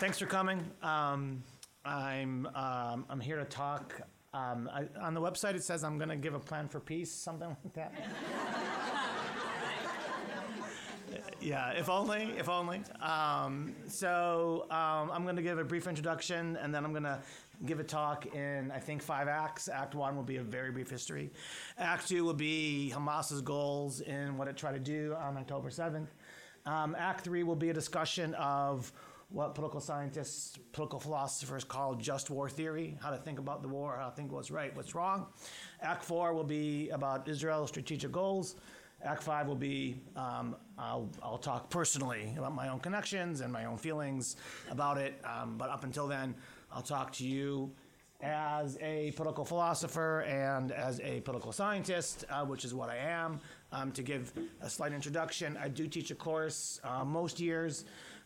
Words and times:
thanks 0.00 0.18
for 0.18 0.24
coming. 0.24 0.64
Um, 0.82 1.42
I'm 1.84 2.46
um, 2.54 3.04
I'm 3.10 3.20
here 3.20 3.36
to 3.36 3.44
talk. 3.44 4.00
Um, 4.32 4.70
I, 4.72 4.86
on 4.98 5.12
the 5.12 5.20
website, 5.20 5.54
it 5.54 5.62
says 5.62 5.84
I'm 5.84 5.98
going 5.98 6.08
to 6.08 6.16
give 6.16 6.32
a 6.32 6.38
plan 6.38 6.68
for 6.68 6.80
peace, 6.80 7.12
something 7.12 7.48
like 7.48 7.74
that. 7.74 7.92
yeah, 11.42 11.72
if 11.72 11.90
only, 11.90 12.32
if 12.38 12.48
only. 12.48 12.80
Um, 13.02 13.74
so 13.88 14.66
um, 14.70 15.10
I'm 15.12 15.24
going 15.24 15.36
to 15.36 15.42
give 15.42 15.58
a 15.58 15.64
brief 15.64 15.86
introduction, 15.86 16.56
and 16.56 16.74
then 16.74 16.82
I'm 16.82 16.92
going 16.92 17.02
to 17.02 17.18
give 17.66 17.78
a 17.78 17.84
talk 17.84 18.24
in 18.34 18.70
I 18.70 18.78
think 18.78 19.02
five 19.02 19.28
acts. 19.28 19.68
Act 19.68 19.94
one 19.94 20.16
will 20.16 20.22
be 20.22 20.38
a 20.38 20.42
very 20.42 20.70
brief 20.70 20.88
history. 20.88 21.30
Act 21.76 22.08
two 22.08 22.24
will 22.24 22.32
be 22.32 22.90
Hamas's 22.94 23.42
goals 23.42 24.00
and 24.00 24.38
what 24.38 24.48
it 24.48 24.56
tried 24.56 24.72
to 24.72 24.78
do 24.78 25.14
on 25.20 25.36
October 25.36 25.68
7th. 25.68 26.08
Um, 26.64 26.96
act 26.98 27.22
three 27.22 27.42
will 27.42 27.56
be 27.56 27.68
a 27.68 27.74
discussion 27.74 28.34
of 28.34 28.92
what 29.30 29.54
political 29.54 29.80
scientists, 29.80 30.58
political 30.72 30.98
philosophers 30.98 31.62
call 31.62 31.94
just 31.94 32.30
war 32.30 32.48
theory, 32.48 32.98
how 33.00 33.10
to 33.10 33.16
think 33.16 33.38
about 33.38 33.62
the 33.62 33.68
war, 33.68 33.96
how 33.98 34.08
to 34.08 34.16
think 34.16 34.32
what's 34.32 34.50
right, 34.50 34.74
what's 34.76 34.94
wrong. 34.94 35.26
Act 35.82 36.04
four 36.04 36.34
will 36.34 36.44
be 36.44 36.90
about 36.90 37.28
Israel's 37.28 37.68
strategic 37.68 38.10
goals. 38.10 38.56
Act 39.02 39.22
five 39.22 39.46
will 39.46 39.54
be 39.54 39.96
um, 40.16 40.56
I'll, 40.78 41.08
I'll 41.22 41.38
talk 41.38 41.70
personally 41.70 42.34
about 42.36 42.54
my 42.54 42.68
own 42.68 42.80
connections 42.80 43.40
and 43.40 43.52
my 43.52 43.64
own 43.64 43.78
feelings 43.78 44.36
about 44.68 44.98
it. 44.98 45.14
Um, 45.24 45.56
but 45.56 45.70
up 45.70 45.84
until 45.84 46.08
then, 46.08 46.34
I'll 46.72 46.82
talk 46.82 47.12
to 47.14 47.26
you 47.26 47.72
as 48.22 48.76
a 48.82 49.12
political 49.12 49.44
philosopher 49.44 50.20
and 50.22 50.72
as 50.72 51.00
a 51.00 51.20
political 51.20 51.52
scientist, 51.52 52.24
uh, 52.28 52.44
which 52.44 52.64
is 52.64 52.74
what 52.74 52.90
I 52.90 52.96
am. 52.96 53.40
Um, 53.72 53.92
to 53.92 54.02
give 54.02 54.32
a 54.60 54.68
slight 54.68 54.92
introduction, 54.92 55.56
I 55.56 55.68
do 55.68 55.86
teach 55.86 56.10
a 56.10 56.14
course 56.14 56.80
uh, 56.82 57.04
most 57.04 57.38
years 57.38 57.84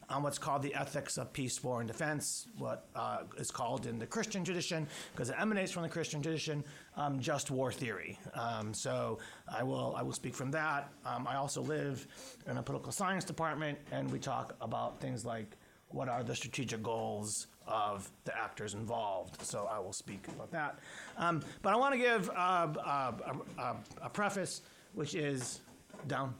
on 0.08 0.22
what's 0.22 0.38
called 0.38 0.62
the 0.62 0.74
ethics 0.74 1.18
of 1.18 1.32
peace, 1.32 1.62
war, 1.62 1.80
and 1.80 1.88
defense, 1.88 2.46
what 2.58 2.86
uh, 2.94 3.18
is 3.38 3.50
called 3.50 3.86
in 3.86 3.98
the 3.98 4.06
Christian 4.06 4.44
tradition, 4.44 4.86
because 5.12 5.30
it 5.30 5.36
emanates 5.38 5.72
from 5.72 5.82
the 5.82 5.88
Christian 5.88 6.22
tradition, 6.22 6.64
um, 6.96 7.20
just 7.20 7.50
war 7.50 7.72
theory. 7.72 8.18
Um, 8.34 8.74
so 8.74 9.18
I 9.48 9.62
will 9.62 9.94
I 9.96 10.02
will 10.02 10.12
speak 10.12 10.34
from 10.34 10.50
that. 10.52 10.90
Um, 11.04 11.26
I 11.26 11.36
also 11.36 11.62
live 11.62 12.06
in 12.46 12.58
a 12.58 12.62
political 12.62 12.92
science 12.92 13.24
department, 13.24 13.78
and 13.92 14.10
we 14.10 14.18
talk 14.18 14.54
about 14.60 15.00
things 15.00 15.24
like 15.24 15.56
what 15.88 16.08
are 16.08 16.22
the 16.24 16.34
strategic 16.34 16.82
goals 16.82 17.46
of 17.66 18.10
the 18.24 18.36
actors 18.36 18.74
involved. 18.74 19.40
So 19.42 19.68
I 19.70 19.78
will 19.78 19.92
speak 19.92 20.26
about 20.28 20.50
that. 20.50 20.78
Um, 21.16 21.42
but 21.62 21.72
I 21.72 21.76
want 21.76 21.94
to 21.94 21.98
give 21.98 22.28
uh, 22.30 22.32
uh, 22.34 23.12
a, 23.58 23.76
a 24.02 24.10
preface, 24.10 24.62
which 24.92 25.14
is 25.14 25.60
down. 26.08 26.34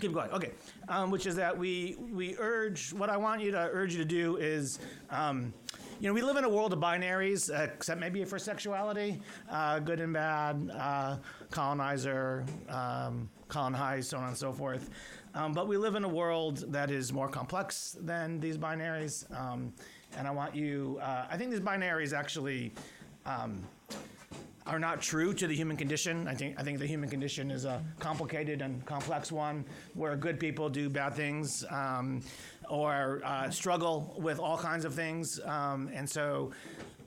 Keep 0.00 0.12
going. 0.12 0.30
Okay. 0.30 0.52
Um, 0.88 1.10
which 1.10 1.26
is 1.26 1.36
that 1.36 1.56
we 1.56 1.96
we 2.12 2.36
urge. 2.38 2.92
What 2.92 3.10
I 3.10 3.16
want 3.16 3.40
you 3.42 3.50
to 3.52 3.68
urge 3.72 3.92
you 3.92 3.98
to 3.98 4.04
do 4.04 4.36
is. 4.36 4.78
Um, 5.10 5.52
you 6.00 6.08
know, 6.08 6.14
we 6.14 6.22
live 6.22 6.36
in 6.36 6.44
a 6.44 6.48
world 6.48 6.72
of 6.72 6.80
binaries, 6.80 7.56
uh, 7.56 7.62
except 7.62 8.00
maybe 8.00 8.24
for 8.24 8.38
sexuality, 8.38 9.20
uh, 9.48 9.78
good 9.78 10.00
and 10.00 10.12
bad, 10.12 10.70
uh, 10.76 11.16
colonizer, 11.50 12.44
um, 12.68 13.30
colonized, 13.48 14.10
so 14.10 14.18
on 14.18 14.28
and 14.28 14.36
so 14.36 14.52
forth. 14.52 14.90
Um, 15.34 15.52
but 15.52 15.68
we 15.68 15.76
live 15.76 15.94
in 15.94 16.04
a 16.04 16.08
world 16.08 16.64
that 16.72 16.90
is 16.90 17.12
more 17.12 17.28
complex 17.28 17.96
than 18.00 18.40
these 18.40 18.58
binaries. 18.58 19.24
Um, 19.34 19.72
and 20.16 20.26
I 20.26 20.30
want 20.30 20.54
you, 20.54 20.98
uh, 21.00 21.26
I 21.30 21.36
think 21.36 21.50
these 21.50 21.60
binaries 21.60 22.12
actually 22.12 22.72
um, 23.24 23.62
are 24.66 24.78
not 24.78 25.00
true 25.00 25.34
to 25.34 25.46
the 25.46 25.54
human 25.54 25.76
condition. 25.76 26.26
I 26.26 26.34
think 26.34 26.58
I 26.58 26.62
think 26.62 26.78
the 26.78 26.86
human 26.86 27.08
condition 27.08 27.50
is 27.50 27.64
a 27.64 27.82
complicated 27.98 28.62
and 28.62 28.84
complex 28.86 29.30
one 29.30 29.64
where 29.94 30.16
good 30.16 30.40
people 30.40 30.68
do 30.68 30.88
bad 30.88 31.14
things 31.14 31.64
um, 31.70 32.22
or 32.70 33.20
uh, 33.24 33.50
struggle 33.50 34.16
with 34.18 34.38
all 34.38 34.56
kinds 34.56 34.84
of 34.84 34.94
things, 34.94 35.40
um, 35.44 35.90
and 35.92 36.08
so. 36.08 36.52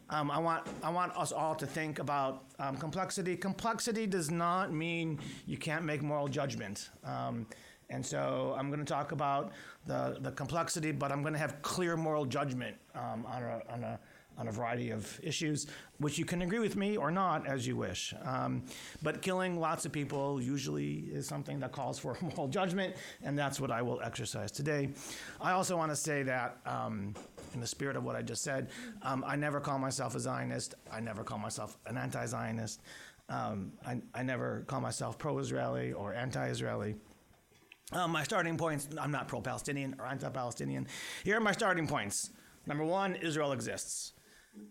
Um, 0.10 0.32
I 0.32 0.40
want 0.40 0.66
I 0.82 0.90
want 0.90 1.12
us 1.18 1.34
all 1.34 1.54
to 1.56 1.68
think 1.68 2.00
about 2.00 2.46
um, 2.60 2.78
complexity. 2.78 3.36
Complexity 3.36 4.08
does 4.08 4.32
not 4.32 4.72
mean 4.72 5.20
you 5.46 5.58
can't 5.58 5.84
make 5.84 6.02
moral 6.02 6.30
judgment. 6.30 6.92
Um, 7.04 7.46
and 7.90 8.06
so 8.06 8.56
I'm 8.58 8.68
going 8.68 8.80
to 8.80 8.86
talk 8.86 9.12
about 9.12 9.52
the, 9.86 10.18
the 10.22 10.32
complexity, 10.32 10.92
but 10.92 11.12
I'm 11.12 11.22
going 11.22 11.34
to 11.34 11.40
have 11.40 11.62
clear 11.62 11.96
moral 11.96 12.26
judgment 12.26 12.76
um, 12.96 13.26
on 13.26 13.44
a, 13.44 13.62
on 13.70 13.84
a 13.84 14.00
on 14.38 14.48
a 14.48 14.52
variety 14.52 14.92
of 14.92 15.20
issues, 15.24 15.68
which 16.00 16.18
you 16.18 16.26
can 16.26 16.42
agree 16.42 16.60
with 16.60 16.76
me 16.76 16.98
or 16.98 17.12
not 17.12 17.48
as 17.48 17.66
you 17.66 17.76
wish. 17.76 18.14
Um, 18.24 18.64
but 19.02 19.22
killing 19.22 19.60
lots 19.60 19.86
of 19.86 19.92
people 19.92 20.42
usually 20.42 21.06
is 21.12 21.28
something 21.28 21.60
that 21.60 21.72
calls 21.72 21.98
for 22.00 22.18
moral 22.22 22.48
judgment, 22.48 22.96
and 23.24 23.38
that's 23.38 23.60
what 23.60 23.72
I 23.72 23.82
will 23.82 24.02
exercise 24.02 24.52
today. 24.52 24.90
I 25.42 25.52
also 25.52 25.76
want 25.76 25.92
to 25.92 25.96
say 25.96 26.24
that, 26.24 26.58
um, 26.66 27.16
in 27.54 27.62
the 27.62 27.68
spirit 27.68 27.96
of 27.96 28.04
what 28.04 28.16
I 28.16 28.22
just 28.22 28.44
said, 28.44 28.70
um, 29.02 29.24
I 29.26 29.36
never 29.36 29.60
call 29.60 29.80
myself 29.80 30.16
a 30.16 30.20
Zionist. 30.20 30.76
I 30.92 31.00
never 31.00 31.24
call 31.24 31.40
myself 31.40 31.78
an 31.86 31.98
anti 31.98 32.26
Zionist. 32.26 32.82
Um, 33.30 33.74
I, 33.86 34.00
I 34.14 34.24
never 34.24 34.64
call 34.68 34.80
myself 34.80 35.18
pro 35.18 35.38
Israeli 35.40 35.94
or 35.94 36.14
anti 36.14 36.48
Israeli. 36.48 36.96
Um, 37.94 38.12
my 38.12 38.24
starting 38.24 38.58
points 38.58 38.90
I'm 39.00 39.12
not 39.12 39.28
pro 39.28 39.42
Palestinian 39.42 39.96
or 40.00 40.06
anti 40.06 40.30
Palestinian. 40.30 40.88
Here 41.24 41.38
are 41.38 41.42
my 41.42 41.52
starting 41.54 41.88
points. 41.88 42.32
Number 42.66 42.84
one, 42.84 43.16
Israel 43.16 43.54
exists. 43.54 44.14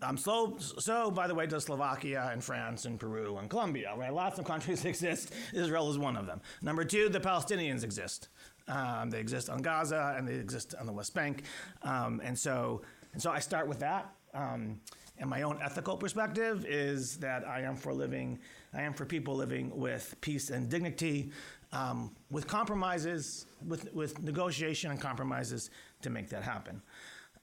Um, 0.03 0.17
so, 0.17 0.57
so, 0.59 1.11
by 1.11 1.27
the 1.27 1.35
way, 1.35 1.47
does 1.47 1.65
Slovakia 1.65 2.29
and 2.33 2.43
France 2.43 2.85
and 2.85 3.01
Peru 3.01 3.37
and 3.39 3.49
Colombia. 3.49 3.95
Right? 3.97 4.13
Lots 4.13 4.39
of 4.39 4.45
countries 4.45 4.85
exist. 4.93 5.33
Israel 5.55 5.91
is 5.91 5.99
one 5.99 6.17
of 6.17 6.27
them. 6.27 6.41
Number 6.63 6.85
two, 6.85 7.09
the 7.09 7.21
Palestinians 7.21 7.83
exist. 7.83 8.29
Um, 8.69 9.11
they 9.11 9.21
exist 9.21 9.49
on 9.49 9.63
Gaza 9.63 10.15
and 10.17 10.27
they 10.29 10.35
exist 10.35 10.75
on 10.79 10.87
the 10.87 10.93
West 10.93 11.15
Bank. 11.15 11.45
Um, 11.83 12.21
and 12.23 12.39
so, 12.39 12.83
and 13.13 13.23
so 13.23 13.31
I 13.31 13.39
start 13.39 13.69
with 13.69 13.79
that. 13.81 14.13
Um, 14.35 14.81
and 15.19 15.31
my 15.31 15.43
own 15.43 15.59
ethical 15.63 15.97
perspective 15.97 16.67
is 16.69 17.17
that 17.19 17.47
I 17.47 17.63
am 17.63 17.77
for 17.77 17.93
living, 17.93 18.39
I 18.75 18.83
am 18.83 18.93
for 18.93 19.07
people 19.07 19.35
living 19.35 19.75
with 19.75 20.15
peace 20.21 20.51
and 20.51 20.69
dignity, 20.69 21.31
um, 21.73 22.15
with 22.31 22.47
compromises, 22.47 23.47
with, 23.67 23.93
with 23.95 24.21
negotiation 24.23 24.91
and 24.91 25.01
compromises 25.01 25.71
to 26.03 26.11
make 26.11 26.29
that 26.31 26.43
happen. 26.43 26.83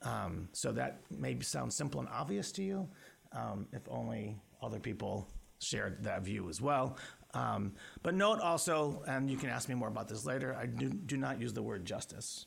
Um, 0.03 0.49
so 0.51 0.71
that 0.73 1.01
may 1.09 1.39
sound 1.41 1.71
simple 1.71 1.99
and 1.99 2.09
obvious 2.09 2.51
to 2.53 2.63
you, 2.63 2.87
um, 3.31 3.67
if 3.71 3.81
only 3.89 4.35
other 4.61 4.79
people 4.79 5.27
shared 5.59 6.03
that 6.03 6.23
view 6.23 6.49
as 6.49 6.61
well. 6.61 6.97
Um, 7.33 7.73
but 8.03 8.13
note 8.13 8.39
also, 8.39 9.03
and 9.07 9.29
you 9.29 9.37
can 9.37 9.49
ask 9.49 9.69
me 9.69 9.75
more 9.75 9.87
about 9.87 10.07
this 10.07 10.25
later, 10.25 10.55
I 10.59 10.65
do, 10.65 10.89
do 10.89 11.17
not 11.17 11.41
use 11.41 11.53
the 11.53 11.63
word 11.63 11.85
justice 11.85 12.45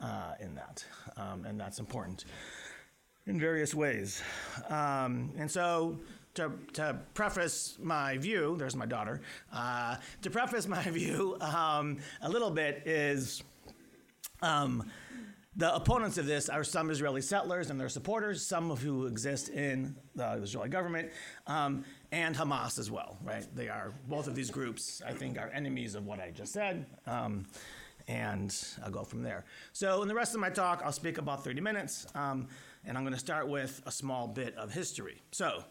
uh, 0.00 0.32
in 0.40 0.54
that, 0.54 0.84
um, 1.16 1.44
and 1.44 1.60
that's 1.60 1.78
important 1.78 2.24
in 3.26 3.38
various 3.38 3.74
ways. 3.74 4.22
Um, 4.68 5.32
and 5.36 5.50
so 5.50 5.98
to, 6.34 6.52
to, 6.74 6.98
preface 7.14 7.76
my 7.82 8.16
view, 8.18 8.56
there's 8.58 8.76
my 8.76 8.86
daughter, 8.86 9.20
uh, 9.52 9.96
to 10.22 10.30
preface 10.30 10.66
my 10.66 10.82
view 10.90 11.36
um, 11.40 11.98
a 12.22 12.28
little 12.28 12.50
bit 12.50 12.82
is 12.86 13.42
um, 14.42 14.88
the 15.56 15.74
opponents 15.74 16.18
of 16.18 16.26
this 16.26 16.48
are 16.50 16.62
some 16.62 16.90
Israeli 16.90 17.22
settlers 17.22 17.70
and 17.70 17.80
their 17.80 17.88
supporters, 17.88 18.44
some 18.44 18.70
of 18.70 18.80
who 18.80 19.06
exist 19.06 19.48
in 19.48 19.96
the 20.14 20.32
Israeli 20.34 20.68
government, 20.68 21.10
um, 21.46 21.84
and 22.12 22.36
Hamas 22.36 22.78
as 22.78 22.90
well, 22.90 23.16
right? 23.24 23.46
They 23.54 23.68
are, 23.68 23.92
both 24.06 24.26
of 24.26 24.34
these 24.34 24.50
groups, 24.50 25.00
I 25.06 25.12
think, 25.12 25.38
are 25.38 25.48
enemies 25.48 25.94
of 25.94 26.04
what 26.04 26.20
I 26.20 26.30
just 26.30 26.52
said. 26.52 26.84
Um, 27.06 27.46
and 28.06 28.54
I'll 28.84 28.90
go 28.90 29.02
from 29.02 29.22
there. 29.22 29.44
So, 29.72 30.02
in 30.02 30.08
the 30.08 30.14
rest 30.14 30.34
of 30.34 30.40
my 30.40 30.50
talk, 30.50 30.82
I'll 30.84 30.92
speak 30.92 31.18
about 31.18 31.42
30 31.42 31.60
minutes, 31.60 32.06
um, 32.14 32.46
and 32.84 32.96
I'm 32.96 33.02
going 33.02 33.14
to 33.14 33.20
start 33.20 33.48
with 33.48 33.82
a 33.84 33.90
small 33.90 34.28
bit 34.28 34.54
of 34.56 34.72
history. 34.72 35.22
So, 35.32 35.64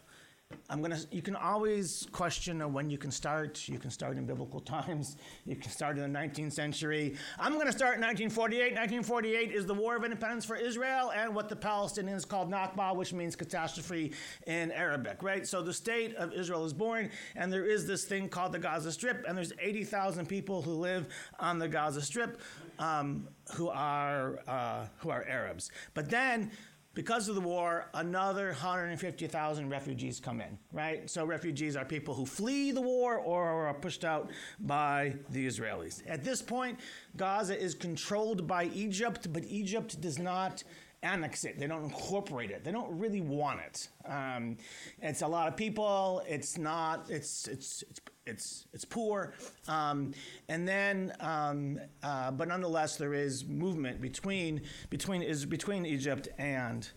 I'm 0.68 0.82
gonna. 0.82 0.98
You 1.10 1.22
can 1.22 1.36
always 1.36 2.06
question 2.12 2.60
when 2.72 2.90
you 2.90 2.98
can 2.98 3.10
start. 3.10 3.68
You 3.68 3.78
can 3.78 3.90
start 3.90 4.16
in 4.16 4.26
biblical 4.26 4.60
times. 4.76 5.16
You 5.44 5.56
can 5.56 5.70
start 5.70 5.96
in 5.96 6.12
the 6.12 6.18
19th 6.18 6.52
century. 6.52 7.16
I'm 7.38 7.52
to 7.52 7.72
start 7.72 7.96
in 7.96 8.02
1948. 8.02 8.74
1948 8.74 9.52
is 9.52 9.66
the 9.66 9.74
War 9.74 9.96
of 9.96 10.04
Independence 10.04 10.44
for 10.44 10.56
Israel 10.56 11.12
and 11.14 11.34
what 11.34 11.48
the 11.48 11.56
Palestinians 11.56 12.26
called 12.26 12.50
Nakba, 12.50 12.96
which 12.96 13.12
means 13.12 13.36
catastrophe 13.36 14.12
in 14.46 14.72
Arabic. 14.72 15.22
Right. 15.22 15.46
So 15.46 15.62
the 15.62 15.72
state 15.72 16.14
of 16.16 16.32
Israel 16.32 16.64
is 16.64 16.72
born, 16.72 17.10
and 17.36 17.52
there 17.52 17.66
is 17.66 17.86
this 17.86 18.04
thing 18.04 18.28
called 18.28 18.52
the 18.52 18.58
Gaza 18.58 18.90
Strip, 18.92 19.24
and 19.26 19.36
there's 19.36 19.52
80,000 19.60 20.26
people 20.26 20.62
who 20.62 20.72
live 20.72 21.08
on 21.38 21.58
the 21.58 21.68
Gaza 21.68 22.02
Strip, 22.02 22.40
um, 22.78 23.28
who 23.54 23.68
are 23.68 24.40
uh, 24.48 24.86
who 24.98 25.10
are 25.10 25.24
Arabs. 25.28 25.70
But 25.94 26.10
then 26.10 26.50
because 26.96 27.28
of 27.28 27.34
the 27.34 27.42
war, 27.42 27.90
another 27.92 28.46
150,000 28.46 29.68
refugees 29.68 30.18
come 30.18 30.40
in, 30.40 30.58
right? 30.72 31.08
So 31.10 31.26
refugees 31.26 31.76
are 31.76 31.84
people 31.84 32.14
who 32.14 32.24
flee 32.24 32.72
the 32.72 32.80
war 32.80 33.18
or 33.18 33.66
are 33.68 33.74
pushed 33.74 34.02
out 34.02 34.30
by 34.60 35.14
the 35.28 35.46
Israelis. 35.46 36.02
At 36.08 36.24
this 36.24 36.40
point, 36.40 36.80
Gaza 37.18 37.56
is 37.56 37.74
controlled 37.74 38.46
by 38.46 38.64
Egypt, 38.74 39.30
but 39.30 39.44
Egypt 39.44 40.00
does 40.00 40.18
not 40.18 40.64
annex 41.06 41.44
it. 41.44 41.58
They 41.58 41.66
don't 41.66 41.84
incorporate 41.84 42.50
it. 42.50 42.64
They 42.64 42.72
don't 42.72 42.98
really 42.98 43.20
want 43.20 43.60
it. 43.60 43.88
Um, 44.06 44.56
it's 45.00 45.22
a 45.22 45.26
lot 45.26 45.48
of 45.48 45.56
people. 45.56 46.22
It's 46.28 46.58
not. 46.58 47.06
It's 47.08 47.48
it's 47.48 47.82
it's 47.88 48.00
it's 48.26 48.66
it's 48.72 48.84
poor, 48.84 49.34
um, 49.68 50.12
and 50.48 50.66
then 50.66 51.12
um, 51.20 51.80
uh, 52.02 52.32
but 52.32 52.48
nonetheless 52.48 52.96
there 52.96 53.14
is 53.14 53.44
movement 53.44 54.00
between 54.00 54.62
between 54.90 55.22
is 55.22 55.46
between 55.46 55.86
Egypt 55.86 56.28
and 56.38 56.88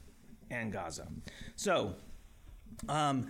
and 0.49 0.73
Gaza. 0.73 1.07
So. 1.55 1.95
Um, 2.87 3.27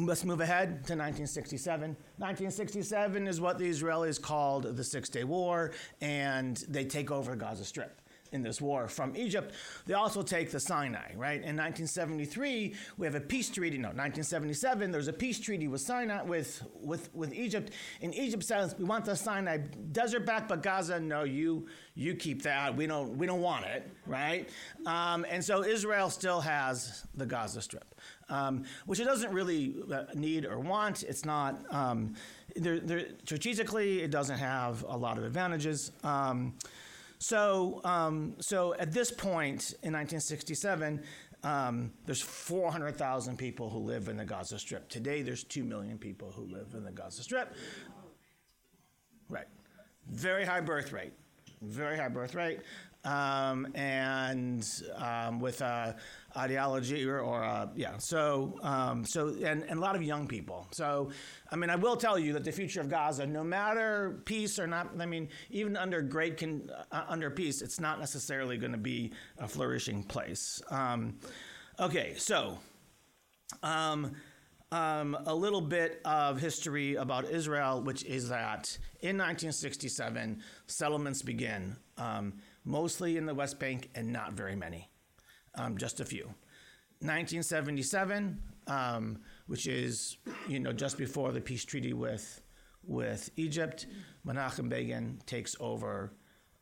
Let's 0.00 0.24
move 0.24 0.40
ahead 0.40 0.68
to 0.86 0.94
1967. 0.94 1.88
1967 2.18 3.26
is 3.26 3.40
what 3.40 3.58
the 3.58 3.68
Israelis 3.68 4.22
called 4.22 4.76
the 4.76 4.84
Six 4.84 5.08
Day 5.08 5.24
War, 5.24 5.72
and 6.00 6.56
they 6.68 6.84
take 6.84 7.10
over 7.10 7.34
Gaza 7.34 7.64
Strip 7.64 8.00
in 8.32 8.42
this 8.42 8.60
war 8.60 8.88
from 8.88 9.16
Egypt. 9.16 9.54
They 9.86 9.94
also 9.94 10.22
take 10.22 10.50
the 10.50 10.60
Sinai, 10.60 11.12
right? 11.16 11.40
In 11.42 11.56
1973, 11.56 12.74
we 12.96 13.06
have 13.06 13.14
a 13.14 13.20
peace 13.20 13.50
treaty. 13.50 13.78
No, 13.78 13.88
1977, 13.88 14.90
there's 14.90 15.08
a 15.08 15.12
peace 15.12 15.40
treaty 15.40 15.68
with 15.68 15.80
Sinai 15.80 16.22
with 16.22 16.62
with 16.74 17.14
with 17.14 17.32
Egypt. 17.34 17.72
And 18.02 18.14
Egypt 18.14 18.44
says 18.44 18.74
we 18.78 18.84
want 18.84 19.04
the 19.04 19.16
Sinai 19.16 19.58
desert 19.92 20.26
back, 20.26 20.48
but 20.48 20.62
Gaza, 20.62 21.00
no, 21.00 21.24
you 21.24 21.66
you 21.94 22.14
keep 22.14 22.42
that. 22.42 22.76
We 22.76 22.86
don't 22.86 23.16
we 23.16 23.26
don't 23.26 23.42
want 23.42 23.64
it, 23.66 23.90
right? 24.06 24.48
Um, 24.86 25.26
and 25.28 25.44
so 25.44 25.64
Israel 25.64 26.10
still 26.10 26.40
has 26.40 27.04
the 27.14 27.26
Gaza 27.26 27.60
Strip, 27.60 27.94
um, 28.28 28.64
which 28.86 29.00
it 29.00 29.04
doesn't 29.04 29.32
really 29.32 29.76
uh, 29.92 30.04
need 30.14 30.44
or 30.44 30.58
want. 30.58 31.02
It's 31.02 31.24
not. 31.24 31.64
Um, 31.70 32.14
they're, 32.56 32.80
they're, 32.80 33.06
strategically, 33.24 34.02
it 34.02 34.10
doesn't 34.10 34.38
have 34.38 34.84
a 34.88 34.96
lot 34.96 35.18
of 35.18 35.24
advantages. 35.24 35.92
Um, 36.02 36.54
so, 37.18 37.80
um, 37.84 38.34
so 38.40 38.74
at 38.74 38.92
this 38.92 39.10
point 39.10 39.74
in 39.82 39.92
1967, 39.92 41.02
um, 41.44 41.92
there's 42.04 42.22
400,000 42.22 43.36
people 43.36 43.70
who 43.70 43.78
live 43.78 44.08
in 44.08 44.16
the 44.16 44.24
Gaza 44.24 44.58
Strip. 44.58 44.88
Today, 44.88 45.22
there's 45.22 45.44
2 45.44 45.64
million 45.64 45.98
people 45.98 46.32
who 46.32 46.42
live 46.42 46.74
in 46.74 46.84
the 46.84 46.92
Gaza 46.92 47.22
Strip. 47.22 47.54
Right. 49.28 49.46
Very 50.10 50.44
high 50.44 50.60
birth 50.60 50.92
rate. 50.92 51.12
Very 51.62 51.96
high 51.96 52.08
birth 52.08 52.34
rate. 52.34 52.60
Um, 53.04 53.68
and 53.74 54.66
um, 54.96 55.38
with 55.38 55.62
uh, 55.62 55.92
ideology 56.36 57.08
or, 57.08 57.20
or 57.20 57.42
uh, 57.42 57.68
yeah, 57.74 57.96
so 57.98 58.58
um, 58.62 59.04
so 59.04 59.28
and, 59.28 59.62
and 59.62 59.78
a 59.78 59.80
lot 59.80 59.96
of 59.96 60.02
young 60.02 60.26
people. 60.26 60.66
So 60.72 61.10
I 61.50 61.56
mean, 61.56 61.70
I 61.70 61.76
will 61.76 61.96
tell 61.96 62.18
you 62.18 62.32
that 62.34 62.44
the 62.44 62.52
future 62.52 62.80
of 62.80 62.88
Gaza, 62.88 63.26
no 63.26 63.42
matter 63.42 64.20
peace 64.24 64.58
or 64.58 64.66
not, 64.66 64.90
I 64.98 65.06
mean, 65.06 65.28
even 65.50 65.76
under 65.76 66.02
great 66.02 66.38
con, 66.38 66.70
uh, 66.92 67.04
under 67.08 67.30
peace, 67.30 67.62
it's 67.62 67.80
not 67.80 67.98
necessarily 67.98 68.56
going 68.56 68.72
to 68.72 68.78
be 68.78 69.12
a 69.38 69.48
flourishing 69.48 70.02
place. 70.02 70.60
Um, 70.70 71.18
okay, 71.80 72.14
so. 72.16 72.58
Um, 73.62 74.14
um, 74.70 75.16
a 75.24 75.34
little 75.34 75.62
bit 75.62 76.02
of 76.04 76.38
history 76.38 76.96
about 76.96 77.24
Israel, 77.30 77.80
which 77.80 78.04
is 78.04 78.28
that 78.28 78.76
in 79.00 79.16
1967, 79.16 80.42
settlements 80.66 81.22
begin. 81.22 81.76
Um, 81.96 82.34
mostly 82.68 83.16
in 83.16 83.26
the 83.26 83.34
West 83.34 83.58
Bank 83.58 83.88
and 83.94 84.12
not 84.12 84.34
very 84.34 84.54
many, 84.54 84.88
um, 85.58 85.76
just 85.76 86.00
a 86.00 86.04
few. 86.04 86.24
1977, 87.00 88.40
um, 88.66 89.18
which 89.46 89.66
is 89.66 90.16
you 90.48 90.58
know 90.58 90.72
just 90.72 90.98
before 90.98 91.32
the 91.32 91.40
peace 91.40 91.64
treaty 91.64 91.92
with 91.92 92.40
with 92.84 93.30
Egypt, 93.36 93.86
Menachem 94.26 94.68
Begin 94.68 95.20
takes 95.26 95.54
over. 95.60 96.12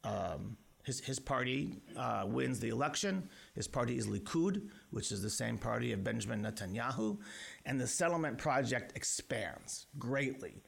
Um, 0.04 0.56
his, 0.84 1.00
his 1.00 1.18
party 1.18 1.80
uh, 1.96 2.22
wins 2.28 2.60
the 2.60 2.68
election. 2.68 3.28
His 3.56 3.66
party 3.66 3.98
is 3.98 4.06
Likud, 4.06 4.68
which 4.90 5.10
is 5.10 5.20
the 5.20 5.28
same 5.28 5.58
party 5.58 5.92
of 5.92 6.04
Benjamin 6.04 6.42
Netanyahu. 6.44 7.18
And 7.64 7.80
the 7.80 7.88
settlement 7.88 8.38
project 8.38 8.92
expands 8.94 9.86
greatly 9.98 10.62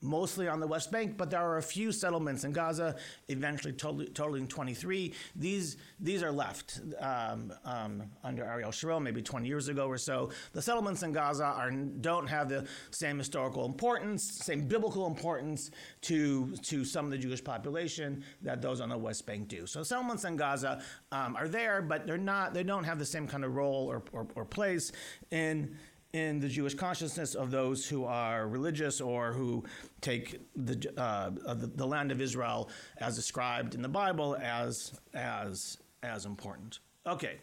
mostly 0.00 0.46
on 0.48 0.60
the 0.60 0.66
West 0.66 0.92
Bank, 0.92 1.16
but 1.16 1.30
there 1.30 1.40
are 1.40 1.58
a 1.58 1.62
few 1.62 1.90
settlements 1.90 2.44
in 2.44 2.52
Gaza, 2.52 2.96
eventually 3.28 3.72
totaling 3.72 4.46
23. 4.46 5.12
These 5.34 5.76
these 6.00 6.22
are 6.22 6.30
left 6.30 6.80
um, 7.00 7.52
um, 7.64 8.04
under 8.22 8.44
Ariel 8.44 8.70
Sharon, 8.70 9.02
maybe 9.02 9.22
20 9.22 9.48
years 9.48 9.68
ago 9.68 9.86
or 9.86 9.98
so. 9.98 10.30
The 10.52 10.62
settlements 10.62 11.02
in 11.02 11.12
Gaza 11.12 11.44
are 11.44 11.70
don't 11.70 12.28
have 12.28 12.48
the 12.48 12.66
same 12.90 13.18
historical 13.18 13.66
importance, 13.66 14.22
same 14.22 14.68
biblical 14.68 15.06
importance 15.06 15.70
to 16.02 16.54
to 16.56 16.84
some 16.84 17.04
of 17.04 17.10
the 17.10 17.18
Jewish 17.18 17.42
population 17.42 18.24
that 18.42 18.62
those 18.62 18.80
on 18.80 18.88
the 18.88 18.98
West 18.98 19.26
Bank 19.26 19.48
do. 19.48 19.66
So 19.66 19.82
settlements 19.82 20.24
in 20.24 20.36
Gaza 20.36 20.80
um, 21.10 21.36
are 21.36 21.48
there, 21.48 21.82
but 21.82 22.06
they're 22.06 22.18
not. 22.18 22.54
They 22.54 22.62
don't 22.62 22.84
have 22.84 22.98
the 22.98 23.06
same 23.06 23.26
kind 23.26 23.44
of 23.44 23.56
role 23.56 23.90
or, 23.90 24.02
or, 24.12 24.26
or 24.34 24.44
place 24.44 24.92
in 25.30 25.76
in 26.12 26.40
the 26.40 26.48
Jewish 26.48 26.74
consciousness 26.74 27.34
of 27.34 27.50
those 27.50 27.86
who 27.86 28.04
are 28.04 28.48
religious 28.48 29.00
or 29.00 29.32
who 29.32 29.64
take 30.00 30.40
the, 30.56 30.92
uh, 30.96 31.30
the, 31.54 31.86
land 31.86 32.10
of 32.10 32.20
Israel 32.20 32.70
as 32.96 33.14
described 33.14 33.74
in 33.74 33.82
the 33.82 33.88
Bible 33.88 34.36
as 34.40 34.98
as 35.12 35.78
as 36.02 36.24
important. 36.24 36.78
Okay. 37.06 37.38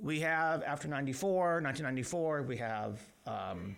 We 0.00 0.20
have 0.20 0.62
after 0.62 0.88
94, 0.88 1.60
1994, 1.60 2.42
we 2.42 2.56
have 2.56 3.00
um, 3.26 3.76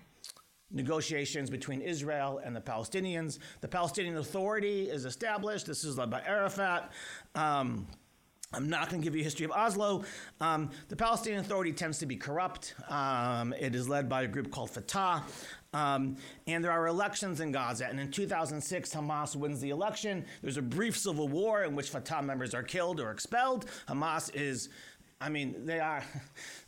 negotiations 0.71 1.51
between 1.51 1.81
Israel 1.81 2.41
and 2.45 2.55
the 2.55 2.61
Palestinians. 2.61 3.39
The 3.63 3.69
Palestinian 3.69 4.19
Authority 4.19 4.91
is 4.91 5.05
established. 5.07 5.67
This 5.67 5.83
is 5.83 5.99
led 5.99 6.11
by 6.11 6.23
Arafat. 6.23 6.93
Um, 7.35 7.87
I'm 8.53 8.69
not 8.69 8.91
going 8.91 9.01
to 9.01 9.05
give 9.05 9.15
you 9.15 9.21
a 9.21 9.25
history 9.25 9.45
of 9.45 9.53
Oslo. 9.53 10.03
Um, 10.41 10.71
the 10.89 10.97
Palestinian 10.97 11.41
Authority 11.41 11.73
tends 11.73 11.99
to 11.99 12.07
be 12.07 12.17
corrupt. 12.17 12.75
Um, 12.89 13.53
it 13.53 13.77
is 13.77 13.89
led 13.89 14.09
by 14.09 14.23
a 14.23 14.27
group 14.27 14.51
called 14.51 14.71
Fatah. 14.71 15.23
Um, 15.73 16.17
and 16.49 16.65
there 16.65 16.73
are 16.73 16.89
elections 16.89 17.39
in 17.41 17.53
Gaza. 17.53 17.87
And 17.87 18.01
in 18.01 18.11
2006, 18.11 18.93
Hamas 18.93 19.37
wins 19.37 19.61
the 19.61 19.71
election. 19.71 20.25
There's 20.43 20.57
a 20.57 20.63
brief 20.63 20.99
civil 20.99 21.29
war 21.29 21.63
in 21.63 21.77
which 21.77 21.91
Fatah 21.91 22.23
members 22.23 22.53
are 22.53 22.65
killed 22.65 22.99
or 22.99 23.13
expelled. 23.13 23.67
Hamas 23.87 24.35
is 24.35 24.69
I 25.21 25.29
mean, 25.29 25.67
they 25.67 25.81
are. 25.81 26.03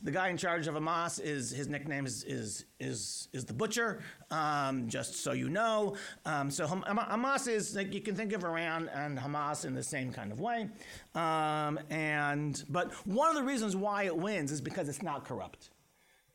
The 0.03 0.11
guy 0.11 0.27
in 0.27 0.35
charge 0.35 0.67
of 0.67 0.75
Hamas 0.75 1.21
is 1.23 1.49
his 1.49 1.69
nickname 1.69 2.05
is 2.05 2.25
is 2.25 2.65
is, 2.77 3.29
is 3.31 3.45
the 3.45 3.53
butcher. 3.53 4.01
Um, 4.31 4.89
just 4.89 5.23
so 5.23 5.31
you 5.31 5.49
know, 5.49 5.95
um, 6.25 6.51
so 6.51 6.67
Hamas 6.67 7.47
is 7.47 7.73
like 7.73 7.93
you 7.93 8.01
can 8.01 8.13
think 8.13 8.33
of 8.33 8.43
Iran 8.43 8.89
and 8.93 9.17
Hamas 9.17 9.63
in 9.63 9.73
the 9.73 9.83
same 9.83 10.11
kind 10.11 10.33
of 10.33 10.41
way. 10.41 10.67
Um, 11.15 11.79
and 11.89 12.61
but 12.69 12.91
one 13.07 13.29
of 13.29 13.35
the 13.35 13.43
reasons 13.43 13.77
why 13.77 14.03
it 14.03 14.15
wins 14.15 14.51
is 14.51 14.59
because 14.59 14.89
it's 14.89 15.01
not 15.01 15.23
corrupt. 15.23 15.69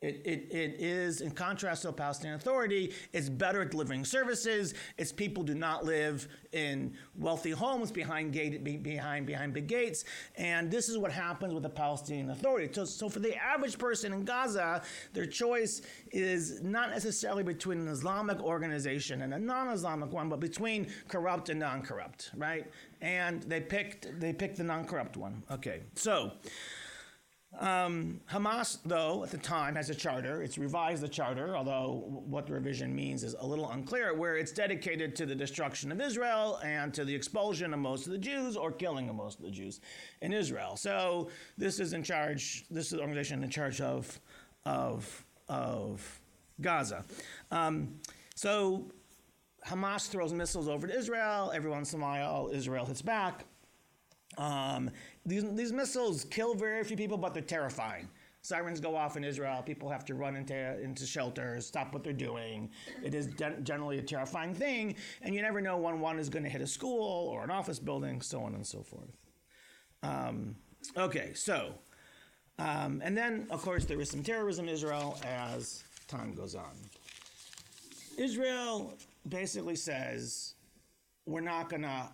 It, 0.01 0.21
it, 0.23 0.47
it 0.49 0.75
is, 0.79 1.19
in 1.19 1.31
contrast 1.31 1.81
to 1.81 1.87
the 1.87 1.93
Palestinian 1.93 2.35
Authority, 2.35 2.93
it's 3.11 3.27
better 3.27 3.63
at 3.63 3.71
delivering 3.71 4.05
services. 4.05 4.73
Its 4.97 5.11
people 5.11 5.43
do 5.43 5.53
not 5.53 5.83
live 5.83 6.29
in 6.53 6.93
wealthy 7.17 7.51
homes 7.51 7.91
behind, 7.91 8.31
gate, 8.31 8.63
behind, 8.81 9.25
behind 9.25 9.53
big 9.53 9.67
gates. 9.67 10.05
And 10.37 10.71
this 10.71 10.87
is 10.87 10.97
what 10.97 11.11
happens 11.11 11.53
with 11.53 11.63
the 11.63 11.69
Palestinian 11.69 12.29
Authority. 12.29 12.73
So, 12.73 12.85
so 12.85 13.09
for 13.09 13.19
the 13.19 13.35
average 13.35 13.77
person 13.77 14.13
in 14.13 14.23
Gaza, 14.23 14.83
their 15.11 15.25
choice 15.25 15.81
is 16.13 16.61
not 16.61 16.91
necessarily 16.91 17.43
between 17.43 17.79
an 17.79 17.89
Islamic 17.89 18.39
organization 18.39 19.23
and 19.23 19.33
a 19.33 19.39
non-Islamic 19.39 20.13
one, 20.13 20.29
but 20.29 20.39
between 20.39 20.87
corrupt 21.09 21.49
and 21.49 21.59
non-corrupt, 21.59 22.31
right? 22.37 22.71
And 23.01 23.43
they 23.43 23.59
picked, 23.59 24.17
they 24.17 24.31
picked 24.31 24.55
the 24.55 24.63
non-corrupt 24.63 25.17
one. 25.17 25.43
Okay, 25.51 25.81
so... 25.95 26.31
Um, 27.59 28.21
Hamas, 28.31 28.77
though, 28.85 29.23
at 29.23 29.31
the 29.31 29.37
time 29.37 29.75
has 29.75 29.89
a 29.89 29.95
charter. 29.95 30.41
It's 30.41 30.57
revised 30.57 31.03
the 31.03 31.09
charter, 31.09 31.57
although 31.57 32.03
what 32.25 32.47
the 32.47 32.53
revision 32.53 32.95
means 32.95 33.23
is 33.23 33.35
a 33.37 33.45
little 33.45 33.69
unclear, 33.71 34.15
where 34.15 34.37
it's 34.37 34.53
dedicated 34.53 35.13
to 35.17 35.25
the 35.25 35.35
destruction 35.35 35.91
of 35.91 35.99
Israel 35.99 36.61
and 36.63 36.93
to 36.93 37.03
the 37.03 37.13
expulsion 37.13 37.73
of 37.73 37.79
most 37.79 38.05
of 38.05 38.13
the 38.13 38.17
Jews 38.17 38.55
or 38.55 38.71
killing 38.71 39.09
of 39.09 39.15
most 39.15 39.39
of 39.39 39.45
the 39.45 39.51
Jews 39.51 39.81
in 40.21 40.31
Israel. 40.31 40.77
So 40.77 41.29
this 41.57 41.81
is 41.81 41.91
in 41.91 42.01
charge, 42.01 42.63
this 42.71 42.85
is 42.85 42.91
the 42.91 43.01
organization 43.01 43.43
in 43.43 43.49
charge 43.49 43.81
of, 43.81 44.19
of, 44.63 45.25
of 45.49 46.21
Gaza. 46.61 47.03
Um, 47.51 47.99
so 48.35 48.89
Hamas 49.67 50.07
throws 50.07 50.31
missiles 50.31 50.69
over 50.69 50.87
to 50.87 50.97
Israel. 50.97 51.51
Every 51.53 51.69
once 51.69 51.93
in 51.93 51.99
a 51.99 52.03
while, 52.03 52.49
Israel 52.53 52.85
hits 52.85 53.01
back. 53.01 53.43
Um, 54.37 54.91
these, 55.25 55.43
these 55.53 55.71
missiles 55.71 56.25
kill 56.25 56.53
very 56.53 56.83
few 56.83 56.97
people, 56.97 57.17
but 57.17 57.33
they're 57.33 57.43
terrifying. 57.43 58.07
Sirens 58.41 58.79
go 58.79 58.95
off 58.95 59.17
in 59.17 59.23
Israel. 59.23 59.61
People 59.61 59.89
have 59.89 60.05
to 60.05 60.15
run 60.15 60.35
into, 60.35 60.81
into 60.81 61.05
shelters, 61.05 61.65
stop 61.67 61.93
what 61.93 62.03
they're 62.03 62.13
doing. 62.13 62.69
It 63.03 63.13
is 63.13 63.27
generally 63.63 63.99
a 63.99 64.01
terrifying 64.01 64.53
thing, 64.53 64.95
and 65.21 65.35
you 65.35 65.41
never 65.41 65.59
know 65.59 65.77
when 65.77 65.99
one 65.99 66.17
is 66.19 66.29
going 66.29 66.43
to 66.43 66.49
hit 66.49 66.61
a 66.61 66.67
school 66.67 67.27
or 67.27 67.43
an 67.43 67.51
office 67.51 67.79
building, 67.79 68.21
so 68.21 68.41
on 68.41 68.55
and 68.55 68.65
so 68.65 68.81
forth. 68.81 69.17
Um, 70.03 70.55
okay, 70.95 71.33
so, 71.33 71.73
um, 72.57 73.01
and 73.03 73.17
then, 73.17 73.45
of 73.49 73.61
course, 73.61 73.83
there 73.83 73.99
is 73.99 74.09
some 74.09 74.23
terrorism 74.23 74.67
in 74.67 74.73
Israel 74.73 75.19
as 75.25 75.83
time 76.07 76.33
goes 76.33 76.55
on. 76.55 76.71
Israel 78.17 78.93
basically 79.27 79.75
says, 79.75 80.55
we're 81.25 81.41
not 81.41 81.69
going 81.69 81.83
to 81.83 82.09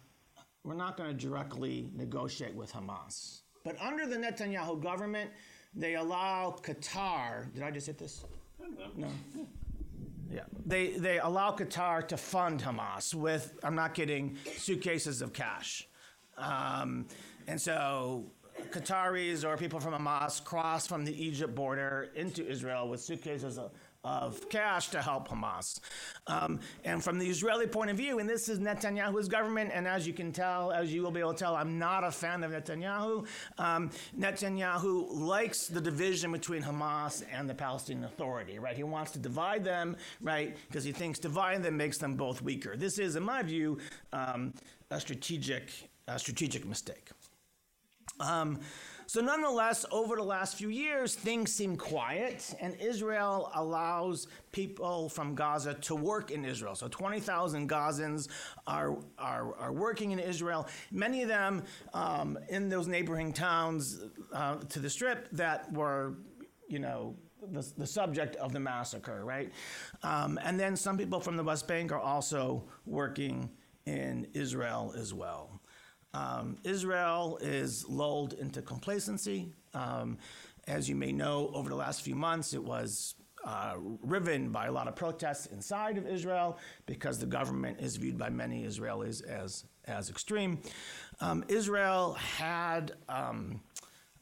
we're 0.65 0.73
not 0.73 0.97
going 0.97 1.15
to 1.15 1.15
directly 1.15 1.87
negotiate 1.95 2.55
with 2.55 2.73
Hamas. 2.73 3.41
But 3.63 3.79
under 3.79 4.07
the 4.07 4.15
Netanyahu 4.15 4.81
government, 4.81 5.29
they 5.75 5.95
allow 5.95 6.57
Qatar. 6.61 7.53
Did 7.53 7.63
I 7.63 7.71
just 7.71 7.87
hit 7.87 7.97
this? 7.97 8.25
No. 8.95 9.07
Yeah, 10.31 10.41
they 10.65 10.93
they 10.97 11.19
allow 11.19 11.51
Qatar 11.51 12.07
to 12.07 12.17
fund 12.17 12.61
Hamas 12.61 13.13
with 13.13 13.53
I'm 13.63 13.75
not 13.75 13.93
kidding 13.93 14.37
suitcases 14.57 15.21
of 15.21 15.33
cash, 15.33 15.87
um, 16.37 17.05
and 17.47 17.61
so 17.61 18.25
Qataris 18.71 19.45
or 19.45 19.55
people 19.55 19.79
from 19.79 19.93
Hamas 19.93 20.43
cross 20.43 20.87
from 20.87 21.05
the 21.05 21.23
Egypt 21.23 21.53
border 21.53 22.09
into 22.15 22.45
Israel 22.47 22.89
with 22.89 23.01
suitcases 23.01 23.59
of, 23.59 23.71
of 24.05 24.47
cash 24.49 24.89
to 24.89 25.01
help 25.01 25.27
Hamas. 25.27 25.79
Um, 26.27 26.59
and 26.85 27.03
from 27.03 27.17
the 27.17 27.27
Israeli 27.27 27.67
point 27.67 27.89
of 27.89 27.97
view, 27.97 28.19
and 28.19 28.29
this 28.29 28.47
is 28.47 28.59
Netanyahu's 28.59 29.27
government, 29.27 29.71
and 29.73 29.87
as 29.87 30.05
you 30.05 30.13
can 30.13 30.31
tell, 30.31 30.71
as 30.71 30.93
you 30.93 31.01
will 31.01 31.11
be 31.11 31.19
able 31.19 31.33
to 31.33 31.39
tell, 31.39 31.55
I'm 31.55 31.79
not 31.79 32.03
a 32.03 32.11
fan 32.11 32.43
of 32.43 32.51
Netanyahu. 32.51 33.27
Um, 33.57 33.89
Netanyahu 34.17 35.07
likes 35.11 35.67
the 35.67 35.81
division 35.81 36.31
between 36.31 36.61
Hamas 36.61 37.23
and 37.33 37.49
the 37.49 37.55
Palestinian 37.55 38.05
Authority, 38.05 38.59
right? 38.59 38.77
He 38.77 38.83
wants 38.83 39.11
to 39.13 39.19
divide 39.19 39.63
them, 39.63 39.97
right? 40.21 40.55
Because 40.67 40.83
he 40.83 40.91
thinks 40.91 41.17
dividing 41.17 41.63
them 41.63 41.75
makes 41.75 41.97
them 41.97 42.15
both 42.15 42.41
weaker. 42.43 42.77
This 42.77 42.99
is, 42.99 43.15
in 43.15 43.23
my 43.23 43.41
view, 43.41 43.79
um, 44.13 44.53
a 44.91 44.99
strategic, 44.99 45.89
a 46.07 46.19
strategic 46.19 46.65
mistake. 46.65 47.09
Um, 48.19 48.59
so, 49.07 49.21
nonetheless, 49.21 49.85
over 49.91 50.15
the 50.15 50.23
last 50.23 50.55
few 50.55 50.69
years, 50.69 51.15
things 51.15 51.53
seem 51.53 51.75
quiet, 51.75 52.55
and 52.59 52.75
Israel 52.81 53.51
allows 53.53 54.27
people 54.51 55.09
from 55.09 55.35
Gaza 55.35 55.75
to 55.75 55.95
work 55.95 56.31
in 56.31 56.43
Israel. 56.43 56.75
So, 56.75 56.87
20,000 56.87 57.69
Gazans 57.69 58.29
are, 58.65 58.97
are, 59.19 59.55
are 59.57 59.73
working 59.73 60.11
in 60.11 60.19
Israel, 60.19 60.67
many 60.91 61.21
of 61.21 61.27
them 61.27 61.63
um, 61.93 62.37
in 62.49 62.67
those 62.67 62.87
neighboring 62.87 63.31
towns 63.31 64.01
uh, 64.33 64.55
to 64.55 64.79
the 64.79 64.89
strip 64.89 65.29
that 65.31 65.71
were, 65.71 66.15
you 66.67 66.79
know, 66.79 67.15
the, 67.51 67.65
the, 67.77 67.85
subject 67.85 68.35
of 68.37 68.53
the 68.53 68.59
massacre, 68.59 69.23
right? 69.23 69.51
Um, 70.01 70.39
and 70.43 70.59
then 70.59 70.75
some 70.75 70.97
people 70.97 71.19
from 71.19 71.37
the 71.37 71.43
West 71.43 71.67
Bank 71.67 71.91
are 71.91 71.99
also 71.99 72.63
working 72.87 73.51
in 73.85 74.27
Israel 74.33 74.93
as 74.97 75.13
well. 75.13 75.54
Um, 76.15 76.57
Israel 76.63 77.37
is 77.41 77.87
lulled 77.89 78.33
into 78.33 78.61
complacency. 78.61 79.51
Um, 79.73 80.17
as 80.67 80.87
you 80.87 80.95
may 80.95 81.11
know, 81.11 81.51
over 81.53 81.69
the 81.69 81.75
last 81.75 82.01
few 82.01 82.15
months, 82.15 82.53
it 82.53 82.63
was 82.63 83.15
uh, 83.43 83.75
riven 84.01 84.49
by 84.49 84.67
a 84.67 84.71
lot 84.71 84.87
of 84.87 84.95
protests 84.95 85.47
inside 85.47 85.97
of 85.97 86.07
Israel 86.07 86.57
because 86.85 87.19
the 87.19 87.25
government 87.25 87.79
is 87.81 87.97
viewed 87.97 88.17
by 88.17 88.29
many 88.29 88.63
Israelis 88.63 89.23
as, 89.27 89.65
as 89.85 90.09
extreme. 90.09 90.59
Um, 91.19 91.43
Israel 91.49 92.13
had 92.13 92.93
um, 93.09 93.59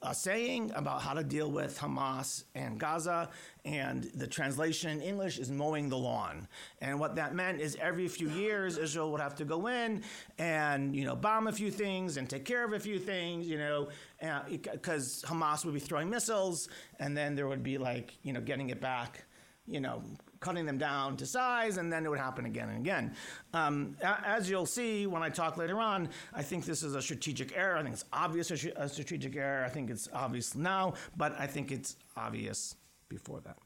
a 0.03 0.13
saying 0.13 0.71
about 0.75 1.01
how 1.01 1.13
to 1.13 1.23
deal 1.23 1.49
with 1.49 1.79
Hamas 1.79 2.43
and 2.55 2.79
Gaza, 2.79 3.29
and 3.65 4.03
the 4.15 4.27
translation 4.27 4.91
in 4.91 5.01
English 5.01 5.39
is 5.39 5.49
mowing 5.49 5.89
the 5.89 5.97
lawn. 5.97 6.47
And 6.81 6.99
what 6.99 7.15
that 7.15 7.33
meant 7.33 7.61
is 7.61 7.77
every 7.81 8.07
few 8.07 8.29
years, 8.29 8.77
Israel 8.77 9.11
would 9.11 9.21
have 9.21 9.35
to 9.35 9.45
go 9.45 9.67
in 9.67 10.03
and 10.37 10.95
you 10.95 11.05
know 11.05 11.15
bomb 11.15 11.47
a 11.47 11.51
few 11.51 11.71
things 11.71 12.17
and 12.17 12.29
take 12.29 12.45
care 12.45 12.63
of 12.63 12.73
a 12.73 12.79
few 12.79 12.99
things, 12.99 13.47
you 13.47 13.57
know, 13.57 13.87
uh, 14.21 14.41
because 14.49 15.23
Hamas 15.27 15.65
would 15.65 15.73
be 15.73 15.79
throwing 15.79 16.09
missiles, 16.09 16.69
and 16.99 17.15
then 17.17 17.35
there 17.35 17.47
would 17.47 17.63
be 17.63 17.77
like 17.77 18.17
you 18.23 18.33
know 18.33 18.41
getting 18.41 18.69
it 18.69 18.81
back, 18.81 19.23
you 19.65 19.79
know, 19.79 20.03
cutting 20.43 20.65
them 20.65 20.77
down 20.77 21.15
to 21.17 21.25
size, 21.25 21.77
and 21.77 21.91
then 21.91 22.05
it 22.05 22.09
would 22.09 22.19
happen 22.19 22.45
again 22.45 22.69
and 22.69 22.79
again. 22.79 23.15
Um, 23.53 23.95
as 24.03 24.49
you'll 24.49 24.65
see 24.65 25.07
when 25.07 25.23
I 25.23 25.29
talk 25.29 25.55
later 25.57 25.79
on, 25.79 26.09
I 26.33 26.43
think 26.43 26.65
this 26.65 26.83
is 26.83 26.95
a 26.95 27.01
strategic 27.01 27.57
error. 27.57 27.77
I 27.77 27.83
think 27.83 27.93
it's 27.93 28.05
obvious 28.11 28.51
a 28.51 28.89
strategic 28.89 29.35
error. 29.37 29.63
I 29.63 29.69
think 29.69 29.89
it's 29.89 30.09
obvious 30.13 30.53
now, 30.53 30.95
but 31.15 31.33
I 31.39 31.47
think 31.47 31.71
it's 31.71 31.95
obvious 32.17 32.75
before 33.07 33.39
that. 33.41 33.57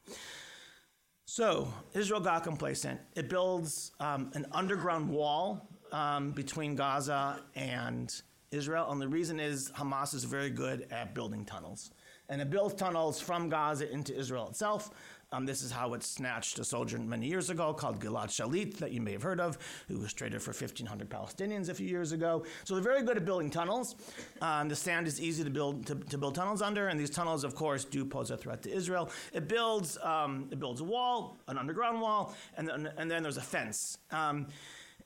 So 1.26 1.68
Israel 1.94 2.22
got 2.22 2.44
complacent. 2.44 3.00
It 3.16 3.28
builds 3.28 3.92
um, 4.00 4.32
an 4.36 4.46
underground 4.52 5.10
wall 5.10 5.68
um, 5.92 6.32
between 6.32 6.76
Gaza 6.76 7.42
and 7.56 8.14
Israel, 8.52 8.92
and 8.92 9.02
the 9.02 9.08
reason 9.08 9.40
is 9.40 9.72
Hamas 9.72 10.14
is 10.14 10.24
very 10.24 10.50
good 10.50 10.88
at 10.92 11.16
building 11.16 11.44
tunnels. 11.44 11.92
And 12.30 12.42
it 12.42 12.50
builds 12.50 12.76
tunnels 12.76 13.22
from 13.22 13.50
Gaza 13.50 13.90
into 13.90 14.18
Israel 14.18 14.50
itself. 14.50 14.92
Um, 15.34 15.46
this 15.46 15.62
is 15.62 15.72
how 15.72 15.94
it 15.94 16.04
snatched 16.04 16.58
a 16.58 16.64
soldier 16.64 16.98
many 16.98 17.28
years 17.28 17.50
ago 17.50 17.74
called 17.74 18.00
Gilad 18.00 18.30
Shalit, 18.30 18.78
that 18.78 18.94
you 18.94 19.02
may 19.02 19.12
have 19.12 19.22
heard 19.22 19.42
of, 19.42 19.58
who 19.90 20.00
was 20.00 20.14
traded 20.14 20.42
for 20.42 20.52
1,500 20.52 21.10
Palestinians 21.10 21.68
a 21.68 21.74
few 21.74 21.88
years 21.88 22.14
ago. 22.14 22.46
So 22.64 22.76
they're 22.76 22.84
very 22.84 23.04
good 23.04 23.18
at 23.18 23.26
building 23.26 23.50
tunnels. 23.50 23.98
Um, 24.42 24.70
the 24.70 24.76
sand 24.76 25.06
is 25.06 25.20
easy 25.20 25.44
to 25.44 25.50
build 25.50 25.86
to, 25.88 25.96
to, 25.96 26.18
build 26.18 26.36
tunnels 26.36 26.62
under, 26.62 26.88
and 26.88 26.98
these 26.98 27.10
tunnels, 27.10 27.44
of 27.44 27.56
course, 27.56 27.84
do 27.84 28.06
pose 28.06 28.32
a 28.32 28.38
threat 28.38 28.64
to 28.64 28.72
Israel. 28.72 29.10
It 29.34 29.50
builds 29.50 29.98
um, 30.02 30.48
it 30.50 30.60
builds 30.60 30.80
a 30.80 30.86
wall, 30.86 31.38
an 31.50 31.58
underground 31.58 32.00
wall, 32.00 32.34
and 32.56 32.66
then, 32.66 32.90
and 32.98 33.12
then 33.12 33.22
there's 33.22 33.38
a 33.38 33.42
fence 33.42 33.98
um, 34.12 34.48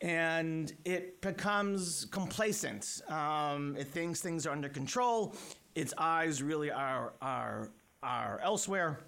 and 0.01 0.73
it 0.85 1.19
becomes 1.21 2.05
complacent. 2.11 3.01
Um, 3.07 3.75
it 3.75 3.87
thinks 3.87 4.21
things 4.21 4.45
are 4.45 4.51
under 4.51 4.69
control. 4.69 5.35
Its 5.73 5.95
eyes 5.97 6.43
really 6.43 6.69
are 6.69 7.13
are 7.21 7.71
are 8.03 8.39
elsewhere. 8.43 8.99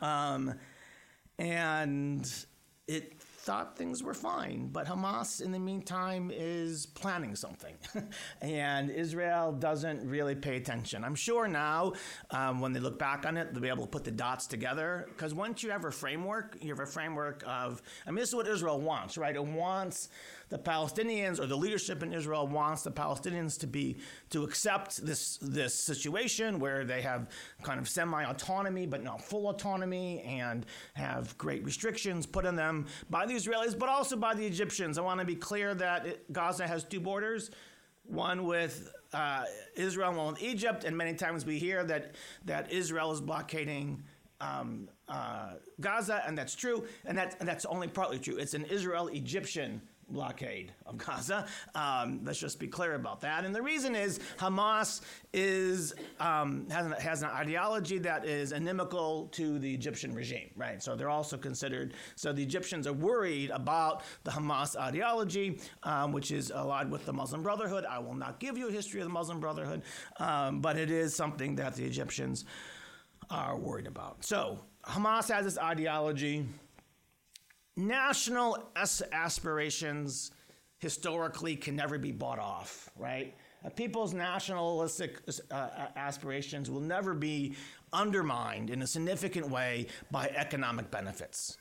Um, 0.00 0.54
and 1.38 2.30
it 2.86 3.20
thought 3.48 3.78
things 3.78 4.02
were 4.02 4.12
fine, 4.12 4.68
but 4.70 4.86
Hamas, 4.86 5.40
in 5.40 5.52
the 5.52 5.58
meantime, 5.58 6.30
is 6.30 6.84
planning 6.84 7.34
something. 7.34 7.74
and 8.42 8.90
Israel 8.90 9.52
doesn't 9.52 10.06
really 10.06 10.34
pay 10.34 10.56
attention. 10.56 11.02
I'm 11.02 11.14
sure 11.14 11.48
now, 11.48 11.94
um, 12.30 12.60
when 12.60 12.74
they 12.74 12.80
look 12.80 12.98
back 12.98 13.24
on 13.24 13.38
it, 13.38 13.54
they'll 13.54 13.62
be 13.62 13.68
able 13.68 13.84
to 13.84 13.90
put 13.90 14.04
the 14.04 14.10
dots 14.10 14.46
together. 14.46 15.06
Because 15.08 15.32
once 15.32 15.62
you 15.62 15.70
have 15.70 15.86
a 15.86 15.90
framework, 15.90 16.58
you 16.60 16.68
have 16.68 16.80
a 16.80 16.86
framework 16.86 17.42
of, 17.46 17.80
I 18.06 18.10
mean, 18.10 18.20
this 18.20 18.28
is 18.28 18.34
what 18.34 18.46
Israel 18.46 18.82
wants, 18.82 19.16
right? 19.16 19.34
It 19.34 19.42
wants 19.42 20.10
the 20.48 20.58
Palestinians 20.58 21.38
or 21.38 21.46
the 21.46 21.56
leadership 21.56 22.02
in 22.02 22.12
Israel 22.12 22.46
wants 22.46 22.82
the 22.82 22.90
Palestinians 22.90 23.58
to 23.60 23.66
be 23.66 23.98
to 24.30 24.44
accept 24.44 25.04
this 25.04 25.38
this 25.38 25.74
situation 25.74 26.58
where 26.58 26.84
they 26.84 27.02
have 27.02 27.28
kind 27.62 27.78
of 27.78 27.88
semi-autonomy 27.88 28.86
but 28.86 29.02
not 29.02 29.22
full 29.22 29.48
autonomy 29.48 30.20
and 30.22 30.66
have 30.94 31.36
great 31.38 31.64
restrictions 31.64 32.26
put 32.26 32.46
on 32.46 32.56
them 32.56 32.86
by 33.10 33.26
the 33.26 33.34
Israelis 33.34 33.78
but 33.78 33.88
also 33.88 34.16
by 34.16 34.34
the 34.34 34.46
Egyptians. 34.46 34.98
I 34.98 35.02
want 35.02 35.20
to 35.20 35.26
be 35.26 35.36
clear 35.36 35.74
that 35.74 36.06
it, 36.06 36.32
Gaza 36.32 36.66
has 36.66 36.84
two 36.84 37.00
borders 37.00 37.50
one 38.04 38.44
with 38.44 38.92
uh, 39.12 39.44
Israel 39.76 40.12
one 40.14 40.32
with 40.32 40.42
Egypt, 40.42 40.84
and 40.84 40.96
many 40.96 41.14
times 41.14 41.44
we 41.44 41.58
hear 41.58 41.84
that 41.84 42.14
that 42.46 42.72
Israel 42.72 43.12
is 43.12 43.20
blockading 43.20 44.02
um, 44.40 44.88
uh, 45.08 45.54
Gaza, 45.80 46.22
and 46.26 46.36
that's 46.36 46.54
true, 46.54 46.84
and, 47.04 47.16
that, 47.18 47.36
and 47.40 47.48
that's 47.48 47.64
only 47.64 47.88
partly 47.88 48.18
true. 48.18 48.36
It's 48.36 48.54
an 48.54 48.64
Israel-Egyptian 48.64 49.80
blockade 50.10 50.72
of 50.86 50.98
Gaza. 50.98 51.46
Um, 51.74 52.20
let's 52.24 52.38
just 52.38 52.58
be 52.58 52.66
clear 52.66 52.94
about 52.94 53.20
that. 53.20 53.44
And 53.44 53.54
the 53.54 53.62
reason 53.62 53.94
is 53.94 54.20
Hamas 54.38 55.00
is 55.32 55.94
um, 56.20 56.68
has, 56.70 56.86
an, 56.86 56.92
has 56.92 57.22
an 57.22 57.30
ideology 57.30 57.98
that 57.98 58.24
is 58.24 58.52
inimical 58.52 59.28
to 59.32 59.58
the 59.58 59.72
Egyptian 59.72 60.14
regime, 60.14 60.50
right? 60.56 60.82
So 60.82 60.96
they're 60.96 61.10
also 61.10 61.36
considered. 61.36 61.94
So 62.16 62.32
the 62.32 62.42
Egyptians 62.42 62.86
are 62.86 62.92
worried 62.92 63.50
about 63.50 64.02
the 64.24 64.30
Hamas 64.30 64.76
ideology, 64.76 65.60
um, 65.82 66.12
which 66.12 66.30
is 66.30 66.50
allied 66.50 66.90
with 66.90 67.04
the 67.04 67.12
Muslim 67.12 67.42
Brotherhood. 67.42 67.84
I 67.84 67.98
will 67.98 68.14
not 68.14 68.40
give 68.40 68.56
you 68.56 68.68
a 68.68 68.72
history 68.72 69.00
of 69.00 69.06
the 69.06 69.12
Muslim 69.12 69.40
Brotherhood, 69.40 69.82
um, 70.18 70.60
but 70.60 70.76
it 70.76 70.90
is 70.90 71.14
something 71.14 71.56
that 71.56 71.74
the 71.74 71.84
Egyptians 71.84 72.44
are 73.30 73.58
worried 73.58 73.86
about. 73.86 74.24
So 74.24 74.58
Hamas 74.84 75.30
has 75.30 75.44
this 75.44 75.58
ideology 75.58 76.46
national 77.78 78.70
aspirations 79.12 80.32
historically 80.78 81.56
can 81.56 81.76
never 81.76 81.96
be 81.96 82.12
bought 82.12 82.38
off, 82.38 82.90
right? 82.96 83.34
Uh, 83.64 83.68
people's 83.70 84.12
nationalistic 84.12 85.20
uh, 85.50 85.68
aspirations 85.96 86.70
will 86.70 86.80
never 86.80 87.14
be 87.14 87.54
undermined 87.92 88.70
in 88.70 88.82
a 88.82 88.86
significant 88.86 89.48
way 89.48 89.86
by 90.10 90.28
economic 90.36 90.90
benefits. 90.90 91.56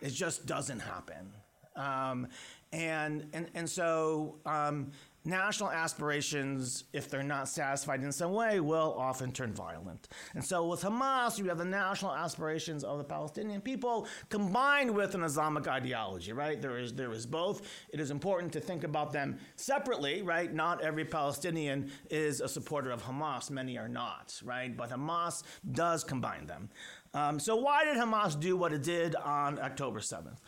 It 0.00 0.10
just 0.10 0.46
doesn't 0.46 0.80
happen. 0.80 1.32
Um, 1.76 2.28
and, 2.72 3.26
and, 3.32 3.50
and 3.54 3.68
so 3.68 4.36
um, 4.46 4.92
national 5.24 5.70
aspirations, 5.70 6.84
if 6.92 7.08
they're 7.08 7.22
not 7.22 7.48
satisfied 7.48 8.02
in 8.02 8.12
some 8.12 8.32
way, 8.32 8.60
will 8.60 8.94
often 8.98 9.32
turn 9.32 9.52
violent. 9.52 10.08
And 10.34 10.44
so 10.44 10.66
with 10.66 10.82
Hamas, 10.82 11.38
you 11.38 11.46
have 11.46 11.58
the 11.58 11.64
national 11.64 12.14
aspirations 12.14 12.84
of 12.84 12.98
the 12.98 13.04
Palestinian 13.04 13.60
people 13.60 14.06
combined 14.28 14.94
with 14.94 15.14
an 15.14 15.22
Islamic 15.22 15.66
ideology, 15.66 16.32
right? 16.32 16.60
There 16.60 16.78
is, 16.78 16.92
there 16.92 17.12
is 17.12 17.26
both. 17.26 17.62
It 17.92 18.00
is 18.00 18.10
important 18.10 18.52
to 18.54 18.60
think 18.60 18.84
about 18.84 19.12
them 19.12 19.38
separately, 19.56 20.22
right? 20.22 20.52
Not 20.52 20.82
every 20.82 21.04
Palestinian 21.04 21.90
is 22.10 22.40
a 22.40 22.48
supporter 22.48 22.90
of 22.90 23.02
Hamas. 23.02 23.50
Many 23.50 23.78
are 23.78 23.88
not, 23.88 24.40
right? 24.44 24.76
But 24.76 24.90
Hamas 24.90 25.42
does 25.72 26.04
combine 26.04 26.46
them. 26.46 26.68
Um, 27.14 27.38
so 27.38 27.54
why 27.54 27.84
did 27.84 27.96
Hamas 27.96 28.38
do 28.38 28.56
what 28.56 28.72
it 28.72 28.82
did 28.82 29.14
on 29.14 29.60
October 29.60 30.00
7th? 30.00 30.38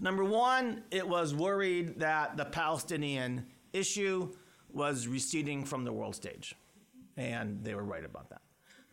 Number 0.00 0.24
one, 0.24 0.82
it 0.90 1.06
was 1.08 1.32
worried 1.32 2.00
that 2.00 2.36
the 2.36 2.44
Palestinian 2.44 3.46
issue 3.76 4.34
was 4.72 5.06
receding 5.06 5.64
from 5.64 5.84
the 5.84 5.92
world 5.92 6.14
stage. 6.14 6.54
And 7.16 7.64
they 7.64 7.74
were 7.74 7.84
right 7.84 8.04
about 8.04 8.28
that. 8.30 8.42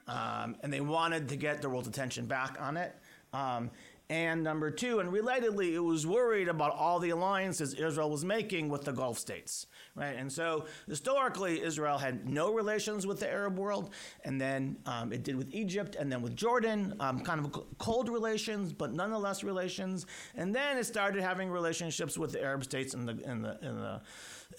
Um, 0.07 0.55
and 0.61 0.71
they 0.71 0.81
wanted 0.81 1.29
to 1.29 1.35
get 1.35 1.61
the 1.61 1.69
world's 1.69 1.87
attention 1.87 2.25
back 2.25 2.57
on 2.59 2.77
it. 2.77 2.95
Um, 3.33 3.71
And 4.09 4.43
number 4.43 4.69
two, 4.69 4.99
and 4.99 5.09
relatedly, 5.11 5.69
it 5.73 5.79
was 5.93 6.05
worried 6.05 6.49
about 6.49 6.71
all 6.83 6.99
the 6.99 7.11
alliances 7.11 7.73
Israel 7.73 8.09
was 8.09 8.23
making 8.23 8.69
with 8.73 8.83
the 8.83 8.91
Gulf 8.91 9.17
states, 9.17 9.53
right? 9.95 10.15
And 10.21 10.29
so 10.39 10.65
historically, 10.87 11.53
Israel 11.69 11.97
had 11.97 12.15
no 12.29 12.53
relations 12.53 13.07
with 13.07 13.19
the 13.23 13.29
Arab 13.39 13.57
world, 13.57 13.85
and 14.25 14.39
then 14.45 14.77
um, 14.85 15.13
it 15.13 15.23
did 15.23 15.35
with 15.41 15.49
Egypt, 15.63 15.95
and 15.99 16.11
then 16.11 16.21
with 16.21 16.35
Jordan, 16.35 16.79
um, 16.99 17.21
kind 17.29 17.39
of 17.41 17.45
cold 17.77 18.07
relations, 18.09 18.73
but 18.73 18.89
nonetheless 18.93 19.41
relations. 19.43 20.05
And 20.35 20.53
then 20.53 20.77
it 20.77 20.85
started 20.85 21.23
having 21.23 21.49
relationships 21.49 22.17
with 22.21 22.31
the 22.33 22.41
Arab 22.49 22.63
states 22.63 22.93
in 22.93 23.05
the 23.09 23.15
in 23.31 23.41
the 23.45 23.53
in 23.69 23.75
the 23.85 23.95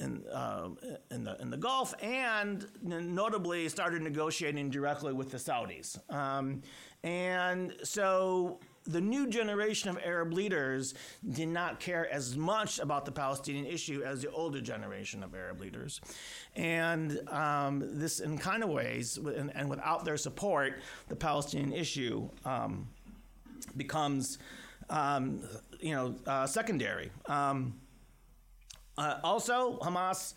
in, 0.01 0.25
uh, 0.33 0.69
in, 1.11 1.25
the, 1.25 1.41
in 1.41 1.51
the 1.51 1.57
Gulf, 1.57 1.95
and 2.03 2.67
notably 2.83 3.69
started 3.69 4.03
negotiating 4.03 4.71
directly 4.71 5.13
with 5.13 5.31
the 5.31 5.39
Saudis. 5.39 5.99
Um, 6.13 6.63
and 7.03 7.75
so 7.83 8.59
the 8.87 9.01
new 9.01 9.27
generation 9.29 9.89
of 9.89 9.99
Arab 10.05 10.33
leaders 10.33 10.95
did 11.31 11.49
not 11.49 11.81
care 11.81 12.11
as 12.13 12.37
much 12.37 12.79
about 12.79 13.05
the 13.05 13.13
Palestinian 13.13 13.67
issue 13.67 14.03
as 14.05 14.23
the 14.23 14.31
older 14.31 14.61
generation 14.61 15.23
of 15.23 15.35
Arab 15.35 15.61
leaders. 15.61 16.01
And 16.55 17.27
um, 17.31 17.83
this, 17.99 18.21
in 18.21 18.37
kind 18.37 18.63
of 18.63 18.69
ways, 18.69 19.17
and, 19.17 19.55
and, 19.55 19.71
without 19.71 20.05
their 20.05 20.19
support, 20.19 20.81
the 21.09 21.17
Palestinian 21.17 21.73
issue 21.73 22.29
um, 22.45 22.89
becomes, 23.77 24.39
um, 24.91 25.43
you 25.81 25.95
know, 25.95 26.15
uh, 26.27 26.47
secondary. 26.47 27.11
Um, 27.27 27.75
uh, 28.99 29.19
also, 29.23 29.79
Hamas 29.79 30.35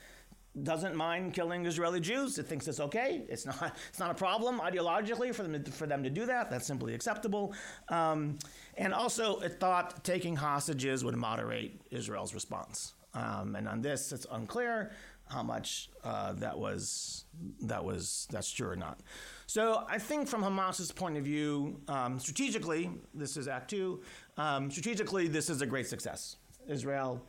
doesn't 0.64 0.96
mind 0.96 1.34
killing 1.34 1.66
Israeli 1.66 2.00
Jews. 2.00 2.40
It 2.40 2.48
thinks 2.48 2.68
it's 2.68 2.80
okay. 2.80 3.24
It's 3.30 3.46
not. 3.46 3.78
It's 3.90 4.00
not 4.00 4.12
a 4.12 4.16
problem 4.16 4.60
ideologically 4.60 5.34
for 5.34 5.44
them 5.44 5.64
to, 5.64 5.72
for 5.72 5.88
them 5.88 6.04
to 6.04 6.10
do 6.10 6.26
that. 6.26 6.50
That's 6.50 6.66
simply 6.66 6.94
acceptable. 6.94 7.54
Um, 7.90 8.40
and 8.78 8.94
also, 8.94 9.40
it 9.40 9.60
thought 9.60 10.04
taking 10.04 10.36
hostages 10.36 11.04
would 11.04 11.16
moderate 11.16 11.82
Israel's 11.92 12.34
response. 12.34 12.94
Um, 13.14 13.56
and 13.56 13.68
on 13.68 13.82
this, 13.82 14.12
it's 14.12 14.28
unclear 14.32 14.92
how 15.30 15.44
much 15.44 15.90
uh, 16.04 16.34
that 16.34 16.58
was 16.58 17.26
that 17.62 17.84
was 17.84 18.28
that's 18.32 18.52
true 18.52 18.70
or 18.70 18.76
not. 18.76 19.00
So 19.46 19.86
I 19.90 19.98
think 19.98 20.28
from 20.28 20.44
Hamas's 20.44 20.92
point 20.92 21.18
of 21.18 21.24
view, 21.24 21.80
um, 21.88 22.20
strategically, 22.20 22.90
this 23.14 23.38
is 23.38 23.48
Act 23.48 23.70
Two. 23.70 24.02
Um, 24.38 24.72
strategically, 24.72 25.28
this 25.28 25.50
is 25.50 25.62
a 25.62 25.66
great 25.66 25.88
success. 25.88 26.38
Israel 26.68 27.26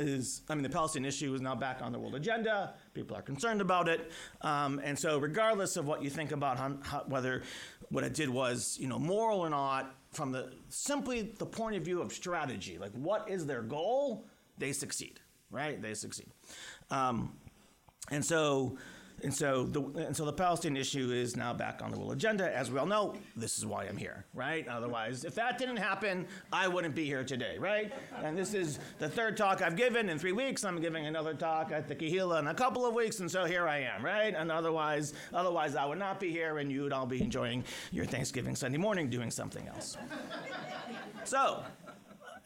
is, 0.00 0.42
I 0.48 0.54
mean, 0.54 0.62
the 0.62 0.70
Palestinian 0.70 1.08
issue 1.08 1.34
is 1.34 1.40
now 1.40 1.54
back 1.54 1.82
on 1.82 1.92
the 1.92 1.98
world 1.98 2.14
agenda. 2.14 2.74
People 2.94 3.16
are 3.16 3.22
concerned 3.22 3.60
about 3.60 3.88
it. 3.88 4.10
Um, 4.40 4.80
and 4.82 4.98
so, 4.98 5.18
regardless 5.18 5.76
of 5.76 5.86
what 5.86 6.02
you 6.02 6.10
think 6.10 6.32
about 6.32 6.58
how, 6.58 6.78
how, 6.82 7.04
whether 7.06 7.42
what 7.90 8.04
it 8.04 8.14
did 8.14 8.30
was, 8.30 8.76
you 8.80 8.88
know, 8.88 8.98
moral 8.98 9.40
or 9.40 9.50
not, 9.50 9.94
from 10.12 10.32
the 10.32 10.52
simply 10.68 11.34
the 11.38 11.46
point 11.46 11.76
of 11.76 11.84
view 11.84 12.00
of 12.00 12.12
strategy, 12.12 12.78
like 12.78 12.92
what 12.92 13.28
is 13.30 13.46
their 13.46 13.62
goal, 13.62 14.26
they 14.58 14.72
succeed, 14.72 15.20
right? 15.50 15.80
They 15.80 15.94
succeed. 15.94 16.28
Um, 16.90 17.36
and 18.10 18.24
so, 18.24 18.78
and 19.22 19.34
so 19.34 19.64
the 19.64 19.82
and 20.06 20.16
so 20.16 20.24
the 20.24 20.32
Palestinian 20.32 20.80
issue 20.80 21.10
is 21.10 21.36
now 21.36 21.52
back 21.52 21.80
on 21.82 21.90
the 21.90 21.98
world 21.98 22.12
agenda. 22.12 22.54
As 22.56 22.70
we 22.70 22.78
all 22.78 22.86
know, 22.86 23.14
this 23.36 23.58
is 23.58 23.66
why 23.66 23.84
I'm 23.84 23.96
here, 23.96 24.24
right? 24.34 24.66
Otherwise, 24.68 25.24
if 25.24 25.34
that 25.34 25.58
didn't 25.58 25.76
happen, 25.76 26.26
I 26.52 26.68
wouldn't 26.68 26.94
be 26.94 27.04
here 27.04 27.24
today, 27.24 27.56
right? 27.58 27.92
And 28.22 28.36
this 28.36 28.54
is 28.54 28.78
the 28.98 29.08
third 29.08 29.36
talk 29.36 29.62
I've 29.62 29.76
given 29.76 30.08
in 30.08 30.18
three 30.18 30.32
weeks. 30.32 30.64
I'm 30.64 30.80
giving 30.80 31.06
another 31.06 31.34
talk 31.34 31.72
at 31.72 31.88
the 31.88 31.94
Kehillah 31.94 32.40
in 32.40 32.46
a 32.48 32.54
couple 32.54 32.86
of 32.86 32.94
weeks, 32.94 33.20
and 33.20 33.30
so 33.30 33.44
here 33.44 33.68
I 33.68 33.78
am, 33.78 34.04
right? 34.04 34.34
And 34.34 34.50
otherwise, 34.50 35.14
otherwise 35.32 35.76
I 35.76 35.84
would 35.86 35.98
not 35.98 36.20
be 36.20 36.30
here, 36.30 36.58
and 36.58 36.70
you'd 36.70 36.92
all 36.92 37.06
be 37.06 37.22
enjoying 37.22 37.64
your 37.92 38.06
Thanksgiving 38.06 38.56
Sunday 38.56 38.78
morning 38.78 39.10
doing 39.10 39.30
something 39.30 39.66
else. 39.68 39.96
so. 41.24 41.62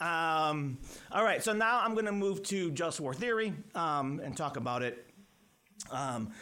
Um, 0.01 0.79
all 1.13 1.25
right, 1.25 1.43
so 1.43 1.53
now 1.53 1.81
I'm 1.81 1.95
going 1.95 2.07
to 2.07 2.13
move 2.13 2.43
to 2.45 2.71
just 2.73 3.01
war 3.01 3.15
theory 3.15 3.55
um, 3.75 4.21
and 4.23 4.37
talk 4.37 4.57
about 4.57 4.83
it. 4.83 5.07
Um, 5.91 6.33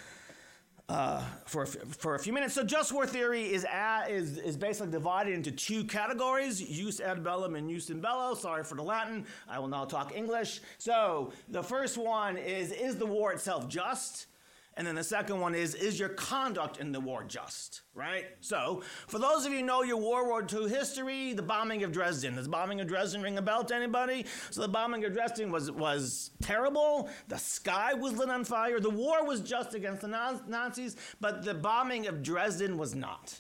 uh, 0.93 1.23
for, 1.47 1.63
a, 1.63 1.67
for 1.67 2.15
a 2.17 2.19
few 2.19 2.35
minutes. 2.35 2.53
So 2.55 2.63
just 2.63 2.93
war 2.93 3.07
theory 3.07 3.51
is, 3.51 3.65
at, 3.65 4.09
is, 4.11 4.37
is 4.37 4.59
basically 4.59 4.93
divided 4.93 5.33
into 5.33 5.51
two 5.51 5.85
categories, 5.85 6.61
jus 6.61 7.01
ad 7.01 7.25
bellum 7.25 7.57
and 7.57 7.71
jus 7.71 7.89
in 7.89 8.01
bello. 8.01 8.35
Sorry 8.35 8.63
for 8.63 8.75
the 8.75 8.83
Latin. 8.83 9.25
I 9.49 9.59
will 9.59 9.69
now 9.69 9.87
talk 9.87 10.15
English. 10.15 10.61
So 10.77 11.33
the 11.49 11.63
first 11.63 11.97
one 11.97 12.37
is, 12.37 12.73
is 12.73 12.97
the 12.97 13.07
war 13.07 13.33
itself 13.33 13.69
just? 13.69 14.27
And 14.75 14.87
then 14.87 14.95
the 14.95 15.05
second 15.05 15.39
one 15.39 15.55
is, 15.55 15.75
is 15.75 15.99
your 16.01 16.09
conduct 16.09 16.79
in 16.79 16.93
the 16.93 17.01
war 17.01 17.25
just? 17.25 17.83
Right? 17.95 18.25
So, 18.41 18.83
for 19.07 19.19
those 19.19 19.45
of 19.45 19.53
you 19.53 19.59
who 19.59 19.65
know 19.67 19.83
your 19.83 19.99
World 19.99 20.29
War 20.29 20.47
II 20.51 20.69
history, 20.69 21.35
the 21.35 21.43
bombing 21.43 21.85
of 21.85 21.93
Dresden. 21.93 22.37
Does 22.37 22.47
the 22.47 22.51
bombing 22.51 22.81
of 22.81 22.87
Dresden 22.87 23.21
ring 23.21 23.37
a 23.37 23.43
bell 23.43 23.65
to 23.65 23.75
anybody? 23.75 24.25
So 24.51 24.63
the 24.63 24.69
bombing 24.69 25.05
of 25.05 25.13
Dresden 25.13 25.53
was, 25.53 25.71
was 25.71 26.31
terrible. 26.43 27.11
The 27.29 27.37
sky 27.37 27.93
was 27.93 28.15
lit 28.15 28.31
on 28.31 28.45
fire. 28.45 28.81
The 28.81 28.89
war 28.89 29.27
was 29.27 29.41
just 29.41 29.75
against 29.75 30.03
the 30.03 30.41
Nazis, 30.49 30.97
but 31.21 31.45
the 31.45 31.55
bombing 31.55 32.07
of 32.07 32.23
Dresden 32.23 32.79
was 32.79 32.95
not. 32.95 33.39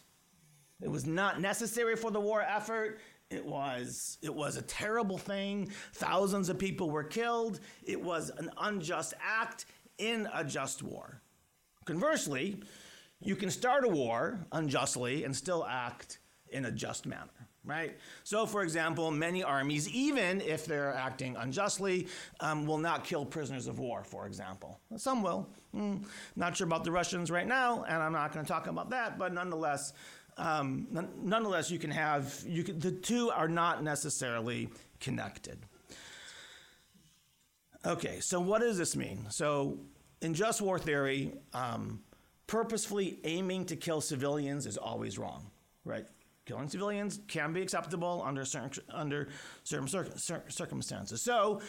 It 0.82 0.90
was 0.90 1.06
not 1.06 1.40
necessary 1.40 1.96
for 1.96 2.10
the 2.10 2.20
war 2.20 2.42
effort. 2.42 2.98
It 3.30 3.46
was, 3.46 4.18
it 4.20 4.34
was 4.34 4.58
a 4.58 4.62
terrible 4.62 5.16
thing. 5.16 5.70
Thousands 5.94 6.50
of 6.50 6.58
people 6.58 6.90
were 6.90 7.04
killed. 7.04 7.60
It 7.82 8.02
was 8.02 8.30
an 8.36 8.50
unjust 8.58 9.14
act 9.18 9.64
in 9.96 10.28
a 10.34 10.44
just 10.44 10.82
war. 10.82 11.21
Conversely, 11.84 12.60
you 13.20 13.36
can 13.36 13.50
start 13.50 13.84
a 13.84 13.88
war 13.88 14.46
unjustly 14.52 15.24
and 15.24 15.34
still 15.34 15.64
act 15.68 16.18
in 16.50 16.66
a 16.66 16.70
just 16.70 17.06
manner, 17.06 17.48
right? 17.64 17.98
So, 18.24 18.46
for 18.46 18.62
example, 18.62 19.10
many 19.10 19.42
armies, 19.42 19.88
even 19.88 20.40
if 20.40 20.66
they're 20.66 20.92
acting 20.92 21.36
unjustly, 21.36 22.08
um, 22.40 22.66
will 22.66 22.78
not 22.78 23.04
kill 23.04 23.24
prisoners 23.24 23.66
of 23.66 23.78
war, 23.78 24.04
for 24.04 24.26
example. 24.26 24.80
Some 24.96 25.22
will. 25.22 25.48
Mm, 25.74 26.04
not 26.36 26.56
sure 26.56 26.66
about 26.66 26.84
the 26.84 26.90
Russians 26.90 27.30
right 27.30 27.46
now, 27.46 27.84
and 27.84 28.02
I'm 28.02 28.12
not 28.12 28.32
going 28.32 28.44
to 28.44 28.52
talk 28.52 28.66
about 28.66 28.90
that, 28.90 29.18
but 29.18 29.32
nonetheless, 29.32 29.92
um, 30.36 30.86
nonetheless, 31.22 31.70
you 31.70 31.78
can 31.78 31.90
have, 31.90 32.42
you 32.46 32.64
can, 32.64 32.78
the 32.78 32.92
two 32.92 33.30
are 33.30 33.48
not 33.48 33.82
necessarily 33.82 34.68
connected. 35.00 35.58
Okay, 37.84 38.20
so 38.20 38.40
what 38.40 38.60
does 38.60 38.78
this 38.78 38.94
mean? 38.94 39.26
So, 39.30 39.78
in 40.22 40.34
just 40.34 40.62
war 40.62 40.78
theory, 40.78 41.34
um, 41.52 42.00
purposefully 42.46 43.18
aiming 43.24 43.66
to 43.66 43.76
kill 43.76 44.00
civilians 44.00 44.66
is 44.66 44.76
always 44.76 45.18
wrong, 45.18 45.50
right? 45.84 46.06
Killing 46.46 46.68
civilians 46.68 47.20
can 47.28 47.52
be 47.52 47.62
acceptable 47.62 48.22
under 48.24 48.44
certain 48.44 48.82
under 48.90 49.28
certain 49.64 49.88
cir- 50.16 50.44
circumstances. 50.48 51.22
So, 51.22 51.60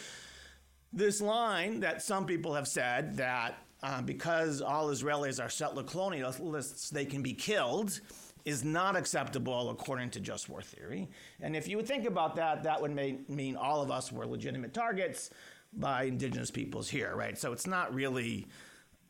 this 0.92 1.22
line 1.22 1.80
that 1.82 2.02
some 2.02 2.26
people 2.26 2.54
have 2.54 2.68
said 2.68 3.18
that 3.18 3.58
uh, 3.82 4.02
because 4.02 4.62
all 4.62 4.88
Israelis 4.88 5.44
are 5.44 5.50
settler 5.50 5.84
colonialists, 5.84 6.90
they 6.90 7.06
can 7.06 7.22
be 7.22 7.34
killed, 7.34 8.00
is 8.46 8.64
not 8.64 8.96
acceptable 8.96 9.70
according 9.70 10.10
to 10.12 10.20
just 10.20 10.50
war 10.50 10.62
theory. 10.62 11.10
And 11.42 11.56
if 11.56 11.68
you 11.68 11.78
would 11.78 11.88
think 11.88 12.06
about 12.06 12.36
that, 12.36 12.64
that 12.64 12.82
would 12.82 12.92
mean 12.96 13.56
all 13.56 13.82
of 13.82 13.92
us 13.92 14.12
were 14.12 14.26
legitimate 14.26 14.74
targets 14.74 15.32
by 15.76 16.04
indigenous 16.04 16.52
peoples 16.52 16.90
here, 16.90 17.16
right? 17.16 17.38
So 17.38 17.52
it's 17.52 17.68
not 17.68 17.94
really 17.94 18.48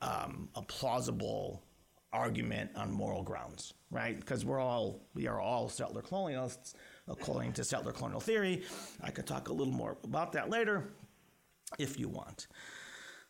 um, 0.01 0.49
a 0.55 0.61
plausible 0.61 1.63
argument 2.11 2.71
on 2.75 2.91
moral 2.91 3.23
grounds, 3.23 3.73
right? 3.89 4.19
Because 4.19 4.45
we're 4.45 4.59
all 4.59 5.01
we 5.13 5.27
are 5.27 5.39
all 5.39 5.67
settler 5.67 6.01
colonialists 6.01 6.73
according 7.07 7.53
to 7.53 7.63
settler 7.63 7.91
colonial 7.91 8.19
theory. 8.19 8.63
I 9.01 9.11
could 9.11 9.25
talk 9.25 9.49
a 9.49 9.53
little 9.53 9.73
more 9.73 9.97
about 10.03 10.33
that 10.33 10.49
later 10.49 10.93
if 11.79 11.99
you 11.99 12.07
want. 12.07 12.47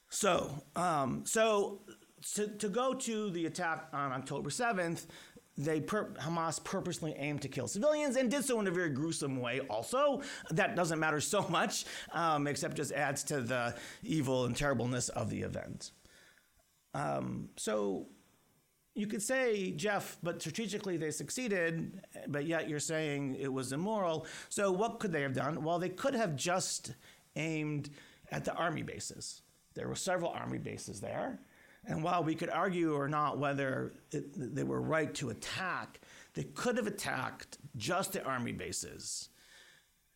So, 0.09 0.63
um, 0.75 1.23
so 1.25 1.81
to, 2.35 2.47
to 2.47 2.69
go 2.69 2.93
to 2.93 3.29
the 3.31 3.45
attack 3.45 3.87
on 3.93 4.11
October 4.11 4.49
7th, 4.49 5.05
they 5.57 5.81
Hamas 5.81 6.63
purposely 6.63 7.13
aimed 7.17 7.41
to 7.43 7.47
kill 7.47 7.67
civilians 7.67 8.15
and 8.15 8.31
did 8.31 8.43
so 8.43 8.59
in 8.59 8.67
a 8.67 8.71
very 8.71 8.89
gruesome 8.89 9.39
way. 9.39 9.61
Also, 9.69 10.21
that 10.51 10.75
doesn't 10.75 10.99
matter 10.99 11.19
so 11.21 11.47
much, 11.49 11.85
um, 12.11 12.47
except 12.47 12.75
just 12.75 12.91
adds 12.91 13.23
to 13.25 13.41
the 13.41 13.75
evil 14.03 14.45
and 14.45 14.55
terribleness 14.55 15.09
of 15.09 15.29
the 15.29 15.41
event. 15.41 15.91
Um, 16.95 17.49
so 17.55 18.07
you 18.95 19.07
could 19.07 19.21
say, 19.21 19.71
Jeff, 19.71 20.17
but 20.21 20.41
strategically 20.41 20.97
they 20.97 21.11
succeeded, 21.11 22.01
but 22.27 22.45
yet 22.45 22.69
you're 22.69 22.79
saying 22.79 23.35
it 23.39 23.51
was 23.51 23.71
immoral. 23.71 24.25
So 24.49 24.71
what 24.71 24.99
could 24.99 25.11
they 25.11 25.21
have 25.21 25.33
done? 25.33 25.63
Well, 25.63 25.79
they 25.79 25.89
could 25.89 26.13
have 26.13 26.35
just 26.35 26.93
aimed 27.35 27.89
at 28.31 28.45
the 28.45 28.53
army 28.53 28.83
bases. 28.83 29.41
There 29.73 29.87
were 29.87 29.95
several 29.95 30.31
army 30.31 30.59
bases 30.59 31.01
there. 31.01 31.39
And 31.85 32.03
while 32.03 32.23
we 32.23 32.35
could 32.35 32.49
argue 32.49 32.93
or 32.93 33.07
not 33.07 33.37
whether 33.37 33.93
it, 34.11 34.55
they 34.55 34.63
were 34.63 34.81
right 34.81 35.13
to 35.15 35.29
attack, 35.29 35.99
they 36.33 36.43
could 36.43 36.77
have 36.77 36.87
attacked 36.87 37.57
just 37.75 38.13
the 38.13 38.23
army 38.23 38.53
bases 38.53 39.29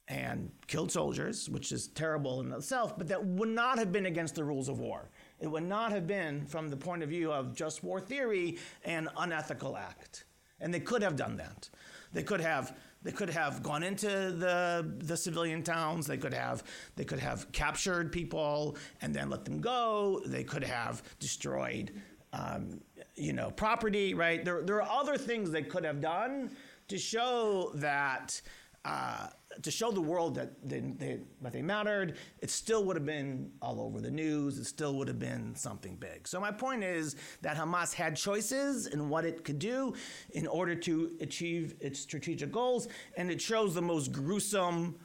and 0.07 0.51
killed 0.67 0.91
soldiers, 0.91 1.49
which 1.49 1.71
is 1.71 1.87
terrible 1.87 2.39
in 2.39 2.51
itself, 2.53 2.97
but 2.97 3.09
that 3.09 3.25
would 3.25 3.49
not 3.49 3.77
have 3.77 3.91
been 3.91 4.05
against 4.05 4.35
the 4.35 4.43
rules 4.43 4.69
of 4.69 4.79
war. 4.79 5.09
It 5.39 5.47
would 5.47 5.63
not 5.63 5.91
have 5.91 6.07
been, 6.07 6.45
from 6.45 6.69
the 6.69 6.77
point 6.77 7.03
of 7.03 7.09
view 7.09 7.31
of 7.31 7.53
just 7.53 7.83
war 7.83 7.99
theory, 7.99 8.57
an 8.85 9.09
unethical 9.17 9.75
act. 9.75 10.23
And 10.59 10.73
they 10.73 10.79
could 10.79 11.01
have 11.01 11.17
done 11.17 11.35
that. 11.37 11.69
They 12.13 12.23
could 12.23 12.39
have 12.39 12.75
They 13.07 13.13
could 13.13 13.29
have 13.29 13.63
gone 13.63 13.83
into 13.83 14.09
the 14.09 14.85
the 14.97 15.15
civilian 15.15 15.63
towns. 15.63 16.07
They 16.07 16.17
could 16.17 16.33
have 16.33 16.61
they 16.97 17.05
could 17.05 17.19
have 17.19 17.49
captured 17.53 18.11
people 18.11 18.75
and 19.01 19.15
then 19.15 19.29
let 19.29 19.45
them 19.45 19.61
go. 19.61 20.21
They 20.25 20.43
could 20.43 20.65
have 20.65 21.01
destroyed, 21.17 21.93
um, 22.33 22.81
you 23.15 23.31
know, 23.31 23.49
property. 23.49 24.13
Right? 24.13 24.43
There 24.43 24.61
there 24.61 24.81
are 24.83 25.01
other 25.01 25.17
things 25.17 25.51
they 25.51 25.63
could 25.63 25.85
have 25.85 26.01
done 26.01 26.51
to 26.89 26.97
show 26.97 27.71
that. 27.75 28.41
Uh, 28.87 29.27
to 29.63 29.69
show 29.69 29.91
the 29.91 29.99
world 29.99 30.35
that 30.35 30.51
they, 30.63 30.79
they, 30.79 31.19
that 31.41 31.51
they 31.51 31.61
mattered, 31.61 32.15
it 32.39 32.49
still 32.49 32.85
would 32.85 32.95
have 32.95 33.05
been 33.05 33.51
all 33.61 33.81
over 33.81 33.99
the 33.99 34.09
news. 34.09 34.57
It 34.57 34.65
still 34.65 34.95
would 34.95 35.09
have 35.09 35.19
been 35.19 35.55
something 35.55 35.97
big. 35.97 36.25
So 36.25 36.39
my 36.39 36.51
point 36.51 36.85
is 36.85 37.17
that 37.41 37.57
Hamas 37.57 37.91
had 37.93 38.15
choices 38.15 38.87
in 38.87 39.09
what 39.09 39.25
it 39.25 39.43
could 39.43 39.59
do 39.59 39.93
in 40.31 40.47
order 40.47 40.73
to 40.75 41.11
achieve 41.19 41.75
its 41.81 41.99
strategic 41.99 42.49
goals, 42.49 42.87
and 43.17 43.29
it 43.29 43.39
chose 43.39 43.75
the 43.75 43.81
most 43.81 44.13
gruesome, 44.13 44.95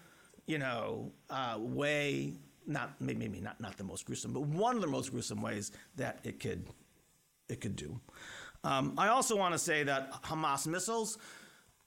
you 0.46 0.58
know, 0.58 1.10
uh, 1.28 1.56
way. 1.58 2.34
Not 2.64 3.00
maybe 3.00 3.40
not 3.40 3.60
not 3.60 3.76
the 3.76 3.82
most 3.82 4.06
gruesome, 4.06 4.32
but 4.32 4.42
one 4.42 4.76
of 4.76 4.82
the 4.82 4.86
most 4.86 5.10
gruesome 5.10 5.42
ways 5.42 5.72
that 5.96 6.20
it 6.22 6.38
could 6.38 6.68
it 7.48 7.60
could 7.60 7.74
do. 7.74 8.00
Um, 8.62 8.94
I 8.96 9.08
also 9.08 9.34
want 9.36 9.54
to 9.54 9.58
say 9.58 9.82
that 9.82 10.12
Hamas 10.22 10.68
missiles 10.68 11.18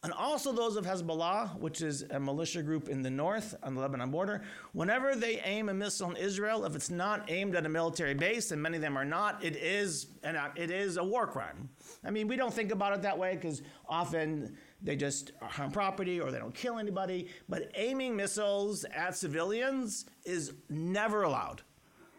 and 0.06 0.14
also 0.14 0.52
those 0.52 0.76
of 0.76 0.86
Hezbollah, 0.86 1.58
which 1.58 1.82
is 1.82 2.04
a 2.12 2.20
militia 2.20 2.62
group 2.62 2.90
in 2.90 3.02
the 3.02 3.10
north 3.10 3.56
on 3.64 3.74
the 3.74 3.82
Lebanon 3.82 4.12
border, 4.12 4.44
whenever 4.74 5.16
they 5.16 5.40
aim 5.40 5.68
a 5.68 5.74
missile 5.74 6.06
on 6.06 6.16
Israel, 6.16 6.64
if 6.64 6.76
it's 6.76 6.92
not 6.92 7.32
aimed 7.32 7.56
at 7.56 7.66
a 7.66 7.70
military 7.70 8.14
base, 8.14 8.52
and 8.52 8.62
many 8.62 8.76
of 8.76 8.84
them 8.84 8.96
are 9.00 9.04
not, 9.04 9.44
it 9.44 9.56
is 9.56 10.06
an, 10.22 10.38
it 10.56 10.70
is 10.70 10.98
a 10.98 11.04
war 11.04 11.26
crime. 11.26 11.68
I 12.04 12.12
mean, 12.12 12.28
we 12.28 12.36
don't 12.36 12.54
think 12.54 12.72
about 12.72 12.94
it 12.94 13.02
that 13.02 13.18
way 13.18 13.34
because 13.34 13.64
often 13.90 14.56
they 14.80 14.96
just 14.96 15.32
harm 15.42 15.72
property 15.72 16.22
or 16.22 16.30
they 16.30 16.38
don't 16.38 16.54
kill 16.54 16.78
anybody. 16.78 17.28
But 17.50 17.72
aiming 17.74 18.16
missiles 18.16 18.86
at 18.96 19.16
civilians 19.16 20.06
is 20.24 20.54
never 20.70 21.24
allowed. 21.24 21.64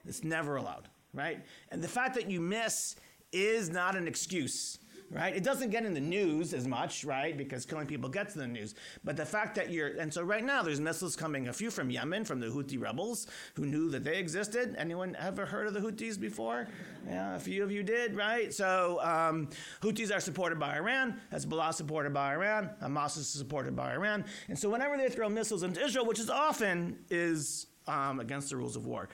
It's 0.05 0.25
never 0.25 0.57
allowed, 0.57 0.89
right? 1.15 1.39
And 1.71 1.81
the 1.81 1.87
fact 1.87 2.17
that 2.17 2.29
you 2.29 2.41
miss 2.41 2.97
is 3.31 3.71
not 3.71 3.95
an 3.95 4.09
excuse 4.09 4.81
right? 5.11 5.35
It 5.35 5.45
doesn't 5.45 5.71
get 5.71 5.85
in 5.85 5.95
the 5.95 6.01
news 6.01 6.53
as 6.53 6.67
much, 6.67 7.05
right? 7.05 7.37
Because 7.37 7.65
killing 7.65 7.87
people 7.87 8.09
gets 8.09 8.35
in 8.35 8.41
the 8.41 8.47
news. 8.47 8.75
But 9.05 9.17
the 9.17 9.27
fact 9.27 9.55
that 9.57 9.71
you're, 9.71 9.89
and 9.89 10.13
so 10.13 10.23
right 10.23 10.45
now 10.45 10.63
there's 10.63 10.81
missiles 10.81 11.17
coming, 11.17 11.49
a 11.49 11.53
few 11.53 11.71
from 11.71 11.91
Yemen, 11.91 12.25
from 12.25 12.41
the 12.41 12.47
Houthi 12.47 12.81
rebels 12.81 13.27
who 13.55 13.67
knew 13.67 13.91
that 13.91 14.05
they 14.05 14.19
existed. 14.19 14.75
Anyone 14.79 15.17
ever 15.19 15.47
heard 15.47 15.67
of 15.67 15.75
the 15.75 15.81
Houthis 15.81 16.19
before? 16.19 16.69
Yeah, 17.07 17.37
a 17.37 17.39
few 17.39 17.63
of 17.63 17.71
you 17.71 17.83
did, 17.83 18.17
right? 18.17 18.53
So 18.53 19.01
um, 19.03 19.49
Houthis 19.81 20.15
are 20.15 20.21
supported 20.21 20.59
by 20.59 20.77
Iran, 20.77 21.21
Hezbollah 21.33 21.75
supported 21.75 22.13
by 22.13 22.33
Iran, 22.33 22.71
Hamas 22.83 23.17
is 23.17 23.29
supported 23.29 23.77
by 23.77 23.93
Iran. 23.93 24.25
And 24.49 24.59
so 24.59 24.71
whenever 24.71 24.97
they 24.97 25.09
throw 25.09 25.29
missiles 25.29 25.63
into 25.63 25.85
Israel, 25.85 26.07
which 26.07 26.19
is 26.19 26.31
often 26.31 26.99
is 27.11 27.67
um, 27.87 28.21
against 28.21 28.51
the 28.51 28.57
rules 28.57 28.77
of 28.77 28.87
war, 28.87 29.09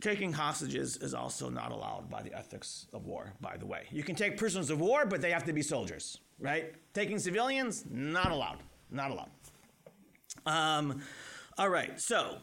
Taking 0.00 0.32
hostages 0.32 0.96
is 0.98 1.12
also 1.12 1.48
not 1.48 1.72
allowed 1.72 2.08
by 2.08 2.22
the 2.22 2.32
ethics 2.32 2.86
of 2.92 3.06
war, 3.06 3.32
by 3.40 3.56
the 3.56 3.66
way. 3.66 3.86
You 3.90 4.04
can 4.04 4.14
take 4.14 4.36
prisoners 4.36 4.70
of 4.70 4.80
war, 4.80 5.04
but 5.06 5.20
they 5.20 5.30
have 5.32 5.44
to 5.44 5.52
be 5.52 5.62
soldiers, 5.62 6.18
right? 6.38 6.74
Taking 6.94 7.18
civilians, 7.18 7.84
not 7.90 8.30
allowed. 8.30 8.58
Not 8.90 9.10
allowed. 9.10 9.30
Um, 10.46 11.02
all 11.58 11.68
right, 11.68 12.00
so 12.00 12.38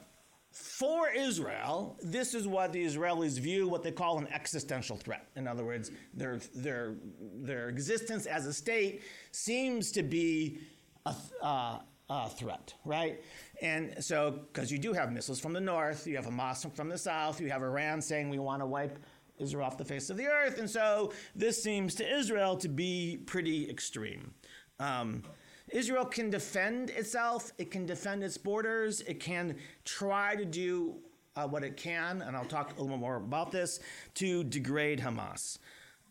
for 0.51 1.09
Israel, 1.09 1.97
this 2.01 2.33
is 2.33 2.47
what 2.47 2.73
the 2.73 2.85
Israelis 2.85 3.39
view 3.39 3.67
what 3.67 3.83
they 3.83 3.91
call 3.91 4.17
an 4.17 4.27
existential 4.33 4.97
threat. 4.97 5.27
In 5.35 5.47
other 5.47 5.65
words, 5.65 5.91
their, 6.13 6.39
their, 6.53 6.95
their 7.35 7.69
existence 7.69 8.25
as 8.25 8.45
a 8.45 8.53
state 8.53 9.01
seems 9.31 9.91
to 9.91 10.03
be 10.03 10.59
a, 11.05 11.15
uh, 11.41 11.79
a 12.09 12.29
threat, 12.29 12.73
right? 12.83 13.21
And 13.61 14.03
so, 14.03 14.39
because 14.53 14.71
you 14.71 14.77
do 14.77 14.93
have 14.93 15.11
missiles 15.11 15.39
from 15.39 15.53
the 15.53 15.61
north, 15.61 16.05
you 16.05 16.15
have 16.15 16.25
Hamas 16.25 16.73
from 16.75 16.89
the 16.89 16.97
south, 16.97 17.41
you 17.41 17.49
have 17.49 17.63
Iran 17.63 18.01
saying 18.01 18.29
we 18.29 18.39
want 18.39 18.61
to 18.61 18.65
wipe 18.65 18.99
Israel 19.39 19.65
off 19.65 19.77
the 19.77 19.85
face 19.85 20.09
of 20.09 20.17
the 20.17 20.27
earth. 20.27 20.59
And 20.59 20.69
so, 20.69 21.11
this 21.35 21.61
seems 21.61 21.95
to 21.95 22.17
Israel 22.17 22.57
to 22.57 22.67
be 22.67 23.19
pretty 23.25 23.69
extreme. 23.69 24.33
Um, 24.79 25.23
Israel 25.69 26.05
can 26.05 26.29
defend 26.29 26.91
itself, 26.91 27.51
it 27.57 27.71
can 27.71 27.85
defend 27.85 28.23
its 28.23 28.37
borders, 28.37 29.01
it 29.01 29.19
can 29.19 29.55
try 29.83 30.35
to 30.35 30.45
do 30.45 30.97
uh, 31.35 31.47
what 31.47 31.63
it 31.63 31.75
can, 31.75 32.21
and 32.21 32.35
I'll 32.35 32.45
talk 32.45 32.77
a 32.77 32.81
little 32.81 32.97
more 32.97 33.15
about 33.15 33.51
this, 33.51 33.79
to 34.15 34.43
degrade 34.43 34.99
Hamas. 34.99 35.57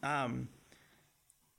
Um, 0.02 0.48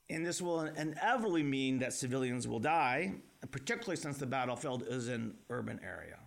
and 0.08 0.24
this 0.24 0.40
will 0.40 0.60
inevitably 0.60 1.42
mean 1.42 1.78
that 1.78 1.92
civilians 1.92 2.46
will 2.46 2.60
die, 2.60 3.14
particularly 3.50 3.96
since 3.96 4.18
the 4.18 4.26
battlefield 4.26 4.84
is 4.88 5.08
an 5.08 5.34
urban 5.50 5.80
area. 5.84 6.18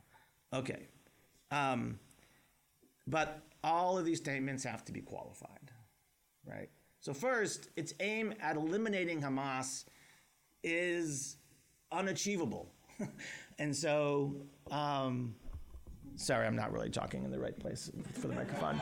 Okay. 0.53 0.87
Um, 1.51 1.99
but 3.07 3.41
all 3.63 3.97
of 3.97 4.05
these 4.05 4.19
statements 4.19 4.63
have 4.63 4.85
to 4.85 4.91
be 4.91 5.01
qualified, 5.01 5.71
right? 6.45 6.69
So, 7.01 7.13
first, 7.13 7.69
its 7.75 7.93
aim 7.99 8.33
at 8.41 8.55
eliminating 8.55 9.21
Hamas 9.21 9.85
is 10.63 11.37
unachievable. 11.91 12.71
and 13.59 13.75
so, 13.75 14.35
um, 14.69 15.33
Sorry, 16.19 16.45
I'm 16.45 16.55
not 16.55 16.73
really 16.73 16.89
talking 16.89 17.23
in 17.23 17.31
the 17.31 17.39
right 17.39 17.57
place 17.57 17.89
for 18.15 18.27
the 18.27 18.35
microphone. 18.35 18.81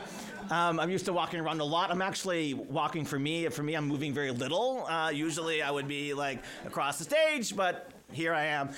Um, 0.50 0.80
I'm 0.80 0.90
used 0.90 1.04
to 1.04 1.12
walking 1.12 1.38
around 1.38 1.60
a 1.60 1.64
lot. 1.64 1.92
I'm 1.92 2.02
actually 2.02 2.52
walking 2.52 3.04
for 3.04 3.16
me. 3.16 3.48
For 3.48 3.62
me, 3.62 3.74
I'm 3.74 3.86
moving 3.86 4.12
very 4.12 4.32
little. 4.32 4.84
Uh, 4.86 5.10
usually, 5.10 5.62
I 5.62 5.70
would 5.70 5.86
be 5.86 6.14
like 6.14 6.42
across 6.66 6.98
the 6.98 7.04
stage, 7.04 7.54
but 7.54 7.92
here 8.12 8.32
I 8.32 8.46
am, 8.46 8.70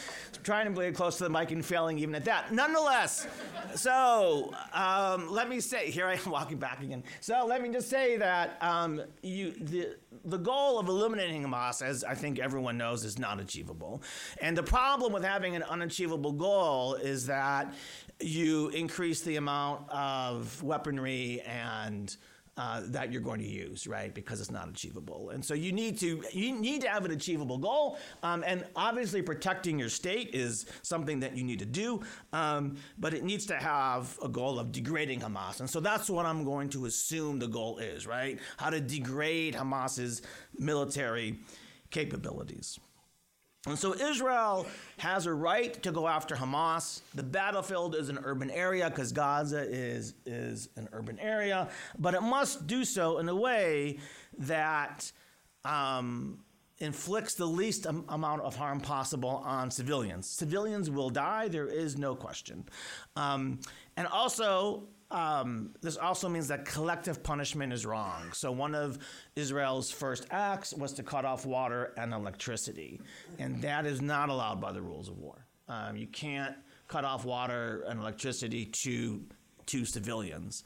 trying 0.42 0.72
to 0.72 0.80
be 0.80 0.90
close 0.92 1.18
to 1.18 1.24
the 1.24 1.30
mic 1.30 1.52
and 1.52 1.64
failing 1.64 1.98
even 1.98 2.14
at 2.14 2.24
that. 2.24 2.52
Nonetheless, 2.52 3.28
so 3.76 4.52
um, 4.72 5.30
let 5.30 5.48
me 5.48 5.60
say, 5.60 5.90
here 5.90 6.06
I 6.06 6.14
am 6.14 6.30
walking 6.30 6.58
back 6.58 6.82
again. 6.82 7.04
So 7.20 7.46
let 7.46 7.62
me 7.62 7.68
just 7.70 7.88
say 7.88 8.16
that 8.16 8.56
um, 8.60 9.02
you, 9.22 9.52
the, 9.52 9.96
the 10.24 10.38
goal 10.38 10.78
of 10.78 10.88
eliminating 10.88 11.44
Hamas, 11.44 11.80
as 11.80 12.02
I 12.02 12.14
think 12.14 12.38
everyone 12.38 12.76
knows, 12.76 13.04
is 13.04 13.18
not 13.18 13.38
achievable. 13.38 14.02
And 14.40 14.56
the 14.56 14.62
problem 14.62 15.12
with 15.12 15.24
having 15.24 15.54
an 15.54 15.62
unachievable 15.62 16.32
goal 16.32 16.94
is 16.94 17.26
that 17.26 17.72
you 18.20 18.68
increase 18.70 19.22
the 19.22 19.36
amount 19.36 19.88
of 19.90 20.62
weaponry 20.62 21.40
and 21.42 22.14
uh, 22.60 22.82
that 22.88 23.10
you're 23.10 23.22
going 23.22 23.40
to 23.40 23.48
use, 23.48 23.86
right? 23.86 24.14
Because 24.14 24.38
it's 24.38 24.50
not 24.50 24.68
achievable, 24.68 25.30
and 25.30 25.42
so 25.42 25.54
you 25.54 25.72
need 25.72 25.98
to 26.00 26.22
you 26.30 26.52
need 26.52 26.82
to 26.82 26.88
have 26.90 27.06
an 27.06 27.10
achievable 27.10 27.56
goal, 27.56 27.96
um, 28.22 28.44
and 28.46 28.66
obviously 28.76 29.22
protecting 29.22 29.78
your 29.78 29.88
state 29.88 30.34
is 30.34 30.66
something 30.82 31.20
that 31.20 31.34
you 31.34 31.42
need 31.42 31.58
to 31.58 31.64
do, 31.64 32.02
um, 32.34 32.76
but 32.98 33.14
it 33.14 33.24
needs 33.24 33.46
to 33.46 33.56
have 33.56 34.18
a 34.22 34.28
goal 34.28 34.58
of 34.58 34.72
degrading 34.72 35.20
Hamas, 35.20 35.60
and 35.60 35.70
so 35.70 35.80
that's 35.80 36.10
what 36.10 36.26
I'm 36.26 36.44
going 36.44 36.68
to 36.70 36.84
assume 36.84 37.38
the 37.38 37.48
goal 37.48 37.78
is, 37.78 38.06
right? 38.06 38.38
How 38.58 38.68
to 38.68 38.78
degrade 38.78 39.54
Hamas's 39.54 40.20
military 40.58 41.38
capabilities. 41.90 42.78
And 43.66 43.78
so 43.78 43.94
Israel 43.94 44.66
has 44.96 45.26
a 45.26 45.34
right 45.34 45.82
to 45.82 45.92
go 45.92 46.08
after 46.08 46.34
Hamas. 46.34 47.02
The 47.14 47.22
battlefield 47.22 47.94
is 47.94 48.08
an 48.08 48.18
urban 48.24 48.50
area 48.50 48.88
because 48.88 49.12
Gaza 49.12 49.60
is, 49.60 50.14
is 50.24 50.70
an 50.76 50.88
urban 50.92 51.18
area, 51.18 51.68
but 51.98 52.14
it 52.14 52.22
must 52.22 52.66
do 52.66 52.86
so 52.86 53.18
in 53.18 53.28
a 53.28 53.34
way 53.34 53.98
that 54.38 55.12
um, 55.66 56.38
inflicts 56.80 57.34
the 57.34 57.46
least 57.46 57.86
am- 57.86 58.04
amount 58.08 58.42
of 58.42 58.56
harm 58.56 58.80
possible 58.80 59.42
on 59.44 59.70
civilians. 59.70 60.28
Civilians 60.28 60.90
will 60.90 61.10
die, 61.10 61.48
there 61.48 61.66
is 61.66 61.96
no 61.98 62.14
question. 62.14 62.64
Um, 63.16 63.60
and 63.96 64.06
also, 64.08 64.88
um, 65.10 65.74
this 65.82 65.96
also 65.96 66.28
means 66.28 66.48
that 66.48 66.64
collective 66.64 67.22
punishment 67.22 67.72
is 67.72 67.84
wrong. 67.84 68.32
So, 68.32 68.50
one 68.52 68.74
of 68.74 68.98
Israel's 69.36 69.90
first 69.90 70.26
acts 70.30 70.72
was 70.72 70.92
to 70.94 71.02
cut 71.02 71.24
off 71.24 71.44
water 71.44 71.92
and 71.96 72.12
electricity, 72.14 73.00
and 73.38 73.60
that 73.62 73.86
is 73.86 74.00
not 74.00 74.28
allowed 74.28 74.60
by 74.60 74.72
the 74.72 74.80
rules 74.80 75.08
of 75.08 75.18
war. 75.18 75.46
Um, 75.68 75.96
you 75.96 76.06
can't 76.06 76.56
cut 76.88 77.04
off 77.04 77.24
water 77.24 77.84
and 77.88 78.00
electricity 78.00 78.66
to 78.84 79.24
to 79.66 79.84
civilians. 79.84 80.64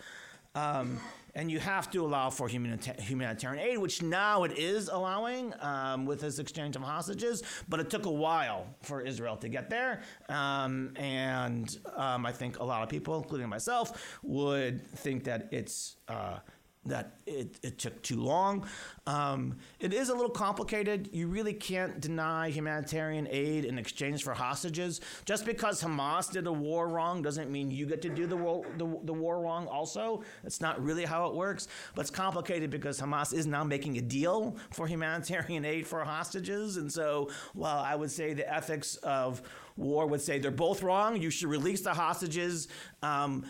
Um, 0.54 1.00
and 1.34 1.50
you 1.50 1.58
have 1.58 1.90
to 1.90 2.04
allow 2.04 2.30
for 2.30 2.48
humanita- 2.48 3.00
humanitarian 3.00 3.64
aid, 3.64 3.78
which 3.78 4.02
now 4.02 4.44
it 4.44 4.58
is 4.58 4.88
allowing 4.88 5.52
um, 5.60 6.06
with 6.06 6.20
this 6.20 6.38
exchange 6.38 6.76
of 6.76 6.82
hostages. 6.82 7.42
But 7.68 7.80
it 7.80 7.90
took 7.90 8.06
a 8.06 8.10
while 8.10 8.66
for 8.82 9.00
Israel 9.00 9.36
to 9.38 9.48
get 9.48 9.70
there, 9.70 10.02
um, 10.28 10.92
and 10.96 11.76
um, 11.96 12.26
I 12.26 12.32
think 12.32 12.58
a 12.58 12.64
lot 12.64 12.82
of 12.82 12.88
people, 12.88 13.16
including 13.18 13.48
myself, 13.48 14.18
would 14.22 14.86
think 14.86 15.24
that 15.24 15.48
it's 15.52 15.96
uh, 16.08 16.38
that 16.86 17.16
it, 17.26 17.58
it 17.62 17.78
took 17.78 18.00
too 18.02 18.20
long. 18.20 18.66
Um, 19.06 19.56
it 19.80 19.92
is 19.92 20.08
a 20.08 20.14
little 20.14 20.30
complicated. 20.30 21.08
You 21.12 21.28
really 21.28 21.54
can't 21.54 22.00
deny 22.00 22.50
humanitarian 22.50 23.26
aid 23.30 23.64
in 23.64 23.78
exchange 23.78 24.22
for 24.22 24.34
hostages. 24.34 25.00
Just 25.24 25.46
because 25.46 25.82
Hamas 25.82 26.30
did 26.30 26.46
a 26.46 26.52
war 26.52 26.88
wrong 26.88 27.22
doesn't 27.22 27.50
mean 27.50 27.70
you 27.70 27.86
get 27.86 28.02
to 28.02 28.08
do 28.08 28.26
the 28.26 28.36
war, 28.36 28.64
the, 28.76 28.98
the 29.04 29.12
war 29.12 29.40
wrong 29.40 29.66
also. 29.66 30.22
That's 30.42 30.60
not 30.60 30.82
really 30.82 31.04
how 31.04 31.26
it 31.26 31.34
works. 31.34 31.68
But 31.94 32.02
it's 32.02 32.10
complicated 32.10 32.70
because 32.70 33.00
Hamas 33.00 33.32
is 33.32 33.46
now 33.46 33.64
making 33.64 33.96
a 33.98 34.02
deal 34.02 34.56
for 34.70 34.86
humanitarian 34.86 35.64
aid 35.64 35.86
for 35.86 36.04
hostages. 36.04 36.76
And 36.76 36.92
so 36.92 37.30
while 37.54 37.78
I 37.78 37.94
would 37.94 38.10
say 38.10 38.34
the 38.34 38.52
ethics 38.52 38.96
of 38.96 39.42
war 39.76 40.06
would 40.06 40.20
say 40.20 40.38
they're 40.38 40.50
both 40.50 40.82
wrong, 40.82 41.20
you 41.20 41.30
should 41.30 41.48
release 41.48 41.80
the 41.80 41.94
hostages. 41.94 42.68
Um, 43.02 43.44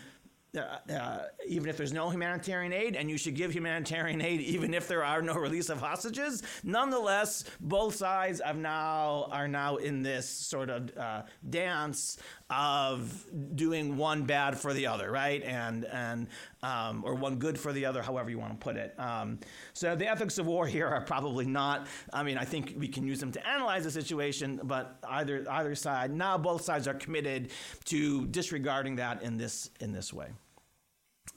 uh, 0.55 0.79
uh, 0.91 1.23
even 1.47 1.69
if 1.69 1.77
there's 1.77 1.93
no 1.93 2.09
humanitarian 2.09 2.73
aid, 2.73 2.95
and 2.95 3.09
you 3.09 3.17
should 3.17 3.35
give 3.35 3.53
humanitarian 3.53 4.21
aid 4.21 4.41
even 4.41 4.73
if 4.73 4.87
there 4.87 5.03
are 5.03 5.21
no 5.21 5.33
release 5.47 5.69
of 5.69 5.79
hostages. 5.79 6.43
Nonetheless, 6.63 7.43
both 7.59 7.95
sides 7.95 8.41
are 8.41 8.53
now 8.53 9.27
are 9.31 9.47
now 9.47 9.77
in 9.77 10.01
this 10.01 10.27
sort 10.27 10.69
of 10.69 10.95
uh, 10.97 11.23
dance 11.49 12.17
of 12.49 13.25
doing 13.55 13.97
one 13.97 14.23
bad 14.23 14.57
for 14.57 14.73
the 14.73 14.87
other, 14.87 15.11
right? 15.11 15.43
And 15.43 15.85
and 15.85 16.27
um, 16.63 17.03
or 17.05 17.15
one 17.15 17.37
good 17.37 17.59
for 17.59 17.73
the 17.73 17.85
other, 17.85 18.01
however 18.01 18.29
you 18.29 18.39
want 18.39 18.53
to 18.53 18.63
put 18.63 18.75
it. 18.75 18.93
Um, 18.99 19.39
so 19.73 19.95
the 19.95 20.07
ethics 20.07 20.37
of 20.37 20.45
war 20.45 20.67
here 20.75 20.87
are 20.87 21.01
probably 21.01 21.45
not. 21.45 21.87
I 22.13 22.23
mean, 22.23 22.37
I 22.37 22.45
think 22.45 22.75
we 22.77 22.87
can 22.87 23.05
use 23.05 23.19
them 23.19 23.31
to 23.31 23.47
analyze 23.47 23.83
the 23.83 23.91
situation, 23.91 24.59
but 24.63 24.97
either 25.09 25.45
either 25.49 25.75
side 25.75 26.11
now 26.11 26.37
both 26.37 26.61
sides 26.63 26.87
are 26.87 26.93
committed 26.93 27.51
to 27.85 28.25
disregarding 28.27 28.95
that 28.97 29.21
in 29.21 29.37
this 29.37 29.69
in 29.79 29.91
this 29.91 30.13
way. 30.13 30.29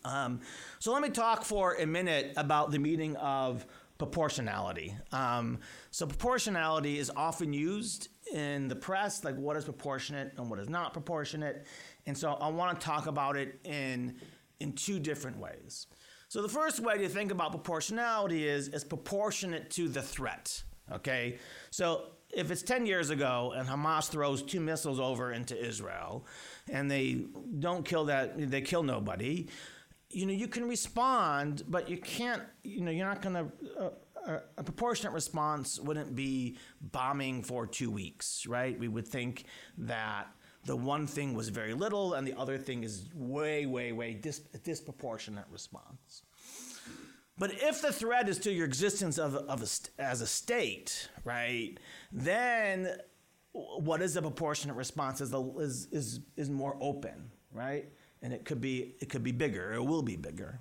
Um, 0.05 0.41
so 0.79 0.93
let 0.93 1.03
me 1.03 1.11
talk 1.11 1.45
for 1.45 1.75
a 1.75 1.87
minute 1.87 2.33
about 2.37 2.71
the 2.71 2.79
meaning 2.79 3.17
of 3.17 3.67
proportionality. 3.99 4.97
Um, 5.13 5.59
so 5.91 6.07
proportionality 6.07 6.99
is 6.99 7.11
often 7.15 7.53
used 7.53 8.09
in 8.33 8.69
the 8.69 8.77
press, 8.77 9.25
like 9.25 9.37
what 9.37 9.57
is 9.57 9.65
proportionate 9.65 10.35
and 10.37 10.49
what 10.49 10.61
is 10.61 10.69
not 10.69 10.93
proportionate. 10.93 11.67
And 12.07 12.17
so 12.17 12.33
I 12.35 12.49
want 12.49 12.79
to 12.79 12.87
talk 12.87 13.07
about 13.07 13.37
it 13.37 13.61
in 13.65 14.17
in 14.61 14.73
two 14.73 14.99
different 14.99 15.39
ways. 15.39 15.87
So 16.29 16.43
the 16.43 16.49
first 16.49 16.81
way 16.81 16.99
to 16.99 17.09
think 17.09 17.33
about 17.33 17.51
proportionality 17.51 18.47
is 18.47 18.69
is 18.69 18.85
proportionate 18.85 19.71
to 19.73 19.89
the 19.89 20.03
threat. 20.03 20.63
Okay, 20.93 21.39
so 21.71 22.13
if 22.31 22.51
it's 22.51 22.63
10 22.63 22.87
years 22.87 23.11
ago 23.11 23.55
and 23.57 23.69
Hamas 23.69 24.09
throws 24.09 24.43
two 24.43 24.61
missiles 24.61 25.01
over 25.01 25.33
into 25.33 25.59
Israel 25.59 26.27
and 26.71 26.91
they 26.91 27.25
don't 27.59 27.85
kill 27.85 28.05
that, 28.07 28.51
they 28.51 28.61
kill 28.61 28.83
nobody, 28.83 29.49
you 30.11 30.27
know, 30.27 30.33
you 30.33 30.49
can 30.49 30.69
respond, 30.69 31.65
but 31.69 31.89
you 31.89 31.99
can't, 31.99 32.43
you 32.63 32.81
know, 32.81 32.91
you're 32.91 33.07
not 33.07 33.23
going 33.23 33.35
to, 33.35 33.47
uh, 33.79 33.91
a 34.57 34.63
proportionate 34.63 35.13
response 35.13 35.79
wouldn't 35.81 36.15
be 36.15 36.59
bombing 36.81 37.43
for 37.43 37.67
two 37.67 37.91
weeks, 37.91 38.47
right? 38.47 38.79
We 38.79 38.89
would 38.89 39.07
think 39.09 39.45
that 39.79 40.27
the 40.65 40.77
one 40.77 41.07
thing 41.07 41.35
was 41.35 41.49
very 41.49 41.73
little 41.73 42.15
and 42.15 42.27
the 42.27 42.37
other 42.37 42.59
thing 42.59 42.85
is 42.85 43.09
way, 43.15 43.65
way, 43.67 43.93
way 43.93 44.15
dis- 44.15 44.41
disproportionate 44.65 45.47
response. 45.51 46.23
But 47.39 47.53
if 47.55 47.81
the 47.81 47.93
threat 47.93 48.29
is 48.29 48.39
to 48.41 48.53
your 48.53 48.67
existence 48.67 49.17
of, 49.17 49.35
of 49.35 49.63
a, 49.63 50.03
as 50.03 50.21
a 50.21 50.27
state, 50.27 51.09
right, 51.25 51.79
then 52.11 52.97
what 53.53 54.03
is 54.03 54.17
a 54.17 54.23
proportionate 54.23 54.77
response 54.77 55.21
is, 55.21 55.31
the, 55.31 55.43
is, 55.59 55.87
is, 55.93 56.21
is 56.37 56.51
more 56.51 56.77
open, 56.81 57.31
right? 57.53 57.87
And 58.23 58.33
it 58.33 58.45
could 58.45 58.61
be 58.61 58.95
it 59.01 59.09
could 59.09 59.23
be 59.23 59.33
bigger. 59.33 59.73
It 59.73 59.85
will 59.85 60.03
be 60.03 60.17
bigger. 60.17 60.61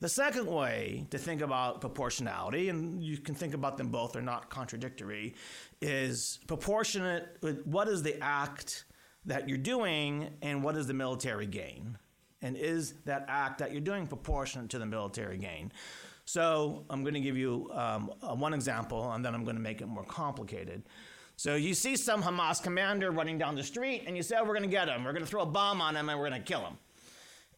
The 0.00 0.08
second 0.08 0.46
way 0.46 1.06
to 1.10 1.18
think 1.18 1.40
about 1.40 1.80
proportionality, 1.80 2.68
and 2.68 3.02
you 3.02 3.18
can 3.18 3.34
think 3.34 3.52
about 3.52 3.76
them 3.76 3.88
both, 3.88 4.12
they're 4.12 4.22
not 4.22 4.48
contradictory, 4.48 5.34
is 5.80 6.38
proportionate. 6.46 7.36
What 7.64 7.88
is 7.88 8.04
the 8.04 8.22
act 8.22 8.84
that 9.26 9.48
you're 9.48 9.58
doing, 9.58 10.30
and 10.40 10.62
what 10.62 10.76
is 10.76 10.86
the 10.86 10.94
military 10.94 11.46
gain? 11.46 11.98
And 12.42 12.56
is 12.56 12.94
that 13.06 13.24
act 13.26 13.58
that 13.58 13.72
you're 13.72 13.80
doing 13.80 14.06
proportionate 14.06 14.70
to 14.70 14.78
the 14.78 14.86
military 14.86 15.36
gain? 15.36 15.72
So 16.24 16.84
I'm 16.88 17.02
going 17.02 17.14
to 17.14 17.20
give 17.20 17.36
you 17.36 17.68
um, 17.72 18.12
one 18.20 18.54
example, 18.54 19.10
and 19.10 19.24
then 19.24 19.34
I'm 19.34 19.42
going 19.42 19.56
to 19.56 19.62
make 19.62 19.80
it 19.80 19.88
more 19.88 20.04
complicated. 20.04 20.84
So 21.38 21.54
you 21.54 21.72
see 21.72 21.94
some 21.94 22.20
Hamas 22.20 22.60
commander 22.60 23.12
running 23.12 23.38
down 23.38 23.54
the 23.54 23.62
street, 23.62 24.02
and 24.08 24.16
you 24.16 24.24
say, 24.24 24.34
oh, 24.36 24.42
we're 24.42 24.54
going 24.54 24.62
to 24.62 24.68
get 24.68 24.88
him. 24.88 25.04
We're 25.04 25.12
going 25.12 25.24
to 25.24 25.30
throw 25.30 25.42
a 25.42 25.46
bomb 25.46 25.80
on 25.80 25.94
him, 25.94 26.08
and 26.08 26.18
we're 26.18 26.28
going 26.28 26.42
to 26.42 26.44
kill 26.44 26.62
him. 26.66 26.76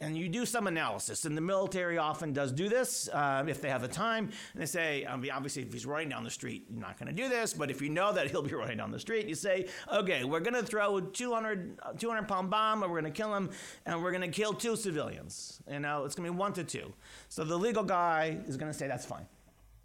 And 0.02 0.18
you 0.18 0.28
do 0.28 0.44
some 0.44 0.66
analysis, 0.66 1.24
and 1.24 1.34
the 1.34 1.40
military 1.40 1.96
often 1.96 2.34
does 2.34 2.52
do 2.52 2.68
this 2.68 3.08
uh, 3.08 3.42
if 3.48 3.62
they 3.62 3.70
have 3.70 3.80
the 3.80 3.88
time. 3.88 4.24
And 4.52 4.60
they 4.60 4.66
say, 4.66 5.06
um, 5.06 5.24
obviously, 5.32 5.62
if 5.62 5.72
he's 5.72 5.86
running 5.86 6.10
down 6.10 6.24
the 6.24 6.30
street, 6.30 6.66
you're 6.68 6.78
not 6.78 6.98
going 6.98 7.06
to 7.06 7.22
do 7.22 7.30
this. 7.30 7.54
But 7.54 7.70
if 7.70 7.80
you 7.80 7.88
know 7.88 8.12
that 8.12 8.30
he'll 8.30 8.42
be 8.42 8.52
running 8.54 8.76
down 8.76 8.90
the 8.90 9.00
street, 9.00 9.26
you 9.26 9.34
say, 9.34 9.66
okay, 9.90 10.24
we're 10.24 10.40
going 10.40 10.52
to 10.52 10.62
throw 10.62 10.98
a 10.98 11.02
200, 11.02 11.80
200 11.98 12.28
pound 12.28 12.50
bomb, 12.50 12.82
and 12.82 12.92
we're 12.92 13.00
going 13.00 13.10
to 13.10 13.18
kill 13.18 13.34
him, 13.34 13.48
and 13.86 14.02
we're 14.02 14.12
going 14.12 14.20
to 14.20 14.28
kill 14.28 14.52
two 14.52 14.76
civilians. 14.76 15.62
You 15.72 15.80
know, 15.80 16.04
it's 16.04 16.14
going 16.14 16.26
to 16.26 16.32
be 16.32 16.38
one 16.38 16.52
to 16.52 16.64
two. 16.64 16.92
So 17.30 17.44
the 17.44 17.56
legal 17.56 17.84
guy 17.84 18.40
is 18.46 18.58
going 18.58 18.70
to 18.70 18.76
say, 18.76 18.88
that's 18.88 19.06
fine. 19.06 19.24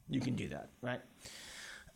You 0.09 0.19
can 0.19 0.35
do 0.35 0.49
that, 0.49 0.67
right? 0.81 0.99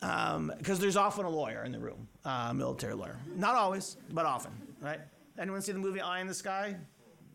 Because 0.00 0.36
um, 0.36 0.52
there's 0.78 0.96
often 0.96 1.26
a 1.26 1.30
lawyer 1.30 1.62
in 1.64 1.72
the 1.72 1.78
room, 1.78 2.08
uh, 2.24 2.48
a 2.50 2.54
military 2.54 2.94
lawyer. 2.94 3.18
Not 3.36 3.54
always, 3.54 3.96
but 4.12 4.24
often, 4.24 4.52
right? 4.80 5.00
Anyone 5.38 5.60
see 5.60 5.72
the 5.72 5.78
movie 5.78 6.00
Eye 6.00 6.20
in 6.20 6.26
the 6.26 6.34
Sky? 6.34 6.76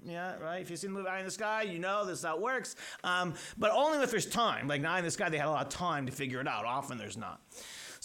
Yeah, 0.03 0.37
right. 0.39 0.61
If 0.61 0.69
you've 0.69 0.79
seen 0.79 0.93
the 0.93 0.99
movie 0.99 1.09
Eye 1.09 1.19
in 1.19 1.25
the 1.25 1.31
Sky, 1.31 1.63
you 1.63 1.79
know 1.79 2.05
this 2.05 2.23
how 2.23 2.35
it 2.35 2.41
works. 2.41 2.75
Um, 3.03 3.33
but 3.57 3.71
only 3.71 3.99
if 4.03 4.11
there's 4.11 4.25
time. 4.25 4.67
Like 4.67 4.83
Eye 4.83 4.99
in 4.99 5.05
the 5.05 5.11
Sky, 5.11 5.29
they 5.29 5.37
had 5.37 5.47
a 5.47 5.51
lot 5.51 5.65
of 5.65 5.71
time 5.71 6.05
to 6.05 6.11
figure 6.11 6.39
it 6.39 6.47
out. 6.47 6.65
Often 6.65 6.97
there's 6.97 7.17
not. 7.17 7.41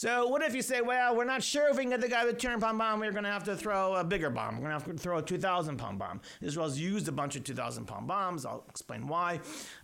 So 0.00 0.28
what 0.28 0.40
if 0.40 0.54
you 0.54 0.62
say, 0.62 0.80
well, 0.80 1.14
we're 1.14 1.24
not 1.24 1.42
sure 1.42 1.68
if 1.68 1.76
we 1.76 1.82
can 1.82 1.90
get 1.90 2.00
the 2.00 2.08
guy 2.08 2.24
with 2.24 2.36
the 2.36 2.40
200 2.40 2.58
pound 2.58 2.78
bomb. 2.78 3.00
We're 3.00 3.12
going 3.12 3.24
to 3.24 3.30
have 3.30 3.44
to 3.44 3.54
throw 3.54 3.96
a 3.96 4.02
bigger 4.02 4.30
bomb. 4.30 4.54
We're 4.54 4.70
going 4.70 4.80
to 4.80 4.86
have 4.86 4.86
to 4.86 4.94
throw 4.94 5.18
a 5.18 5.22
2,000 5.22 5.76
pound 5.76 5.98
bomb. 5.98 6.22
Israel's 6.40 6.78
used 6.78 7.06
a 7.08 7.12
bunch 7.12 7.36
of 7.36 7.44
2,000 7.44 7.84
pound 7.84 8.08
bombs. 8.08 8.46
I'll 8.46 8.64
explain 8.70 9.06
why. 9.06 9.40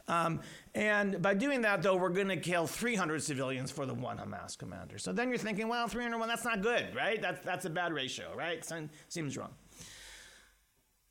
Um, 0.08 0.40
and 0.74 1.20
by 1.20 1.34
doing 1.34 1.60
that, 1.60 1.82
though, 1.82 1.96
we're 1.96 2.08
going 2.08 2.28
to 2.28 2.38
kill 2.38 2.66
300 2.66 3.22
civilians 3.22 3.70
for 3.70 3.84
the 3.84 3.92
one 3.92 4.16
Hamas 4.16 4.56
commander. 4.56 4.96
So 4.96 5.12
then 5.12 5.28
you're 5.28 5.36
thinking, 5.36 5.68
well, 5.68 5.86
301, 5.86 6.26
that's 6.26 6.46
not 6.46 6.62
good, 6.62 6.96
right? 6.96 7.20
That's, 7.20 7.44
that's 7.44 7.66
a 7.66 7.70
bad 7.70 7.92
ratio, 7.92 8.34
right? 8.34 8.66
Seems 9.10 9.36
wrong. 9.36 9.50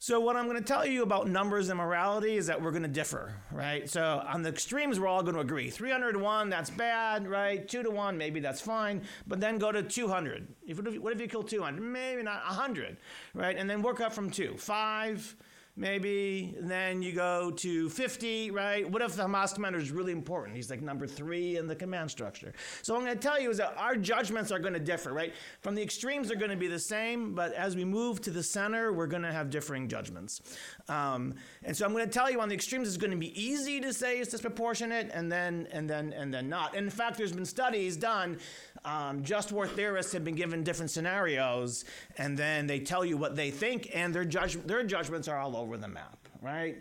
So, 0.06 0.20
what 0.20 0.36
I'm 0.36 0.46
going 0.46 0.60
to 0.60 0.64
tell 0.64 0.86
you 0.86 1.02
about 1.02 1.28
numbers 1.28 1.70
and 1.70 1.80
morality 1.80 2.38
is 2.38 2.46
that 2.46 2.62
we're 2.62 2.70
going 2.70 2.84
to 2.84 2.88
differ, 2.88 3.34
right? 3.52 3.90
So, 3.90 4.24
on 4.32 4.44
the 4.44 4.50
extremes, 4.50 5.00
we're 5.00 5.08
all 5.08 5.24
going 5.24 5.34
to 5.34 5.42
agree. 5.42 5.72
300 5.72 6.12
to 6.12 6.20
1, 6.20 6.48
that's 6.48 6.70
bad, 6.70 7.28
right? 7.28 7.68
2 7.68 7.82
to 7.82 7.90
1, 7.90 8.16
maybe 8.16 8.40
that's 8.40 8.62
fine. 8.62 9.02
But 9.26 9.40
then 9.40 9.58
go 9.58 9.72
to 9.72 9.82
200. 9.82 10.48
If, 10.68 10.78
what 10.78 11.12
if 11.12 11.20
you 11.20 11.28
kill 11.28 11.42
200? 11.42 11.82
Maybe 11.82 12.22
not 12.22 12.46
100, 12.46 12.98
right? 13.34 13.58
And 13.58 13.68
then 13.68 13.82
work 13.82 14.00
up 14.00 14.14
from 14.14 14.30
2. 14.30 14.58
5, 14.58 15.36
maybe. 15.76 16.56
Then 16.60 17.02
you 17.02 17.12
go 17.12 17.52
to 17.52 17.90
50, 17.90 18.52
right? 18.52 18.90
What 18.90 19.02
if 19.02 19.16
the 19.16 19.24
Hamas 19.24 19.54
commander 19.54 19.80
is 19.80 19.92
really 19.92 20.12
important? 20.12 20.56
He's 20.56 20.70
like 20.70 20.82
number 20.82 21.06
three 21.08 21.58
in 21.58 21.68
the 21.68 21.76
command 21.76 22.10
structure. 22.12 22.54
So 22.82 22.94
what 22.94 23.00
I'm 23.00 23.06
going 23.06 23.18
to 23.18 23.22
tell 23.22 23.42
you 23.42 23.50
is 23.50 23.58
that 23.58 23.76
our 23.78 23.96
judgments 23.96 24.52
are 24.52 24.60
going 24.60 24.74
to 24.74 24.80
differ, 24.80 25.14
right? 25.14 25.34
From 25.62 25.76
the 25.76 25.82
extremes 25.82 26.32
are 26.32 26.36
going 26.36 26.52
to 26.52 26.58
be 26.58 26.68
the 26.68 26.80
same, 26.80 27.36
but 27.36 27.54
as 27.54 27.76
we 27.76 27.84
move 27.84 28.22
to 28.22 28.32
the 28.32 28.44
center, 28.44 28.94
we're 28.94 29.08
going 29.08 29.24
to 29.24 29.32
have 29.32 29.50
differing 29.50 29.88
judgments. 29.88 30.42
Um, 30.88 31.36
and 31.64 31.76
so 31.76 31.86
I'm 31.86 31.92
going 31.92 32.06
to 32.06 32.12
tell 32.12 32.32
you 32.32 32.40
on 32.40 32.50
the 32.50 32.56
extremes, 32.56 32.88
it's 32.88 32.98
going 32.98 33.12
to 33.12 33.18
be 33.18 33.40
easy 33.42 33.82
to 33.82 33.92
say 33.94 34.20
it's 34.20 34.32
disproportionate, 34.32 35.10
and 35.14 35.32
then 35.32 35.68
and 35.72 35.90
then 35.90 36.14
and 36.14 36.34
then 36.34 36.48
not. 36.48 36.76
And 36.76 36.86
in 36.86 36.92
fact, 36.92 37.18
there's 37.18 37.32
been 37.32 37.46
studies 37.46 37.98
done. 37.98 38.38
Um, 38.84 39.24
just 39.24 39.52
war 39.52 39.68
theorists 39.68 40.14
have 40.14 40.24
been 40.24 40.36
given 40.36 40.64
different 40.64 40.92
scenarios, 40.92 41.86
and 42.18 42.38
then 42.38 42.68
they 42.68 42.80
tell 42.80 43.04
you 43.04 43.18
what 43.18 43.36
they 43.36 43.50
think, 43.50 43.90
and 43.94 44.14
their 44.14 44.26
judge 44.26 44.56
their 44.66 44.84
judgments 44.84 45.28
are 45.28 45.38
all 45.38 45.58
over 45.58 45.65
over 45.66 45.78
the 45.78 45.88
map, 45.88 46.20
right? 46.42 46.78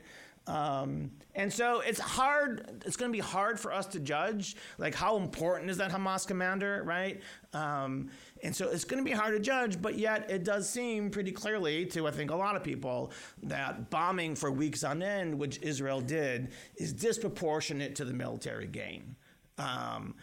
Um, 0.47 1.11
and 1.35 1.51
so 1.51 1.81
it's 1.81 1.99
hard, 1.99 2.83
it's 2.85 2.97
going 2.97 3.11
to 3.11 3.17
be 3.17 3.23
hard 3.23 3.59
for 3.59 3.73
us 3.73 3.87
to 3.87 3.99
judge, 3.99 4.57
like, 4.77 4.95
how 4.95 5.17
important 5.17 5.71
is 5.71 5.79
that 5.79 5.91
Hamas 5.91 6.27
commander, 6.27 6.83
right? 6.85 7.23
Um, 7.55 8.11
and 8.43 8.55
so 8.55 8.69
it's 8.69 8.85
going 8.85 9.03
to 9.03 9.11
be 9.11 9.17
hard 9.17 9.35
to 9.35 9.41
judge, 9.41 9.81
but 9.81 9.97
yet 9.99 10.31
it 10.31 10.45
does 10.45 10.69
seem 10.69 11.11
pretty 11.11 11.33
clearly 11.33 11.87
to, 11.87 12.07
I 12.07 12.11
think, 12.11 12.31
a 12.31 12.37
lot 12.37 12.57
of 12.57 12.63
people 12.63 13.11
that 13.45 13.89
bombing 13.89 14.35
for 14.35 14.51
weeks 14.51 14.85
on 14.85 15.03
end, 15.03 15.39
which 15.39 15.59
Israel 15.63 16.03
did, 16.03 16.51
is 16.77 16.93
disproportionate 16.93 17.95
to 17.97 18.05
the 18.05 18.13
military 18.13 18.67
gain. 18.67 19.17
Um, 19.57 20.15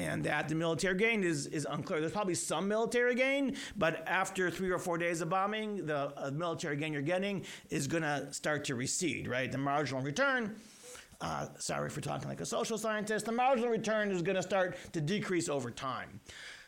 and 0.00 0.24
that 0.24 0.48
the 0.48 0.54
military 0.54 0.96
gain 0.96 1.22
is, 1.22 1.46
is 1.48 1.66
unclear. 1.68 2.00
There's 2.00 2.12
probably 2.12 2.34
some 2.34 2.66
military 2.66 3.14
gain, 3.14 3.56
but 3.76 4.02
after 4.08 4.50
three 4.50 4.70
or 4.70 4.78
four 4.78 4.96
days 4.96 5.20
of 5.20 5.28
bombing, 5.28 5.84
the 5.84 6.12
uh, 6.16 6.30
military 6.30 6.76
gain 6.76 6.92
you're 6.94 7.02
getting 7.02 7.44
is 7.68 7.86
going 7.86 8.02
to 8.02 8.28
start 8.32 8.64
to 8.64 8.74
recede, 8.74 9.28
right? 9.28 9.52
The 9.52 9.58
marginal 9.58 10.02
return. 10.02 10.56
Uh, 11.20 11.48
sorry 11.58 11.90
for 11.90 12.00
talking 12.00 12.28
like 12.30 12.40
a 12.40 12.46
social 12.46 12.78
scientist. 12.78 13.26
The 13.26 13.32
marginal 13.32 13.68
return 13.68 14.10
is 14.10 14.22
going 14.22 14.36
to 14.36 14.42
start 14.42 14.78
to 14.94 15.02
decrease 15.02 15.50
over 15.50 15.70
time. 15.70 16.20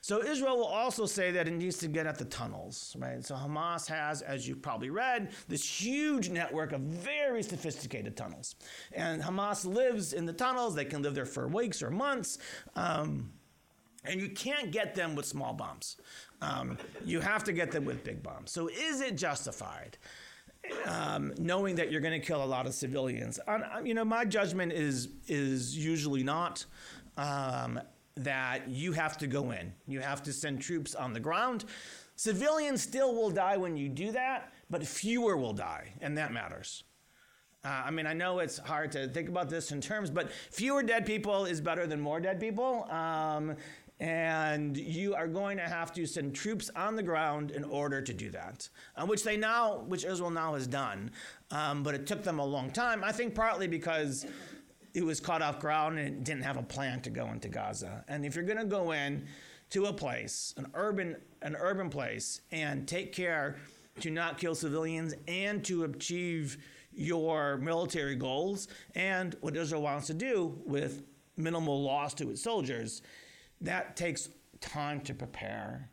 So 0.03 0.21
Israel 0.21 0.57
will 0.57 0.65
also 0.65 1.07
say 1.07 1.31
that 1.31 1.47
it 1.47 1.53
needs 1.53 1.79
to 1.79 1.87
get 1.87 2.09
at 2.09 2.19
the 2.19 2.25
tunnels, 2.25 2.97
right? 2.99 3.25
So 3.25 3.37
Hamas 3.37 3.87
has, 3.87 4.21
as 4.21 4.49
you 4.49 4.57
probably 4.57 4.91
read, 4.91 5.31
this 5.47 5.65
huge 5.65 6.29
network 6.29 6.73
of 6.73 6.81
very 6.81 7.41
sophisticated 7.45 8.17
tunnels. 8.17 8.57
And 8.93 9.23
Hamas 9.23 9.65
lives 9.65 10.12
in 10.12 10.27
the 10.27 10.33
tunnels. 10.33 10.75
They 10.75 10.85
can 10.85 11.03
live 11.03 11.15
there 11.15 11.25
for 11.25 11.47
weeks 11.47 11.85
or 11.85 11.91
months. 11.91 12.38
Um, 12.75 13.31
and 14.05 14.21
you 14.21 14.29
can't 14.31 14.73
get 14.73 14.97
them 14.97 15.15
with 15.15 15.25
small 15.25 15.53
bombs. 15.53 15.99
Um, 16.41 16.79
you 17.05 17.21
have 17.21 17.45
to 17.45 17.53
get 17.53 17.71
them 17.71 17.85
with 17.85 18.03
big 18.03 18.25
bombs. 18.25 18.51
So 18.51 18.69
is 18.69 19.01
it 19.01 19.17
justified? 19.17 19.99
Um, 20.85 21.33
knowing 21.38 21.77
that 21.77 21.93
you're 21.93 22.01
going 22.01 22.21
to 22.21 22.27
kill 22.27 22.43
a 22.43 22.47
lot 22.47 22.67
of 22.67 22.75
civilians, 22.75 23.38
you 23.85 23.95
know, 23.95 24.05
my 24.05 24.25
judgment 24.25 24.73
is 24.73 25.09
is 25.29 25.77
usually 25.77 26.25
not. 26.25 26.65
Um, 27.17 27.81
that 28.16 28.68
you 28.68 28.92
have 28.92 29.16
to 29.18 29.27
go 29.27 29.53
in. 29.53 29.72
You 29.87 30.01
have 30.01 30.22
to 30.25 30.33
send 30.33 30.61
troops 30.61 30.94
on 30.94 31.12
the 31.12 31.20
ground. 31.20 31.64
Civilians 32.16 32.83
still 32.83 33.14
will 33.14 33.31
die 33.31 33.57
when 33.57 33.77
you 33.77 33.88
do 33.88 34.12
that, 34.12 34.53
but 34.70 34.87
fewer 34.87 35.37
will 35.37 35.55
die, 35.55 35.92
and 36.01 36.16
that 36.18 36.33
matters. 36.33 36.85
Uh, 37.64 37.83
I 37.87 37.90
mean, 37.90 38.07
I 38.07 38.12
know 38.12 38.40
it's 38.40 38.59
hard 38.59 38.90
to 38.92 39.09
think 39.09 39.29
about 39.29 39.48
this 39.48 39.70
in 39.70 39.81
terms, 39.81 40.11
but 40.11 40.31
fewer 40.51 40.83
dead 40.83 41.07
people 41.07 41.44
is 41.44 41.61
better 41.61 41.87
than 41.87 42.01
more 42.01 42.20
dead 42.20 42.40
people. 42.40 42.90
Um, 42.90 43.57
and 44.01 44.77
you 44.77 45.14
are 45.14 45.29
going 45.29 45.57
to 45.59 45.62
have 45.62 45.92
to 45.92 46.07
send 46.07 46.35
troops 46.35 46.70
on 46.75 46.96
the 46.96 47.03
ground 47.05 47.53
in 47.53 47.62
order 47.62 48.03
to 48.03 48.12
do 48.12 48.31
that, 48.31 48.68
uh, 48.96 49.07
which 49.07 49.22
they 49.22 49.37
now, 49.37 49.85
which 49.87 50.05
Israel 50.05 50.31
now 50.31 50.55
has 50.55 50.66
done. 50.66 51.12
Um, 51.53 51.85
but 51.85 51.94
it 51.94 52.05
took 52.05 52.25
them 52.25 52.40
a 52.40 52.44
long 52.44 52.72
time. 52.72 53.05
I 53.05 53.12
think 53.12 53.33
partly 53.33 53.68
because 53.68 54.27
it 54.95 55.05
was 55.05 55.21
caught 55.21 55.43
off 55.43 55.59
ground 55.59 55.99
and 55.99 56.25
didn't 56.25 56.43
have 56.43 56.57
a 56.57 56.63
plan 56.63 57.01
to 57.03 57.11
go 57.11 57.27
into 57.29 57.49
Gaza. 57.49 58.05
And 58.09 58.25
if 58.25 58.35
you're 58.35 58.45
going 58.45 58.59
to 58.59 58.65
go 58.65 58.93
in 58.93 59.27
to 59.71 59.87
a 59.87 59.93
place, 59.93 60.55
an 60.57 60.67
urban, 60.75 61.17
an 61.41 61.57
urban 61.57 61.89
place, 61.89 62.43
and 62.51 62.87
take 62.87 63.13
care 63.13 63.57
to 64.01 64.11
not 64.11 64.39
kill 64.39 64.55
civilians 64.55 65.15
and 65.27 65.65
to 65.65 65.85
achieve 65.85 66.59
your 66.93 67.57
military 67.57 68.17
goals 68.17 68.69
and 68.95 69.37
what 69.41 69.57
Israel 69.57 69.83
wants 69.83 70.07
to 70.09 70.15
do 70.15 70.61
with 70.67 71.03
minimal 71.37 71.83
loss 71.83 72.13
to 72.15 72.31
its 72.31 72.43
soldiers, 72.43 73.03
that 73.63 73.97
takes 73.97 74.29
time 74.61 75.01
to 75.01 75.15
prepare. 75.15 75.89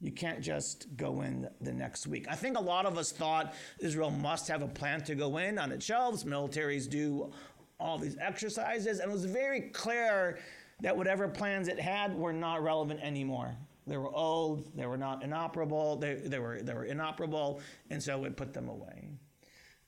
You 0.00 0.12
can't 0.12 0.40
just 0.40 0.96
go 0.96 1.22
in 1.22 1.48
the 1.60 1.72
next 1.72 2.06
week. 2.06 2.26
I 2.28 2.34
think 2.34 2.56
a 2.56 2.60
lot 2.60 2.86
of 2.86 2.96
us 2.96 3.12
thought 3.12 3.54
Israel 3.80 4.10
must 4.10 4.48
have 4.48 4.62
a 4.62 4.68
plan 4.68 5.02
to 5.04 5.14
go 5.14 5.36
in 5.38 5.58
on 5.58 5.72
its 5.72 5.84
shelves. 5.84 6.24
Militaries 6.24 6.88
do 6.88 7.32
all 7.80 7.98
these 7.98 8.16
exercises, 8.20 9.00
and 9.00 9.10
it 9.10 9.12
was 9.12 9.24
very 9.24 9.62
clear 9.70 10.38
that 10.80 10.96
whatever 10.96 11.28
plans 11.28 11.68
it 11.68 11.78
had 11.78 12.14
were 12.14 12.32
not 12.32 12.62
relevant 12.62 13.00
anymore. 13.00 13.56
They 13.86 13.96
were 13.96 14.14
old, 14.14 14.76
they 14.76 14.86
were 14.86 14.96
not 14.96 15.22
inoperable, 15.22 15.96
they, 15.96 16.14
they, 16.14 16.38
were, 16.38 16.62
they 16.62 16.74
were 16.74 16.84
inoperable, 16.84 17.60
and 17.90 18.02
so 18.02 18.24
it 18.24 18.36
put 18.36 18.52
them 18.52 18.68
away. 18.68 19.10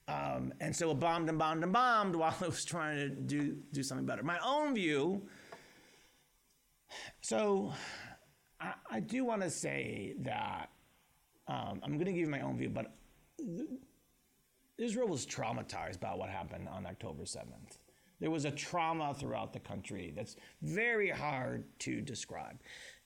Um, 0.09 0.53
and 0.61 0.75
so 0.75 0.91
it 0.91 0.99
bombed 0.99 1.29
and 1.29 1.39
bombed 1.39 1.63
and 1.63 1.73
bombed 1.73 2.17
while 2.17 2.35
it 2.43 2.47
was 2.47 2.65
trying 2.65 2.97
to 2.97 3.09
do, 3.09 3.57
do 3.73 3.83
something 3.83 4.07
better. 4.07 4.23
My 4.23 4.39
own 4.45 4.75
view, 4.75 5.23
so 7.21 7.73
I, 8.61 8.73
I 8.91 9.01
do 9.01 9.25
want 9.25 9.43
to 9.43 9.51
say 9.51 10.15
that 10.21 10.71
um, 11.49 11.81
I'm 11.83 11.93
going 11.93 12.07
to 12.07 12.13
give 12.13 12.23
you 12.23 12.27
my 12.29 12.41
own 12.41 12.57
view, 12.57 12.71
but 12.71 12.93
Israel 14.79 15.09
was 15.09 15.27
traumatized 15.27 16.01
by 16.01 16.15
what 16.15 16.29
happened 16.29 16.69
on 16.69 16.87
October 16.87 17.25
7th. 17.25 17.79
There 18.23 18.31
was 18.31 18.45
a 18.45 18.53
trauma 18.53 19.13
throughout 19.19 19.53
the 19.53 19.59
country 19.59 20.13
that's 20.15 20.37
very 20.63 21.11
hard 21.11 21.65
to 21.81 22.01
describe. 22.01 22.57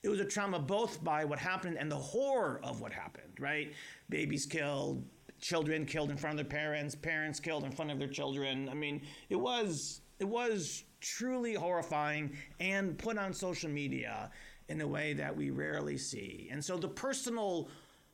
It 0.03 0.09
was 0.09 0.19
a 0.19 0.25
trauma 0.25 0.59
both 0.59 1.03
by 1.03 1.25
what 1.25 1.39
happened 1.39 1.77
and 1.79 1.91
the 1.91 1.95
horror 1.95 2.61
of 2.63 2.81
what 2.81 2.93
happened, 2.93 3.33
right? 3.39 3.73
Babies 4.09 4.45
killed, 4.45 5.03
children 5.41 5.87
killed 5.87 6.11
in 6.11 6.17
front 6.17 6.39
of 6.39 6.47
their 6.47 6.59
parents, 6.59 6.93
parents 6.93 7.39
killed 7.39 7.63
in 7.63 7.71
front 7.71 7.89
of 7.89 7.97
their 7.97 8.07
children. 8.07 8.69
I 8.69 8.75
mean, 8.75 9.01
it 9.29 9.37
was 9.37 10.01
it 10.19 10.27
was 10.27 10.83
truly 11.01 11.55
horrifying 11.55 12.37
and 12.59 12.95
put 12.95 13.17
on 13.17 13.33
social 13.33 13.71
media 13.71 14.29
in 14.69 14.81
a 14.81 14.87
way 14.87 15.13
that 15.13 15.35
we 15.35 15.49
rarely 15.49 15.97
see. 15.97 16.47
And 16.51 16.63
so 16.63 16.77
the 16.77 16.89
personal 16.89 17.69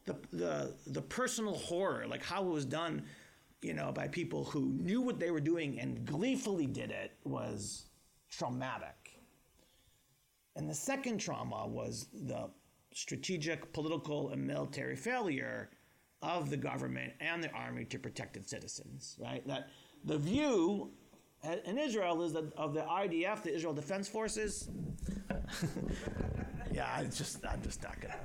the 0.05 0.15
the 0.31 0.73
the 0.87 1.01
personal 1.01 1.55
horror, 1.55 2.07
like 2.07 2.23
how 2.23 2.45
it 2.45 2.49
was 2.49 2.63
done 2.63 3.03
you 3.63 3.73
know, 3.73 3.91
by 3.91 4.07
people 4.07 4.43
who 4.43 4.73
knew 4.79 5.01
what 5.01 5.19
they 5.19 5.31
were 5.31 5.41
doing 5.41 5.79
and 5.79 6.05
gleefully 6.05 6.67
did 6.67 6.91
it 6.91 7.11
was 7.23 7.85
traumatic. 8.29 9.21
And 10.55 10.69
the 10.69 10.75
second 10.75 11.19
trauma 11.19 11.67
was 11.67 12.07
the 12.13 12.49
strategic, 12.93 13.73
political, 13.73 14.29
and 14.29 14.45
military 14.45 14.95
failure 14.95 15.71
of 16.21 16.49
the 16.49 16.57
government 16.57 17.13
and 17.19 17.43
the 17.43 17.51
army 17.51 17.85
to 17.85 17.99
protect 17.99 18.37
its 18.37 18.49
citizens, 18.49 19.17
right? 19.19 19.45
That 19.47 19.69
the 20.05 20.17
view 20.17 20.91
in 21.65 21.77
Israel 21.77 22.23
is 22.23 22.33
that 22.33 22.53
of 22.53 22.73
the 22.73 22.81
IDF, 22.81 23.43
the 23.43 23.53
Israel 23.53 23.73
Defense 23.73 24.07
Forces. 24.07 24.69
yeah, 26.71 26.89
I 26.95 27.03
just 27.05 27.45
I'm 27.45 27.61
just 27.61 27.83
not 27.83 27.99
gonna 27.99 28.15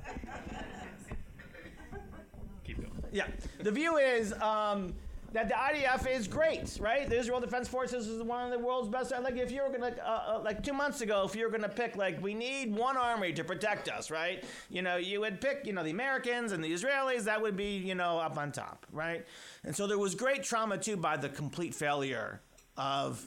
keep 2.63 2.77
going. 2.77 2.91
Yeah, 3.11 3.27
the 3.61 3.71
view 3.71 3.97
is 3.97 4.33
um, 4.33 4.93
that 5.33 5.47
the 5.47 5.53
IDF 5.53 6.09
is 6.09 6.27
great, 6.27 6.77
right? 6.81 7.09
The 7.09 7.17
Israel 7.17 7.39
Defense 7.39 7.67
Forces 7.67 8.07
is 8.07 8.21
one 8.23 8.45
of 8.45 8.51
the 8.51 8.59
world's 8.65 8.89
best. 8.89 9.11
Like 9.11 9.37
if 9.37 9.51
you 9.51 9.61
were 9.61 9.69
gonna, 9.69 9.95
uh, 10.03 10.35
uh, 10.35 10.41
like 10.43 10.63
two 10.63 10.73
months 10.73 11.01
ago, 11.01 11.23
if 11.25 11.35
you 11.35 11.45
were 11.45 11.51
gonna 11.51 11.69
pick, 11.69 11.95
like 11.95 12.21
we 12.21 12.33
need 12.33 12.73
one 12.73 12.97
army 12.97 13.33
to 13.33 13.43
protect 13.43 13.89
us, 13.89 14.09
right? 14.09 14.43
You 14.69 14.81
know, 14.81 14.97
you 14.97 15.19
would 15.21 15.39
pick, 15.41 15.65
you 15.65 15.73
know, 15.73 15.83
the 15.83 15.91
Americans 15.91 16.51
and 16.51 16.63
the 16.63 16.71
Israelis. 16.71 17.23
That 17.23 17.41
would 17.41 17.55
be, 17.55 17.77
you 17.77 17.95
know, 17.95 18.17
up 18.17 18.37
on 18.37 18.51
top, 18.51 18.85
right? 18.91 19.25
And 19.63 19.75
so 19.75 19.87
there 19.87 19.99
was 19.99 20.15
great 20.15 20.43
trauma 20.43 20.77
too 20.77 20.97
by 20.97 21.17
the 21.17 21.29
complete 21.29 21.75
failure 21.75 22.41
of 22.77 23.23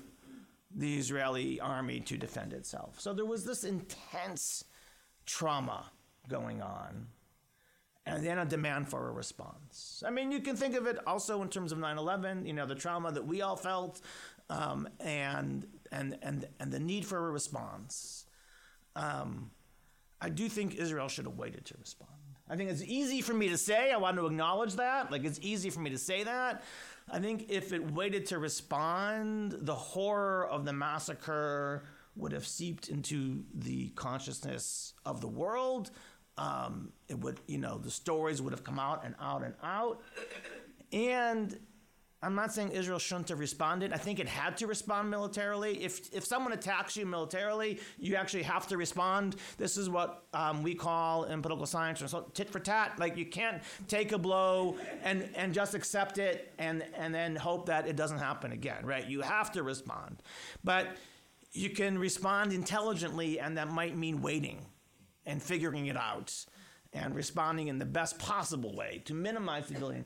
the 0.75 0.97
Israeli 0.97 1.61
army 1.61 2.01
to 2.01 2.17
defend 2.17 2.53
itself. 2.53 3.01
So 3.01 3.12
there 3.12 3.27
was 3.27 3.45
this 3.45 3.65
intense 3.65 4.65
trauma 5.27 5.91
going 6.29 6.62
on 6.62 7.07
and 8.07 8.25
then 8.25 8.38
a 8.38 8.45
demand 8.45 8.88
for 8.88 9.09
a 9.09 9.12
response. 9.12 10.03
I 10.07 10.11
mean, 10.11 10.33
you 10.33 10.41
can 10.41 10.57
think 10.57 10.75
of 10.75 10.87
it 10.87 10.99
also 11.07 11.43
in 11.43 11.49
terms 11.49 11.73
of 11.73 11.79
9/11. 11.79 12.47
You 12.47 12.53
know, 12.53 12.67
the 12.67 12.75
trauma 12.75 13.12
that 13.12 13.27
we 13.27 13.43
all 13.43 13.57
felt, 13.57 14.01
um, 14.51 14.88
and 15.01 15.67
and 15.91 16.19
and 16.23 16.49
and 16.59 16.73
the 16.73 16.81
need 16.81 17.07
for 17.07 17.29
a 17.29 17.31
response. 17.31 18.27
Um, 18.97 19.51
I 20.21 20.29
do 20.29 20.49
think 20.49 20.77
Israel 20.77 21.09
should 21.09 21.27
have 21.27 21.37
waited 21.37 21.65
to 21.67 21.75
respond. 21.79 22.11
I 22.49 22.57
think 22.57 22.71
it's 22.71 22.83
easy 22.83 23.23
for 23.23 23.33
me 23.33 23.49
to 23.49 23.57
say. 23.57 23.93
I 23.93 23.97
want 23.97 24.17
to 24.19 24.27
acknowledge 24.27 24.75
that. 24.75 25.11
Like 25.11 25.25
it's 25.25 25.38
easy 25.43 25.71
for 25.71 25.81
me 25.81 25.91
to 25.91 25.99
say 25.99 26.25
that. 26.25 26.62
I 27.11 27.19
think 27.19 27.51
if 27.51 27.73
it 27.73 27.93
waited 27.93 28.27
to 28.27 28.38
respond, 28.38 29.53
the 29.53 29.75
horror 29.75 30.47
of 30.47 30.65
the 30.65 30.73
massacre 30.73 31.85
would 32.15 32.33
have 32.33 32.47
seeped 32.47 32.88
into 32.88 33.45
the 33.55 33.88
consciousness 33.91 34.93
of 35.07 35.21
the 35.21 35.29
world 35.29 35.91
um, 36.38 36.92
it 37.09 37.18
would, 37.18 37.40
you 37.47 37.59
know, 37.59 37.79
the 37.79 37.90
stories 37.90 38.40
would 38.40 38.53
have 38.53 38.64
come 38.64 38.79
out 38.79 39.05
and 39.05 39.14
out 39.21 39.42
and 39.42 39.55
out. 39.62 40.01
And 40.92 41.59
I'm 42.25 42.37
not 42.37 42.53
saying 42.53 42.71
Israel 42.71 43.01
shouldn't 43.01 43.29
have 43.31 43.40
responded. 43.40 43.92
I 43.92 43.97
think 43.97 44.21
it 44.21 44.29
had 44.29 44.57
to 44.59 44.66
respond 44.68 45.11
militarily. 45.11 45.83
If 45.83 46.14
if 46.14 46.25
someone 46.25 46.53
attacks 46.53 46.97
you 46.97 47.05
militarily, 47.05 47.81
you 47.99 48.14
actually 48.14 48.45
have 48.45 48.68
to 48.68 48.77
respond. 48.77 49.37
This 49.59 49.77
is 49.77 49.90
what 49.90 50.25
um, 50.33 50.62
we 50.62 50.75
call 50.75 51.25
in 51.25 51.42
political 51.42 51.66
science 51.66 52.01
or 52.01 52.25
tit 52.33 52.49
for 52.49 52.61
tat. 52.61 52.99
Like 52.99 53.16
you 53.16 53.27
can't 53.27 53.61
take 53.88 54.12
a 54.12 54.18
blow 54.18 54.77
and 55.03 55.29
and 55.35 55.53
just 55.53 55.75
accept 55.75 56.18
it 56.18 56.55
and 56.59 56.85
and 56.95 57.12
then 57.12 57.35
hope 57.35 57.66
that 57.66 57.88
it 57.88 57.97
doesn't 57.97 58.18
happen 58.18 58.53
again. 58.53 58.87
Right? 58.87 59.07
You 59.07 59.23
have 59.23 59.51
to 59.53 59.64
respond, 59.64 60.23
but 60.62 60.97
you 61.51 61.71
can 61.71 61.99
respond 61.99 62.53
intelligently, 62.53 63.40
and 63.40 63.59
that 63.59 63.68
might 63.68 63.97
mean 63.97 64.23
waiting 64.23 64.64
and 65.27 65.43
figuring 65.43 65.87
it 65.87 65.97
out 65.97 66.35
and 66.93 67.15
responding 67.15 67.69
in 67.69 67.79
the 67.79 67.87
best 67.87 68.19
possible 68.19 68.75
way 68.75 69.03
to 69.05 69.15
minimize 69.15 69.67
civilian 69.67 70.05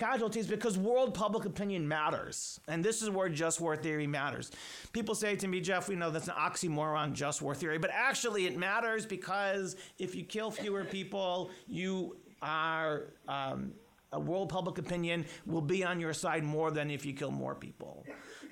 casualties 0.00 0.46
because 0.46 0.78
world 0.78 1.12
public 1.12 1.44
opinion 1.44 1.86
matters. 1.86 2.58
And 2.66 2.82
this 2.82 3.02
is 3.02 3.10
where 3.10 3.28
just 3.28 3.60
war 3.60 3.76
theory 3.76 4.06
matters. 4.06 4.50
People 4.92 5.14
say 5.14 5.36
to 5.36 5.46
me, 5.46 5.60
Jeff, 5.60 5.88
we 5.88 5.94
know 5.94 6.10
that's 6.10 6.28
an 6.28 6.34
oxymoron, 6.34 7.12
just 7.12 7.42
war 7.42 7.54
theory. 7.54 7.78
But 7.78 7.90
actually, 7.92 8.46
it 8.46 8.56
matters 8.56 9.04
because 9.04 9.76
if 9.98 10.14
you 10.14 10.24
kill 10.24 10.50
fewer 10.50 10.84
people, 10.84 11.50
you 11.68 12.16
are. 12.42 13.12
Um, 13.28 13.72
a 14.12 14.18
world 14.18 14.48
public 14.48 14.78
opinion 14.78 15.24
will 15.46 15.60
be 15.60 15.84
on 15.84 16.00
your 16.00 16.12
side 16.12 16.42
more 16.42 16.72
than 16.72 16.90
if 16.90 17.06
you 17.06 17.12
kill 17.12 17.30
more 17.30 17.54
people. 17.54 18.04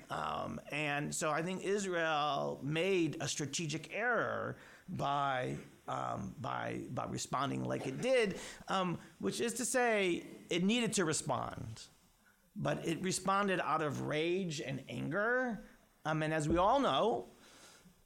Um, 0.09 0.61
and 0.71 1.13
so 1.13 1.31
I 1.31 1.41
think 1.41 1.65
Israel 1.65 2.61
made 2.63 3.17
a 3.19 3.27
strategic 3.27 3.91
error 3.93 4.55
by 4.87 5.57
um, 5.89 6.35
by 6.39 6.81
by 6.91 7.05
responding 7.05 7.65
like 7.65 7.87
it 7.87 7.99
did, 8.01 8.39
um, 8.67 8.97
which 9.19 9.41
is 9.41 9.53
to 9.55 9.65
say, 9.65 10.23
it 10.49 10.63
needed 10.63 10.93
to 10.93 11.03
respond, 11.03 11.81
but 12.55 12.87
it 12.87 13.01
responded 13.01 13.59
out 13.59 13.81
of 13.81 14.03
rage 14.03 14.61
and 14.61 14.81
anger. 14.87 15.65
Um, 16.05 16.23
and 16.23 16.33
as 16.33 16.47
we 16.47 16.57
all 16.57 16.79
know, 16.79 17.25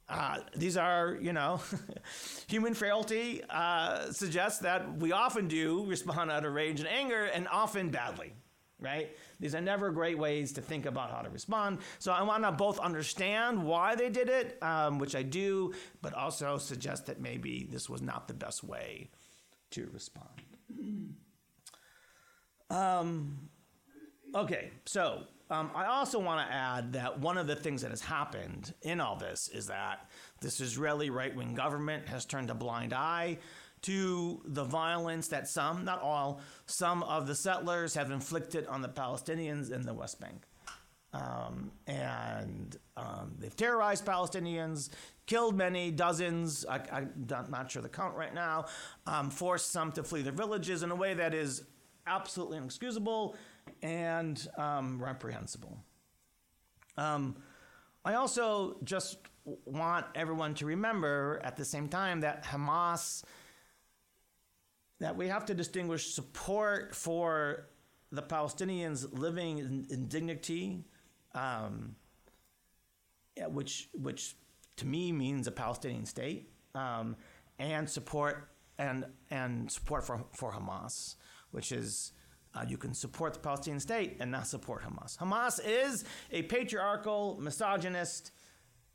uh, 0.08 0.38
these 0.56 0.76
are, 0.76 1.16
you 1.20 1.32
know, 1.32 1.60
human 2.48 2.74
frailty 2.74 3.42
uh, 3.48 4.10
suggests 4.10 4.60
that 4.60 4.98
we 4.98 5.12
often 5.12 5.46
do 5.46 5.84
respond 5.86 6.30
out 6.30 6.44
of 6.44 6.52
rage 6.54 6.80
and 6.80 6.88
anger, 6.88 7.24
and 7.24 7.46
often 7.48 7.90
badly, 7.90 8.32
right? 8.80 9.10
These 9.44 9.54
are 9.54 9.60
never 9.60 9.90
great 9.90 10.16
ways 10.16 10.54
to 10.54 10.62
think 10.62 10.86
about 10.86 11.10
how 11.10 11.20
to 11.20 11.28
respond. 11.28 11.80
So 11.98 12.12
I 12.12 12.22
want 12.22 12.44
to 12.44 12.52
both 12.52 12.78
understand 12.78 13.62
why 13.62 13.94
they 13.94 14.08
did 14.08 14.30
it, 14.30 14.56
um, 14.62 14.98
which 14.98 15.14
I 15.14 15.22
do, 15.22 15.74
but 16.00 16.14
also 16.14 16.56
suggest 16.56 17.04
that 17.08 17.20
maybe 17.20 17.68
this 17.70 17.90
was 17.90 18.00
not 18.00 18.26
the 18.26 18.32
best 18.32 18.64
way 18.64 19.10
to 19.72 19.90
respond. 19.92 20.40
Um, 22.70 23.50
okay, 24.34 24.70
so 24.86 25.24
um, 25.50 25.70
I 25.74 25.88
also 25.88 26.18
want 26.18 26.48
to 26.48 26.50
add 26.50 26.94
that 26.94 27.20
one 27.20 27.36
of 27.36 27.46
the 27.46 27.54
things 27.54 27.82
that 27.82 27.90
has 27.90 28.00
happened 28.00 28.72
in 28.80 28.98
all 28.98 29.16
this 29.16 29.48
is 29.48 29.66
that 29.66 30.08
this 30.40 30.58
Israeli 30.62 31.10
right 31.10 31.36
wing 31.36 31.52
government 31.52 32.08
has 32.08 32.24
turned 32.24 32.48
a 32.48 32.54
blind 32.54 32.94
eye 32.94 33.36
to 33.84 34.40
the 34.46 34.64
violence 34.64 35.28
that 35.28 35.46
some, 35.46 35.84
not 35.84 36.00
all, 36.00 36.40
some 36.64 37.02
of 37.02 37.26
the 37.26 37.34
settlers 37.34 37.94
have 37.94 38.10
inflicted 38.10 38.66
on 38.66 38.80
the 38.80 38.88
Palestinians 38.88 39.70
in 39.70 39.82
the 39.82 39.92
West 39.92 40.18
Bank. 40.20 40.46
Um, 41.12 41.70
and 41.86 42.76
um, 42.96 43.34
they've 43.38 43.54
terrorized 43.54 44.06
Palestinians, 44.06 44.88
killed 45.26 45.54
many, 45.54 45.90
dozens, 45.90 46.64
I, 46.64 46.80
am 47.00 47.50
not 47.50 47.70
sure 47.70 47.82
the 47.82 47.90
count 47.90 48.16
right 48.16 48.34
now, 48.34 48.66
um, 49.06 49.28
forced 49.28 49.70
some 49.70 49.92
to 49.92 50.02
flee 50.02 50.22
their 50.22 50.32
villages 50.32 50.82
in 50.82 50.90
a 50.90 50.96
way 50.96 51.12
that 51.12 51.34
is 51.34 51.64
absolutely 52.06 52.56
inexcusable 52.56 53.36
and 53.82 54.48
um, 54.56 55.00
reprehensible. 55.00 55.78
Um, 56.96 57.36
I 58.02 58.14
also 58.14 58.78
just 58.82 59.18
want 59.66 60.06
everyone 60.14 60.54
to 60.54 60.64
remember 60.66 61.38
at 61.44 61.56
the 61.56 61.66
same 61.66 61.88
time 61.88 62.22
that 62.22 62.44
Hamas, 62.44 63.24
that 65.00 65.16
we 65.16 65.28
have 65.28 65.44
to 65.46 65.54
distinguish 65.54 66.12
support 66.12 66.94
for 66.94 67.68
the 68.12 68.22
Palestinians 68.22 69.06
living 69.18 69.58
in, 69.58 69.86
in 69.90 70.06
dignity, 70.06 70.84
um, 71.34 71.96
which, 73.48 73.88
which 73.92 74.36
to 74.76 74.86
me 74.86 75.12
means 75.12 75.46
a 75.46 75.52
Palestinian 75.52 76.06
state, 76.06 76.50
um, 76.74 77.16
and 77.58 77.88
support 77.88 78.48
and 78.78 79.06
and 79.30 79.70
support 79.70 80.04
for 80.04 80.24
for 80.32 80.52
Hamas, 80.52 81.16
which 81.52 81.72
is 81.72 82.12
uh, 82.54 82.64
you 82.66 82.76
can 82.76 82.94
support 82.94 83.34
the 83.34 83.40
Palestinian 83.40 83.80
state 83.80 84.16
and 84.20 84.30
not 84.30 84.46
support 84.46 84.82
Hamas. 84.82 85.16
Hamas 85.18 85.60
is 85.64 86.04
a 86.30 86.42
patriarchal, 86.42 87.38
misogynist 87.40 88.32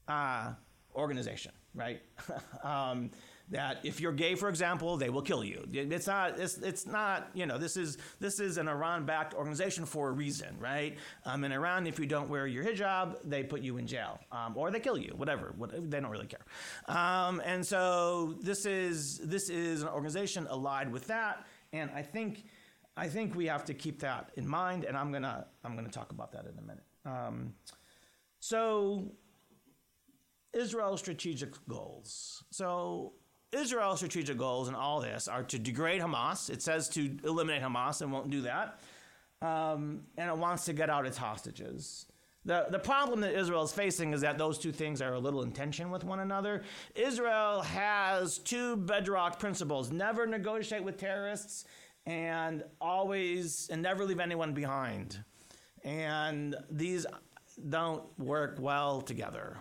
uh, 0.07 0.53
organization, 0.95 1.51
right? 1.73 2.01
um, 2.63 3.11
that 3.51 3.79
if 3.83 3.99
you're 3.99 4.11
gay, 4.11 4.35
for 4.35 4.49
example, 4.49 4.97
they 4.97 5.09
will 5.09 5.21
kill 5.21 5.43
you. 5.43 5.67
It's 5.71 6.07
not. 6.07 6.39
It's, 6.39 6.57
it's 6.57 6.85
not. 6.85 7.29
You 7.33 7.45
know, 7.45 7.57
this 7.57 7.77
is 7.77 7.97
this 8.19 8.39
is 8.39 8.57
an 8.57 8.67
Iran-backed 8.67 9.33
organization 9.33 9.85
for 9.85 10.09
a 10.09 10.11
reason, 10.11 10.55
right? 10.59 10.97
Um, 11.25 11.43
in 11.43 11.51
Iran, 11.51 11.87
if 11.87 11.99
you 11.99 12.05
don't 12.05 12.29
wear 12.29 12.47
your 12.47 12.63
hijab, 12.63 13.17
they 13.23 13.43
put 13.43 13.61
you 13.61 13.77
in 13.77 13.87
jail, 13.87 14.19
um, 14.31 14.55
or 14.55 14.71
they 14.71 14.79
kill 14.79 14.97
you. 14.97 15.13
Whatever. 15.15 15.53
They 15.57 15.99
don't 15.99 16.11
really 16.11 16.27
care. 16.27 16.45
Um, 16.87 17.41
and 17.45 17.65
so 17.65 18.35
this 18.41 18.65
is 18.65 19.19
this 19.19 19.49
is 19.49 19.81
an 19.81 19.89
organization 19.89 20.47
allied 20.49 20.91
with 20.91 21.07
that, 21.07 21.45
and 21.73 21.89
I 21.95 22.01
think 22.01 22.45
I 22.95 23.07
think 23.07 23.35
we 23.35 23.45
have 23.47 23.65
to 23.65 23.73
keep 23.73 23.99
that 24.01 24.31
in 24.35 24.47
mind, 24.47 24.83
and 24.83 24.97
I'm 24.97 25.11
gonna 25.11 25.47
I'm 25.63 25.75
gonna 25.75 25.89
talk 25.89 26.11
about 26.11 26.31
that 26.33 26.45
in 26.45 26.57
a 26.57 26.61
minute. 26.61 26.83
Um, 27.05 27.53
so, 28.39 29.11
Israel's 30.53 30.99
strategic 30.99 31.53
goals. 31.67 32.43
So, 32.51 33.13
Israel's 33.51 33.99
strategic 33.99 34.37
goals 34.37 34.67
in 34.67 34.75
all 34.75 35.01
this 35.01 35.27
are 35.27 35.43
to 35.43 35.57
degrade 35.57 36.01
Hamas. 36.01 36.49
It 36.49 36.61
says 36.61 36.89
to 36.89 37.17
eliminate 37.23 37.61
Hamas 37.61 38.01
and 38.01 38.11
won't 38.11 38.29
do 38.29 38.41
that, 38.41 38.79
um, 39.41 40.01
and 40.17 40.29
it 40.29 40.37
wants 40.37 40.65
to 40.65 40.73
get 40.73 40.89
out 40.89 41.05
its 41.05 41.17
hostages. 41.17 42.05
The, 42.45 42.67
the 42.69 42.79
problem 42.79 43.21
that 43.21 43.37
Israel 43.37 43.63
is 43.63 43.73
facing 43.73 44.13
is 44.13 44.21
that 44.21 44.37
those 44.37 44.57
two 44.57 44.71
things 44.71 45.01
are 45.01 45.13
a 45.13 45.19
little 45.19 45.43
in 45.43 45.51
tension 45.51 45.91
with 45.91 46.03
one 46.03 46.19
another. 46.19 46.63
Israel 46.95 47.61
has 47.61 48.37
two 48.37 48.77
bedrock 48.77 49.39
principles 49.39 49.91
never 49.91 50.25
negotiate 50.25 50.83
with 50.83 50.97
terrorists 50.97 51.65
and 52.05 52.63
always 52.79 53.67
and 53.71 53.81
never 53.81 54.05
leave 54.05 54.19
anyone 54.19 54.53
behind. 54.53 55.21
And 55.83 56.55
these 56.71 57.05
don't 57.67 58.03
work 58.17 58.57
well 58.59 59.01
together. 59.01 59.57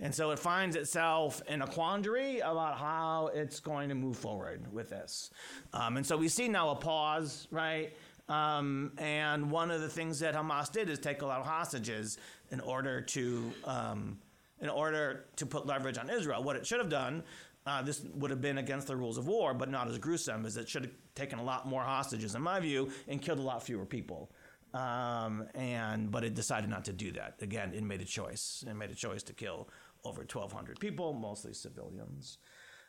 And 0.00 0.14
so 0.14 0.32
it 0.32 0.38
finds 0.38 0.76
itself 0.76 1.40
in 1.48 1.62
a 1.62 1.66
quandary 1.66 2.40
about 2.40 2.78
how 2.78 3.30
it's 3.32 3.60
going 3.60 3.88
to 3.90 3.94
move 3.94 4.16
forward 4.16 4.72
with 4.72 4.90
this. 4.90 5.30
Um, 5.72 5.96
and 5.96 6.06
so 6.06 6.16
we 6.16 6.28
see 6.28 6.48
now 6.48 6.70
a 6.70 6.74
pause, 6.74 7.46
right? 7.50 7.96
Um, 8.28 8.92
and 8.98 9.50
one 9.50 9.70
of 9.70 9.80
the 9.80 9.88
things 9.88 10.18
that 10.20 10.34
Hamas 10.34 10.72
did 10.72 10.88
is 10.88 10.98
take 10.98 11.22
a 11.22 11.26
lot 11.26 11.40
of 11.40 11.46
hostages 11.46 12.18
in 12.50 12.60
order 12.60 13.00
to 13.00 13.52
um, 13.64 14.18
in 14.60 14.68
order 14.68 15.26
to 15.36 15.46
put 15.46 15.66
leverage 15.66 15.98
on 15.98 16.08
Israel. 16.08 16.42
What 16.42 16.56
it 16.56 16.66
should 16.66 16.78
have 16.78 16.88
done 16.88 17.22
uh, 17.66 17.82
this 17.82 18.02
would 18.14 18.30
have 18.30 18.40
been 18.40 18.58
against 18.58 18.86
the 18.86 18.96
rules 18.96 19.16
of 19.16 19.26
war, 19.26 19.54
but 19.54 19.70
not 19.70 19.88
as 19.88 19.98
gruesome 19.98 20.44
as 20.44 20.56
it 20.56 20.68
should 20.68 20.82
have 20.82 20.92
taken 21.14 21.38
a 21.38 21.42
lot 21.42 21.66
more 21.66 21.82
hostages, 21.82 22.34
in 22.34 22.42
my 22.42 22.60
view, 22.60 22.90
and 23.08 23.22
killed 23.22 23.38
a 23.38 23.42
lot 23.42 23.62
fewer 23.62 23.86
people. 23.86 24.30
Um, 24.74 25.46
and 25.54 26.10
but 26.10 26.24
it 26.24 26.34
decided 26.34 26.68
not 26.68 26.84
to 26.86 26.92
do 26.92 27.12
that. 27.12 27.36
Again, 27.40 27.72
it 27.72 27.84
made 27.84 28.00
a 28.00 28.04
choice. 28.04 28.64
It 28.68 28.74
made 28.74 28.90
a 28.90 28.94
choice 28.94 29.22
to 29.24 29.32
kill 29.32 29.68
over 30.04 30.20
1,200 30.20 30.80
people, 30.80 31.14
mostly 31.14 31.54
civilians. 31.54 32.38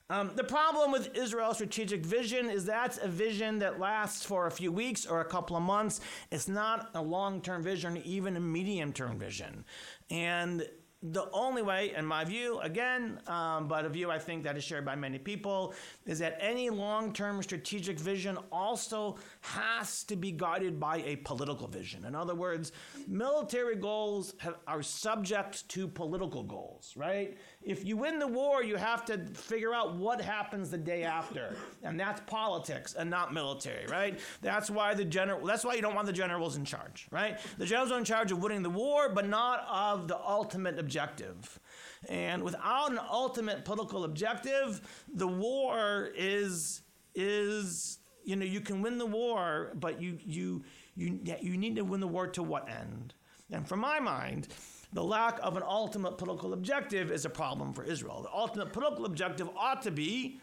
Um, 0.10 0.32
the 0.36 0.44
problem 0.44 0.92
with 0.92 1.16
Israel's 1.16 1.56
strategic 1.56 2.06
vision 2.06 2.50
is 2.50 2.66
that's 2.66 3.00
a 3.02 3.08
vision 3.08 3.60
that 3.60 3.80
lasts 3.80 4.24
for 4.24 4.46
a 4.46 4.52
few 4.52 4.72
weeks 4.72 5.06
or 5.06 5.22
a 5.22 5.26
couple 5.26 5.56
of 5.56 5.64
months. 5.64 6.00
It's 6.32 6.48
not 6.48 6.92
a 6.94 7.02
long 7.02 7.42
term 7.42 7.64
vision, 7.64 7.98
even 7.98 8.36
a 8.36 8.40
medium 8.40 8.94
term 8.94 9.18
vision. 9.18 9.66
And 10.12 10.68
the 11.04 11.30
only 11.32 11.62
way, 11.62 11.94
in 11.96 12.06
my 12.06 12.24
view, 12.24 12.60
again, 12.60 13.20
um, 13.28 13.68
but 13.68 13.86
a 13.86 13.90
view 13.90 14.10
I 14.10 14.18
think 14.18 14.44
that 14.44 14.58
is 14.58 14.64
shared 14.64 14.86
by 14.86 14.96
many 14.96 15.20
people, 15.20 15.74
is 16.06 16.20
that 16.20 16.38
any 16.40 16.70
long 16.70 17.14
term 17.14 17.42
strategic 17.44 18.00
vision 18.00 18.38
also 18.52 19.18
has 19.42 20.04
to 20.06 20.16
be 20.16 20.32
guided 20.32 20.80
by 20.80 20.98
a 21.06 21.18
political 21.18 21.68
vision. 21.68 22.06
In 22.06 22.16
other 22.16 22.34
words, 22.34 22.72
military 23.08 23.76
goals 23.76 24.34
have, 24.40 24.56
are 24.68 24.82
subject 24.82 25.68
to 25.70 25.88
political 25.88 26.44
goals, 26.44 26.94
right? 26.96 27.38
If 27.66 27.84
you 27.84 27.98
win 27.98 28.20
the 28.20 28.28
war, 28.28 28.64
you 28.64 28.76
have 28.76 29.04
to 29.06 29.18
figure 29.18 29.74
out 29.74 29.96
what 29.96 30.22
happens 30.22 30.70
the 30.70 30.78
day 30.78 31.04
after. 31.04 31.56
And 31.82 32.00
that's 32.00 32.22
politics 32.28 32.94
and 32.94 33.10
not 33.10 33.34
military, 33.34 33.88
right? 33.88 34.20
That's 34.42 34.70
why 34.70 34.94
the 34.94 35.04
general 35.04 35.46
that's 35.46 35.66
why 35.66 35.74
you 35.74 35.82
don't 35.82 35.96
want 35.96 36.06
the 36.06 36.14
generals 36.14 36.58
in 36.58 36.64
charge, 36.64 37.08
right? 37.10 37.40
The 37.58 37.66
generals 37.66 37.92
are 37.92 37.98
in 37.98 38.06
charge 38.06 38.32
of 38.32 38.38
winning 38.38 38.62
the 38.62 38.70
war, 38.70 39.10
but 39.10 39.28
not 39.28 39.66
of 39.68 40.08
the 40.08 40.18
ultimate 40.18 40.78
objective. 40.78 41.60
And 42.08 42.44
without 42.44 42.92
an 42.92 43.00
ultimate 43.00 43.66
political 43.66 44.04
objective, 44.04 44.82
the 45.12 45.28
war 45.28 46.12
is 46.16 46.82
is 47.16 47.98
you 48.26 48.36
know, 48.36 48.46
you 48.46 48.62
can 48.62 48.82
win 48.82 48.98
the 49.00 49.06
war, 49.06 49.72
but 49.76 50.00
you 50.00 50.20
you 50.24 50.64
you 50.96 51.20
you 51.42 51.58
need 51.58 51.76
to 51.78 51.84
win 51.84 52.00
the 52.00 52.08
war 52.08 52.28
to 52.28 52.44
what 52.44 52.70
end? 52.70 53.16
And 53.52 53.68
from 53.68 53.80
my 53.80 54.00
mind, 54.00 54.48
the 54.94 55.04
lack 55.04 55.40
of 55.42 55.58
an 55.58 55.64
ultimate 55.64 56.18
political 56.18 56.54
objective 56.54 57.12
is 57.12 57.26
a 57.26 57.30
problem 57.30 57.74
for 57.74 57.84
Israel. 57.84 58.22
The 58.22 58.34
ultimate 58.34 58.74
political 58.74 59.06
objective 59.06 59.50
ought 59.58 59.82
to 59.84 59.92
be 59.92 60.40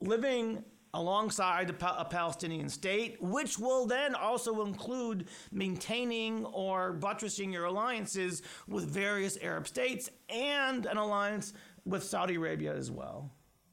living 0.00 0.64
alongside 0.94 1.68
a, 1.70 2.04
Palestinian 2.04 2.68
state, 2.68 3.20
which 3.20 3.58
will 3.58 3.84
then 3.84 4.14
also 4.14 4.64
include 4.64 5.26
maintaining 5.50 6.46
or 6.46 6.92
buttressing 6.92 7.52
your 7.52 7.64
alliances 7.64 8.42
with 8.68 8.84
various 8.84 9.36
Arab 9.42 9.66
states 9.66 10.08
and 10.28 10.86
an 10.86 10.96
alliance 10.96 11.52
with 11.84 12.02
Saudi 12.02 12.36
Arabia 12.36 12.74
as 12.74 12.90
well, 12.90 13.30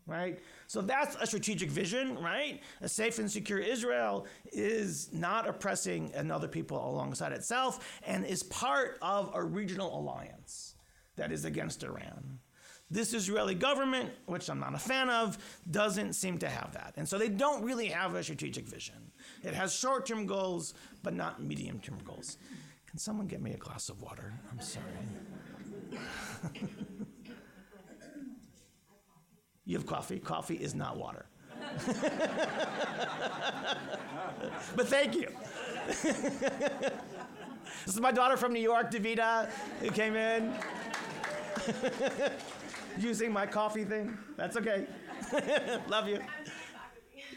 right? 0.07 0.39
So 0.67 0.81
that's 0.81 1.15
a 1.19 1.27
strategic 1.27 1.69
vision, 1.69 2.17
right? 2.17 2.61
A 2.81 2.89
safe 2.89 3.19
and 3.19 3.29
secure 3.29 3.59
Israel 3.59 4.25
is 4.51 5.09
not 5.13 5.47
oppressing 5.47 6.11
another 6.15 6.47
people 6.47 6.77
alongside 6.77 7.31
itself 7.31 7.99
and 8.05 8.25
is 8.25 8.43
part 8.43 8.97
of 9.01 9.31
a 9.33 9.43
regional 9.43 9.97
alliance 9.99 10.75
that 11.15 11.31
is 11.31 11.45
against 11.45 11.83
Iran. 11.83 12.39
This 12.89 13.13
Israeli 13.13 13.55
government, 13.55 14.09
which 14.25 14.49
I'm 14.49 14.59
not 14.59 14.75
a 14.75 14.79
fan 14.79 15.09
of, 15.09 15.37
doesn't 15.69 16.13
seem 16.13 16.39
to 16.39 16.49
have 16.49 16.73
that. 16.73 16.93
And 16.97 17.07
so 17.07 17.17
they 17.17 17.29
don't 17.29 17.63
really 17.63 17.87
have 17.87 18.15
a 18.15 18.23
strategic 18.23 18.67
vision. 18.67 19.11
It 19.43 19.53
has 19.53 19.73
short 19.73 20.05
term 20.05 20.25
goals, 20.25 20.73
but 21.01 21.13
not 21.13 21.41
medium 21.41 21.79
term 21.79 21.99
goals. 22.03 22.37
Can 22.87 22.99
someone 22.99 23.27
get 23.27 23.41
me 23.41 23.53
a 23.53 23.57
glass 23.57 23.87
of 23.87 24.01
water? 24.01 24.33
I'm 24.51 24.59
sorry. 24.59 24.85
You 29.65 29.77
have 29.77 29.85
coffee. 29.85 30.19
Coffee 30.19 30.55
is 30.55 30.73
not 30.75 30.97
water. 30.97 31.25
but 34.75 34.87
thank 34.87 35.15
you. 35.15 35.27
this 36.01 36.91
is 37.85 37.99
my 37.99 38.11
daughter 38.11 38.35
from 38.37 38.53
New 38.53 38.61
York, 38.61 38.91
Davida, 38.91 39.49
who 39.79 39.89
came 39.91 40.15
in. 40.15 40.53
Using 42.97 43.31
my 43.31 43.45
coffee 43.45 43.85
thing. 43.85 44.17
That's 44.35 44.57
okay. 44.57 44.87
Love 45.87 46.07
you. 46.07 46.19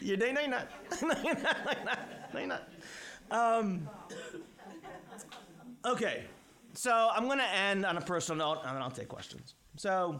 You 0.01 0.17
no, 0.17 0.25
you're 0.25 0.47
not. 0.49 0.67
No, 1.01 1.13
you're 1.23 1.35
not. 1.35 2.33
No, 2.33 2.39
you're 2.39 2.47
not. 2.47 2.69
Um, 3.31 3.89
okay, 5.85 6.25
so 6.73 7.09
I'm 7.13 7.25
going 7.25 7.39
to 7.39 7.53
end 7.53 7.85
on 7.85 7.97
a 7.97 8.01
personal 8.01 8.47
note, 8.47 8.61
and 8.65 8.75
then 8.75 8.83
I'll 8.83 8.91
take 8.91 9.07
questions. 9.07 9.55
So, 9.77 10.19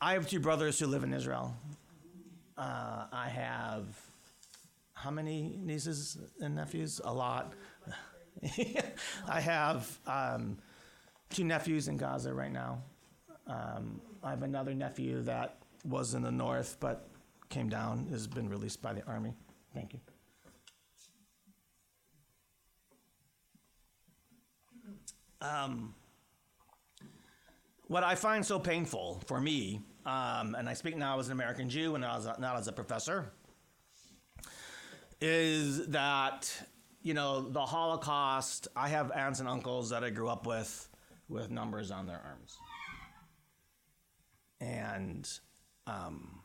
I 0.00 0.12
have 0.12 0.28
two 0.28 0.38
brothers 0.38 0.78
who 0.78 0.86
live 0.86 1.02
in 1.02 1.12
Israel. 1.12 1.56
Uh, 2.56 3.06
I 3.12 3.28
have 3.28 3.84
how 4.94 5.10
many 5.10 5.56
nieces 5.60 6.18
and 6.40 6.54
nephews? 6.54 7.00
A 7.04 7.12
lot. 7.12 7.52
I 9.28 9.40
have 9.40 9.98
um, 10.06 10.58
two 11.30 11.44
nephews 11.44 11.88
in 11.88 11.96
Gaza 11.96 12.32
right 12.32 12.52
now. 12.52 12.82
Um, 13.46 14.00
I 14.22 14.30
have 14.30 14.42
another 14.42 14.74
nephew 14.74 15.22
that 15.22 15.58
was 15.84 16.14
in 16.14 16.22
the 16.22 16.30
north 16.30 16.76
but 16.80 17.08
came 17.48 17.68
down, 17.68 18.06
has 18.10 18.26
been 18.26 18.48
released 18.48 18.82
by 18.82 18.92
the 18.92 19.04
army. 19.06 19.34
Thank 19.74 19.94
you. 19.94 20.00
Um, 25.40 25.94
what 27.88 28.04
I 28.04 28.14
find 28.14 28.44
so 28.44 28.58
painful 28.58 29.20
for 29.26 29.40
me, 29.40 29.80
um, 30.06 30.54
and 30.54 30.68
I 30.68 30.74
speak 30.74 30.96
now 30.96 31.18
as 31.18 31.26
an 31.26 31.32
American 31.32 31.68
Jew 31.68 31.94
and 31.94 32.02
not 32.02 32.18
as 32.18 32.26
a, 32.26 32.36
not 32.38 32.56
as 32.56 32.68
a 32.68 32.72
professor, 32.72 33.32
is 35.20 35.88
that 35.88 36.54
you 37.02 37.14
know 37.14 37.48
the 37.48 37.64
Holocaust. 37.64 38.68
I 38.76 38.88
have 38.88 39.10
aunts 39.12 39.40
and 39.40 39.48
uncles 39.48 39.90
that 39.90 40.04
I 40.04 40.10
grew 40.10 40.28
up 40.28 40.46
with 40.46 40.88
with 41.28 41.50
numbers 41.50 41.90
on 41.90 42.06
their 42.06 42.20
arms, 42.24 42.58
and 44.60 45.28
um, 45.86 46.42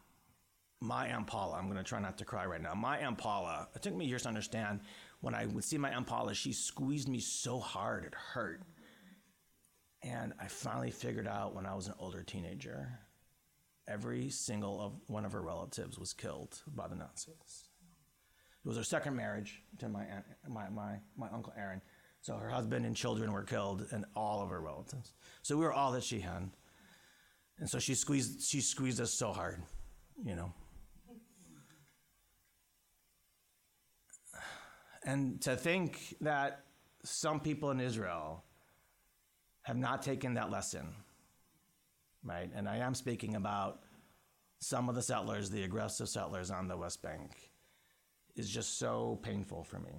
my 0.79 1.07
Aunt 1.07 1.27
Paula. 1.27 1.57
I'm 1.57 1.65
going 1.65 1.77
to 1.77 1.83
try 1.83 1.99
not 1.99 2.17
to 2.17 2.25
cry 2.25 2.45
right 2.45 2.61
now. 2.61 2.73
My 2.73 2.97
Aunt 2.97 3.17
Paula. 3.17 3.67
It 3.75 3.81
took 3.81 3.95
me 3.95 4.05
years 4.05 4.23
to 4.23 4.29
understand. 4.29 4.79
When 5.21 5.33
I 5.33 5.45
would 5.45 5.63
see 5.63 5.77
my 5.77 5.89
Aunt 5.89 6.05
Paula, 6.05 6.33
she 6.33 6.51
squeezed 6.51 7.07
me 7.07 7.19
so 7.21 7.57
hard 7.57 8.03
it 8.03 8.13
hurt. 8.13 8.61
And 10.03 10.33
I 10.39 10.47
finally 10.47 10.91
figured 10.91 11.27
out 11.27 11.55
when 11.55 11.65
I 11.65 11.73
was 11.73 11.87
an 11.87 11.93
older 11.97 12.23
teenager, 12.23 12.99
every 13.87 14.29
single 14.29 14.81
of 14.81 14.93
one 15.07 15.25
of 15.25 15.31
her 15.31 15.41
relatives 15.41 15.97
was 15.97 16.13
killed 16.13 16.61
by 16.75 16.87
the 16.87 16.95
Nazis. 16.95 17.69
It 18.63 18.67
was 18.67 18.77
her 18.77 18.83
second 18.83 19.15
marriage 19.15 19.61
to 19.79 19.89
my 19.89 20.03
aunt, 20.03 20.25
my, 20.47 20.69
my, 20.69 20.95
my 21.17 21.27
uncle 21.33 21.53
Aaron. 21.57 21.81
So 22.21 22.35
her 22.35 22.49
husband 22.49 22.85
and 22.85 22.95
children 22.95 23.33
were 23.33 23.43
killed, 23.43 23.87
and 23.91 24.05
all 24.15 24.41
of 24.41 24.49
her 24.49 24.61
relatives. 24.61 25.11
So 25.41 25.57
we 25.57 25.65
were 25.65 25.73
all 25.73 25.91
that 25.91 26.03
she 26.03 26.21
had, 26.21 26.49
and 27.59 27.69
so 27.69 27.79
she 27.79 27.95
squeezed 27.95 28.41
she 28.41 28.61
squeezed 28.61 29.01
us 29.01 29.11
so 29.11 29.33
hard, 29.33 29.61
you 30.25 30.35
know. 30.35 30.53
And 35.05 35.41
to 35.41 35.57
think 35.57 36.15
that 36.21 36.63
some 37.03 37.41
people 37.41 37.71
in 37.71 37.81
Israel 37.81 38.45
have 39.63 39.77
not 39.77 40.01
taken 40.01 40.35
that 40.35 40.51
lesson, 40.51 40.93
right? 42.23 42.49
And 42.55 42.69
I 42.69 42.77
am 42.77 42.93
speaking 42.93 43.35
about 43.35 43.81
some 44.59 44.87
of 44.87 44.95
the 44.95 45.01
settlers, 45.01 45.49
the 45.49 45.63
aggressive 45.63 46.07
settlers 46.07 46.51
on 46.51 46.67
the 46.67 46.77
West 46.77 47.01
Bank, 47.01 47.31
is 48.35 48.49
just 48.49 48.77
so 48.77 49.19
painful 49.23 49.63
for 49.63 49.79
me. 49.79 49.91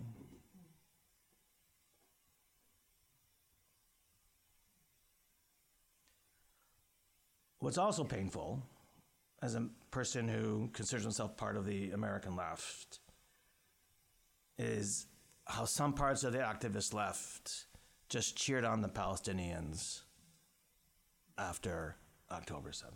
What's 7.59 7.79
also 7.79 8.05
painful, 8.05 8.62
as 9.43 9.55
a 9.55 9.69
person 9.91 10.29
who 10.29 10.69
considers 10.75 11.05
himself 11.05 11.37
part 11.37 11.57
of 11.57 11.65
the 11.65 11.93
American 11.93 12.37
left, 12.37 13.01
is 14.59 15.07
how 15.47 15.65
some 15.65 15.95
parts 15.95 16.25
of 16.25 16.33
the 16.33 16.41
activist 16.41 16.93
left 16.93 17.67
just 18.09 18.37
cheered 18.37 18.65
on 18.65 18.81
the 18.81 18.89
Palestinians 18.89 20.03
after 21.39 21.97
October 22.31 22.71
7th. 22.71 22.93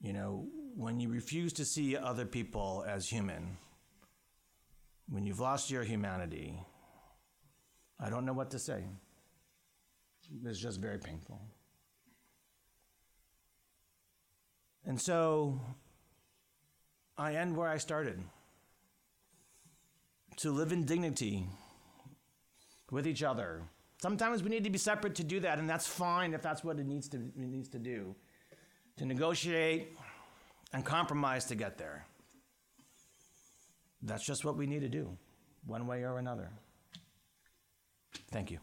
You 0.00 0.12
know, 0.12 0.46
when 0.76 0.98
you 1.00 1.08
refuse 1.08 1.52
to 1.54 1.64
see 1.64 1.96
other 1.96 2.24
people 2.24 2.84
as 2.88 3.08
human, 3.08 3.58
when 5.08 5.26
you've 5.26 5.40
lost 5.40 5.70
your 5.70 5.82
humanity, 5.82 6.58
I 7.98 8.08
don't 8.08 8.24
know 8.24 8.32
what 8.32 8.50
to 8.52 8.58
say. 8.58 8.84
It's 10.44 10.58
just 10.58 10.80
very 10.80 10.98
painful. 10.98 11.40
And 14.86 14.98
so 14.98 15.60
I 17.18 17.34
end 17.34 17.56
where 17.56 17.68
I 17.68 17.76
started 17.76 18.22
to 20.40 20.50
live 20.50 20.72
in 20.72 20.84
dignity 20.84 21.46
with 22.90 23.06
each 23.06 23.22
other. 23.22 23.62
Sometimes 24.00 24.42
we 24.42 24.48
need 24.48 24.64
to 24.64 24.70
be 24.70 24.78
separate 24.78 25.14
to 25.16 25.24
do 25.24 25.40
that, 25.40 25.58
and 25.58 25.68
that's 25.68 25.86
fine 25.86 26.32
if 26.32 26.40
that's 26.40 26.64
what 26.64 26.78
it 26.78 26.86
needs 26.86 27.08
to, 27.10 27.18
it 27.18 27.36
needs 27.36 27.68
to 27.68 27.78
do 27.78 28.14
to 28.96 29.04
negotiate 29.04 29.96
and 30.72 30.84
compromise 30.84 31.44
to 31.46 31.54
get 31.54 31.76
there. 31.76 32.06
That's 34.02 34.24
just 34.24 34.44
what 34.44 34.56
we 34.56 34.66
need 34.66 34.80
to 34.80 34.88
do, 34.88 35.16
one 35.66 35.86
way 35.86 36.04
or 36.04 36.18
another. 36.18 36.48
Thank 38.30 38.50
you. 38.50 38.58